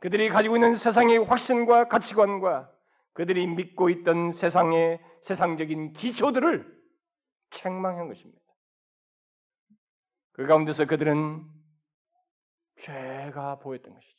그들이 0.00 0.28
가지고 0.28 0.56
있는 0.56 0.74
세상의 0.74 1.18
확신과 1.18 1.88
가치관과 1.88 2.72
그들이 3.14 3.46
믿고 3.46 3.90
있던 3.90 4.32
세상의 4.32 5.00
세상적인 5.22 5.92
기초들을 5.92 6.78
책망한 7.50 8.08
것입니다. 8.08 8.40
그 10.32 10.46
가운데서 10.46 10.84
그들은 10.86 11.44
죄가 12.76 13.58
보였던 13.58 13.92
것이죠. 13.92 14.18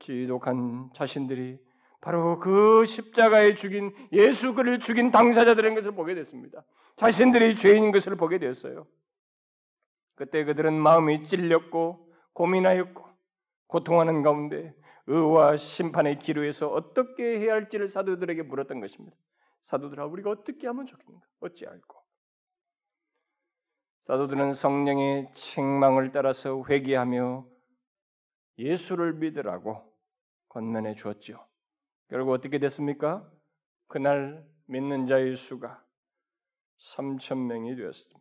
지독한 0.00 0.90
자신들이 0.94 1.64
바로 2.00 2.38
그 2.38 2.84
십자가에 2.84 3.54
죽인 3.54 3.94
예수 4.12 4.54
그를 4.54 4.78
죽인 4.78 5.10
당사자들인 5.10 5.74
것을 5.74 5.92
보게 5.92 6.14
됐습니다. 6.14 6.62
자신들이 6.96 7.56
죄인인 7.56 7.92
것을 7.92 8.16
보게 8.16 8.38
되었어요. 8.38 8.86
그때 10.14 10.44
그들은 10.44 10.74
마음이 10.74 11.26
찔렸고 11.26 12.12
고민하였고 12.32 13.04
고통하는 13.66 14.22
가운데 14.22 14.74
의와 15.06 15.56
심판의 15.56 16.18
기로에서 16.18 16.68
어떻게 16.68 17.38
해야 17.38 17.54
할지를 17.54 17.88
사도들에게 17.88 18.42
물었던 18.42 18.80
것입니다. 18.80 19.16
사도들아 19.66 20.06
우리가 20.06 20.30
어떻게 20.30 20.66
하면 20.66 20.86
좋겠는가? 20.86 21.26
어찌 21.40 21.66
알고? 21.66 21.96
사도들은 24.06 24.52
성령의 24.52 25.30
책망을 25.34 26.12
따라서 26.12 26.62
회개하며 26.68 27.44
예수를 28.58 29.14
믿으라고 29.14 29.92
권면해 30.48 30.94
주었죠. 30.94 31.44
결국 32.08 32.32
어떻게 32.32 32.58
됐습니까? 32.58 33.28
그날 33.88 34.46
믿는 34.66 35.06
자의 35.06 35.36
수가 35.36 35.82
3천 36.78 37.46
명이 37.46 37.76
되었습니다. 37.76 38.20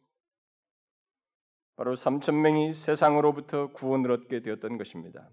바로 1.76 1.96
3천 1.96 2.36
명이 2.36 2.74
세상으로부터 2.74 3.72
구원을 3.74 4.12
얻게 4.12 4.42
되었던 4.42 4.78
것입니다. 4.78 5.30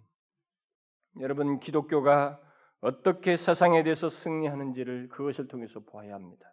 여러분 1.21 1.61
기독교가 1.61 2.41
어떻게 2.81 3.37
세상에 3.37 3.83
대해서 3.85 4.09
승리하는지를 4.09 5.09
그것을 5.09 5.47
통해서 5.47 5.81
보아야 5.81 6.15
합니다. 6.15 6.53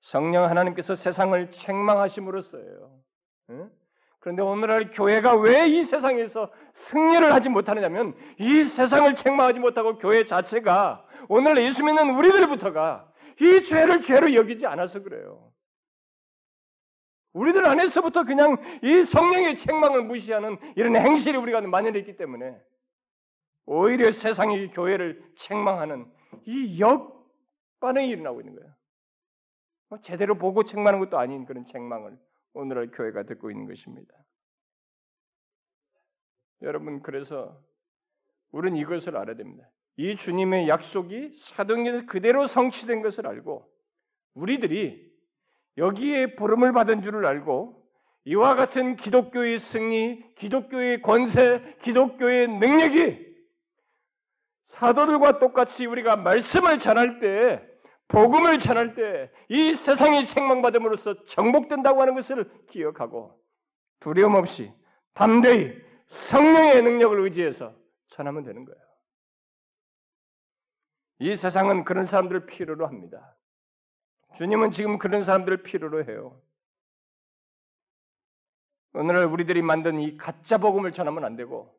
성령 0.00 0.44
하나님께서 0.44 0.94
세상을 0.94 1.52
책망하심으로써요. 1.52 3.02
그런데 4.22 4.40
오늘날 4.40 4.92
교회가 4.92 5.34
왜 5.34 5.66
이 5.66 5.82
세상에서 5.82 6.48
승리를 6.74 7.32
하지 7.34 7.48
못하느냐면 7.48 8.14
이 8.38 8.62
세상을 8.64 9.12
책망하지 9.16 9.58
못하고 9.58 9.98
교회 9.98 10.24
자체가 10.24 11.04
오늘 11.28 11.58
예수 11.58 11.82
믿는 11.82 12.14
우리들부터가 12.16 13.12
이 13.40 13.64
죄를 13.64 14.00
죄로 14.00 14.32
여기지 14.32 14.64
않아서 14.66 15.02
그래요. 15.02 15.50
우리들 17.32 17.66
안에서부터 17.66 18.22
그냥 18.22 18.58
이 18.82 19.02
성령의 19.02 19.56
책망을 19.56 20.04
무시하는 20.04 20.56
이런 20.76 20.94
행실이 20.94 21.36
우리가 21.36 21.60
만연했기 21.62 22.16
때문에 22.16 22.56
오히려 23.66 24.12
세상이 24.12 24.70
교회를 24.70 25.20
책망하는 25.34 26.06
이 26.46 26.78
역반응이 26.78 28.08
일어나고 28.08 28.40
있는 28.40 28.54
거예요. 28.54 28.72
뭐 29.88 29.98
제대로 30.00 30.36
보고 30.36 30.62
책망하는 30.62 31.00
것도 31.00 31.18
아닌 31.18 31.44
그런 31.44 31.66
책망을 31.66 32.16
오늘날 32.54 32.90
교회가 32.90 33.24
듣고 33.24 33.50
있는 33.50 33.66
것입니다. 33.66 34.14
여러분 36.62 37.02
그래서 37.02 37.60
우리는 38.50 38.76
이것을 38.78 39.16
알아야 39.16 39.36
됩니다. 39.36 39.68
이 39.96 40.16
주님의 40.16 40.68
약속이 40.68 41.32
사도행전에서 41.34 42.06
그대로 42.06 42.46
성취된 42.46 43.02
것을 43.02 43.26
알고 43.26 43.70
우리들이 44.34 45.10
여기에 45.76 46.36
부름을 46.36 46.72
받은 46.72 47.02
줄을 47.02 47.26
알고 47.26 47.82
이와 48.24 48.54
같은 48.54 48.96
기독교의 48.96 49.58
승리, 49.58 50.34
기독교의 50.36 51.02
권세, 51.02 51.76
기독교의 51.82 52.48
능력이 52.48 53.32
사도들과 54.66 55.38
똑같이 55.38 55.86
우리가 55.86 56.16
말씀을 56.16 56.78
전할 56.78 57.18
때, 57.18 57.68
복음을 58.12 58.58
전할 58.58 58.94
때 58.94 59.30
이 59.52 59.74
세상이 59.74 60.24
책망받음으로써 60.24 61.26
정복된다고 61.26 62.00
하는 62.00 62.14
것을 62.14 62.50
기억하고 62.70 63.38
두려움 64.00 64.34
없이 64.34 64.72
담대히 65.12 65.76
성령의 66.06 66.82
능력을 66.82 67.20
의지해서 67.20 67.74
전하면 68.08 68.44
되는 68.44 68.64
거예요. 68.64 68.80
이 71.18 71.34
세상은 71.34 71.84
그런 71.84 72.06
사람들을 72.06 72.46
필요로 72.46 72.86
합니다. 72.86 73.36
주님은 74.38 74.70
지금 74.70 74.98
그런 74.98 75.22
사람들을 75.22 75.64
필요로 75.64 76.04
해요. 76.06 76.40
오늘날 78.94 79.26
우리들이 79.26 79.60
만든 79.60 80.00
이 80.00 80.16
가짜 80.16 80.56
복음을 80.56 80.92
전하면 80.92 81.24
안 81.24 81.36
되고 81.36 81.78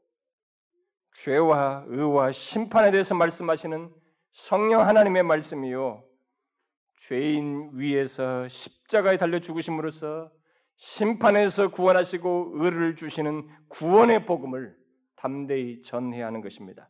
죄와 1.23 1.85
의와 1.87 2.31
심판에 2.31 2.91
대해서 2.91 3.15
말씀하시는 3.15 3.91
성령 4.31 4.87
하나님의 4.87 5.23
말씀이요. 5.23 6.03
죄인 7.07 7.71
위에서 7.73 8.47
십자가에 8.47 9.17
달려 9.17 9.39
죽으심으로써 9.39 10.31
심판에서 10.77 11.69
구원하시고 11.69 12.53
의를 12.55 12.95
주시는 12.95 13.47
구원의 13.67 14.25
복음을 14.25 14.75
담대히 15.15 15.81
전해야 15.81 16.27
하는 16.27 16.41
것입니다. 16.41 16.89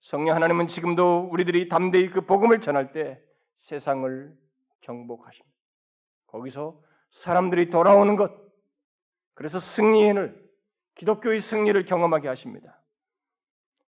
성령 0.00 0.34
하나님은 0.34 0.66
지금도 0.66 1.28
우리들이 1.30 1.68
담대히 1.68 2.10
그 2.10 2.22
복음을 2.22 2.60
전할 2.60 2.92
때 2.92 3.20
세상을 3.62 4.32
정복하십니다. 4.80 5.56
거기서 6.26 6.80
사람들이 7.12 7.70
돌아오는 7.70 8.16
것, 8.16 8.32
그래서 9.34 9.60
승리를 9.60 10.42
기독교의 10.96 11.40
승리를 11.40 11.84
경험하게 11.84 12.26
하십니다. 12.28 12.82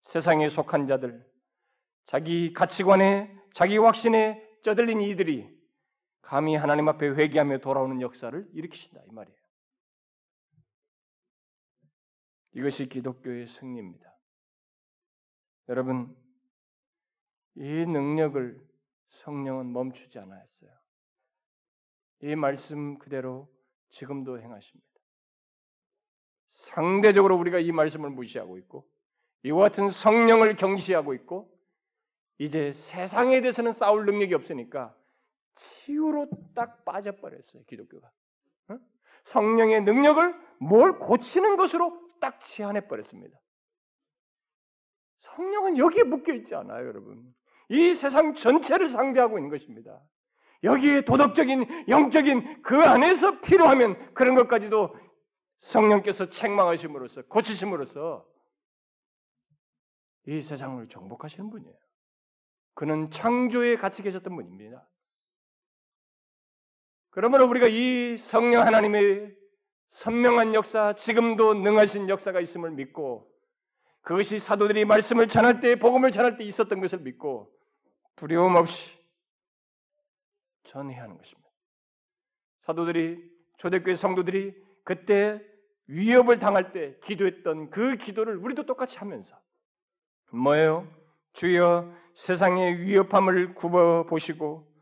세상에 0.05 0.49
속한 0.49 0.87
자들, 0.87 1.25
자기 2.05 2.53
가치관에 2.53 3.35
자기 3.53 3.77
확신에 3.77 4.41
쩌들린 4.61 5.01
이들이 5.01 5.52
감히 6.23 6.55
하나님 6.55 6.87
앞에 6.87 7.09
회개하며 7.09 7.59
돌아오는 7.59 8.01
역사를 8.01 8.49
일으키신다 8.53 9.01
이 9.05 9.11
말이에요. 9.11 9.37
이것이 12.53 12.87
기독교의 12.87 13.47
승리입니다. 13.47 14.11
여러분, 15.69 16.15
이 17.55 17.61
능력을 17.61 18.59
성령은 19.09 19.71
멈추지 19.71 20.17
않았어요. 20.17 20.71
이 22.21 22.35
말씀 22.35 22.97
그대로 22.99 23.51
지금도 23.89 24.39
행하십니다. 24.39 24.89
상대적으로 26.49 27.37
우리가 27.37 27.59
이 27.59 27.71
말씀을 27.71 28.09
무시하고 28.11 28.57
있고 28.59 28.89
이와 29.43 29.63
같은 29.63 29.89
성령을 29.89 30.55
경시하고 30.55 31.13
있고 31.15 31.51
이제 32.37 32.71
세상에 32.73 33.41
대해서는 33.41 33.73
싸울 33.73 34.05
능력이 34.05 34.33
없으니까 34.35 34.95
치유로 35.55 36.29
딱 36.55 36.83
빠져버렸어요 36.85 37.63
기독교가 37.65 38.09
어? 38.69 38.79
성령의 39.25 39.83
능력을 39.83 40.35
뭘 40.59 40.99
고치는 40.99 41.57
것으로 41.57 42.09
딱 42.19 42.39
제한해 42.39 42.87
버렸습니다. 42.87 43.37
성령은 45.19 45.77
여기에 45.77 46.03
묶여 46.03 46.33
있지 46.33 46.55
않아요, 46.55 46.87
여러분. 46.87 47.33
이 47.69 47.93
세상 47.93 48.33
전체를 48.35 48.89
상대하고 48.89 49.37
있는 49.37 49.49
것입니다. 49.49 50.01
여기에 50.63 51.05
도덕적인, 51.05 51.89
영적인 51.89 52.61
그 52.61 52.77
안에서 52.77 53.41
필요하면 53.41 54.13
그런 54.13 54.35
것까지도 54.35 54.95
성령께서 55.59 56.29
책망하심으로써 56.29 57.23
고치심으로써 57.23 58.25
이 60.27 60.41
세상을 60.41 60.87
정복하시는 60.87 61.49
분이에요. 61.49 61.75
그는 62.75 63.11
창조에 63.11 63.75
같이 63.75 64.01
계셨던 64.01 64.35
분입니다. 64.35 64.87
그러므로 67.13 67.45
우리가 67.45 67.67
이 67.67 68.17
성령 68.17 68.65
하나님의 68.65 69.35
선명한 69.89 70.55
역사, 70.55 70.93
지금도 70.93 71.53
능하신 71.53 72.09
역사가 72.09 72.39
있음을 72.39 72.71
믿고 72.71 73.31
그것이 74.01 74.39
사도들이 74.39 74.83
말씀을 74.85 75.27
전할 75.27 75.59
때, 75.61 75.75
복음을 75.75 76.09
전할 76.09 76.37
때 76.37 76.43
있었던 76.43 76.81
것을 76.81 76.99
믿고 77.01 77.51
두려움 78.15 78.55
없이 78.55 78.91
전해야 80.63 81.03
하는 81.03 81.15
것입니다. 81.19 81.47
사도들이 82.63 83.23
초대교회 83.57 83.95
성도들이 83.95 84.55
그때 84.83 85.39
위협을 85.85 86.39
당할 86.39 86.73
때 86.73 86.97
기도했던 87.03 87.69
그 87.69 87.95
기도를 87.97 88.37
우리도 88.37 88.65
똑같이 88.65 88.97
하면서 88.97 89.39
뭐예요? 90.31 90.87
주여 91.33 91.93
세상의 92.15 92.79
위협함을 92.79 93.53
굽어 93.53 94.07
보시고 94.07 94.72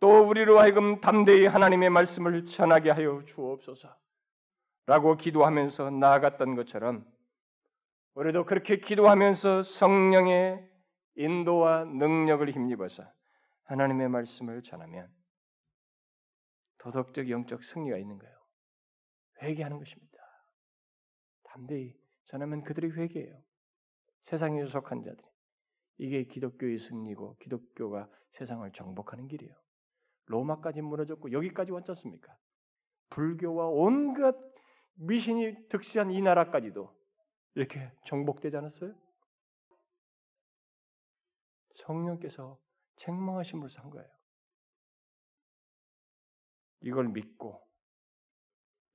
또 0.00 0.28
우리로 0.28 0.58
하여금 0.58 1.00
담대히 1.00 1.46
하나님의 1.46 1.90
말씀을 1.90 2.46
전하게 2.46 2.90
하여 2.90 3.22
주옵소서. 3.24 3.94
라고 4.86 5.16
기도하면서 5.16 5.90
나아갔던 5.90 6.54
것처럼 6.54 7.06
우리도 8.14 8.46
그렇게 8.46 8.78
기도하면서 8.78 9.62
성령의 9.62 10.66
인도와 11.16 11.84
능력을 11.84 12.50
힘입어서 12.50 13.04
하나님의 13.64 14.08
말씀을 14.08 14.62
전하면 14.62 15.08
도덕적 16.78 17.28
영적 17.28 17.62
승리가 17.62 17.98
있는 17.98 18.18
거예요. 18.18 18.34
회개하는 19.42 19.78
것입니다. 19.78 20.18
담대히 21.44 21.94
전하면 22.24 22.62
그들이 22.62 22.90
회개해요. 22.90 23.36
세상에 24.22 24.64
속한 24.64 25.02
자들이. 25.02 25.28
이게 25.98 26.24
기독교의 26.24 26.78
승리고 26.78 27.36
기독교가 27.40 28.08
세상을 28.30 28.70
정복하는 28.72 29.26
길이에요. 29.28 29.54
로마까지 30.28 30.80
무너졌고 30.82 31.32
여기까지 31.32 31.72
왔지 31.72 31.90
않습니까? 31.92 32.36
불교와 33.10 33.68
온갖 33.68 34.36
미신이 34.94 35.68
득시한 35.68 36.10
이 36.10 36.20
나라까지도 36.20 36.94
이렇게 37.54 37.90
정복되지 38.04 38.56
않았어요? 38.56 38.94
성령께서 41.74 42.58
책망하심으로써 42.96 43.82
한 43.82 43.90
거예요. 43.90 44.08
이걸 46.80 47.08
믿고 47.08 47.60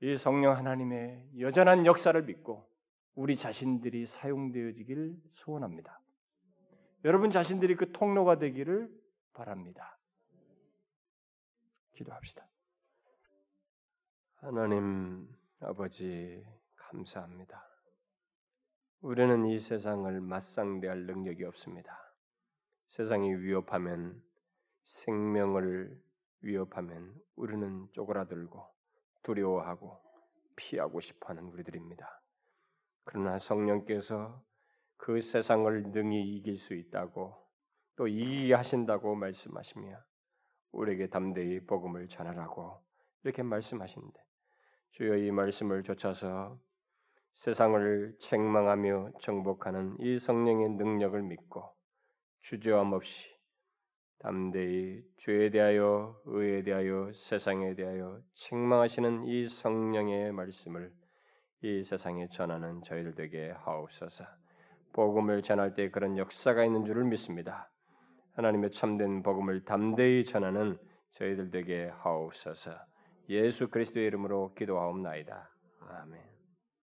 이 0.01 0.17
성령 0.17 0.55
하나님의 0.55 1.39
여전한 1.39 1.86
역사를 1.86 2.21
믿고 2.21 2.69
우리 3.15 3.36
자신들이 3.36 4.05
사용되어지길 4.05 5.15
소원합니다. 5.34 5.99
여러분 7.05 7.31
자신들이 7.31 7.75
그 7.75 7.91
통로가 7.91 8.38
되기를 8.38 8.89
바랍니다. 9.34 9.97
기도합시다. 11.93 12.47
하나님 14.35 15.27
아버지 15.59 16.45
감사합니다. 16.75 17.65
우리는 19.01 19.45
이 19.45 19.59
세상을 19.59 20.19
맞상대할 20.21 21.05
능력이 21.05 21.43
없습니다. 21.45 21.97
세상이 22.89 23.35
위협하면 23.35 24.21
생명을 24.83 26.01
위협하면 26.41 27.13
우리는 27.35 27.87
쪼그라들고 27.93 28.65
두려워하고 29.23 29.99
피하고 30.55 30.99
싶어하는 30.99 31.43
우리들입니다. 31.45 32.21
그러나 33.05 33.39
성령께서 33.39 34.41
그 34.97 35.21
세상을 35.21 35.83
능히 35.91 36.37
이길 36.37 36.57
수 36.57 36.73
있다고 36.73 37.35
또 37.95 38.07
이기게 38.07 38.53
하신다고 38.53 39.15
말씀하시며 39.15 40.12
우리에게 40.74 41.07
담대히 41.07 41.61
복음을 41.65 42.07
전하라고 42.09 42.82
이렇게 43.24 43.41
말씀하시는데 43.43 44.19
주여 44.91 45.17
이 45.17 45.32
말씀을 45.32 45.84
좇아서 45.84 46.59
세상을 47.36 48.15
책망하며 48.19 49.13
정복하는 49.21 49.95
이 49.99 50.19
성령의 50.19 50.69
능력을 50.71 51.21
믿고 51.24 51.74
주저함 52.41 52.93
없이 52.93 53.34
담대히 54.19 55.03
죄에 55.17 55.49
대하여 55.49 56.21
의에 56.26 56.63
대하여 56.63 57.11
세상에 57.13 57.76
대하여 57.76 58.21
책망하시는 58.34 59.26
이 59.26 59.49
성령의 59.49 60.32
말씀을 60.32 60.93
이 61.61 61.84
세상에 61.84 62.28
전하는 62.30 62.82
저희들 62.84 63.15
에게 63.24 63.51
하옵소서. 63.51 64.26
복음을 64.93 65.41
전할 65.41 65.74
때 65.74 65.89
그런 65.89 66.17
역사가 66.17 66.63
있는 66.63 66.86
줄을 66.86 67.03
믿습니다. 67.05 67.72
하나님의 68.34 68.71
참된 68.71 69.23
복음을 69.23 69.63
담대히 69.63 70.25
전하는 70.25 70.77
저희들 71.11 71.51
에게 71.55 71.91
하옵소서. 71.99 72.71
예수 73.29 73.69
그리스도의 73.69 74.07
이름으로 74.07 74.53
기도하옵나이다. 74.55 75.49
아멘. 75.88 76.32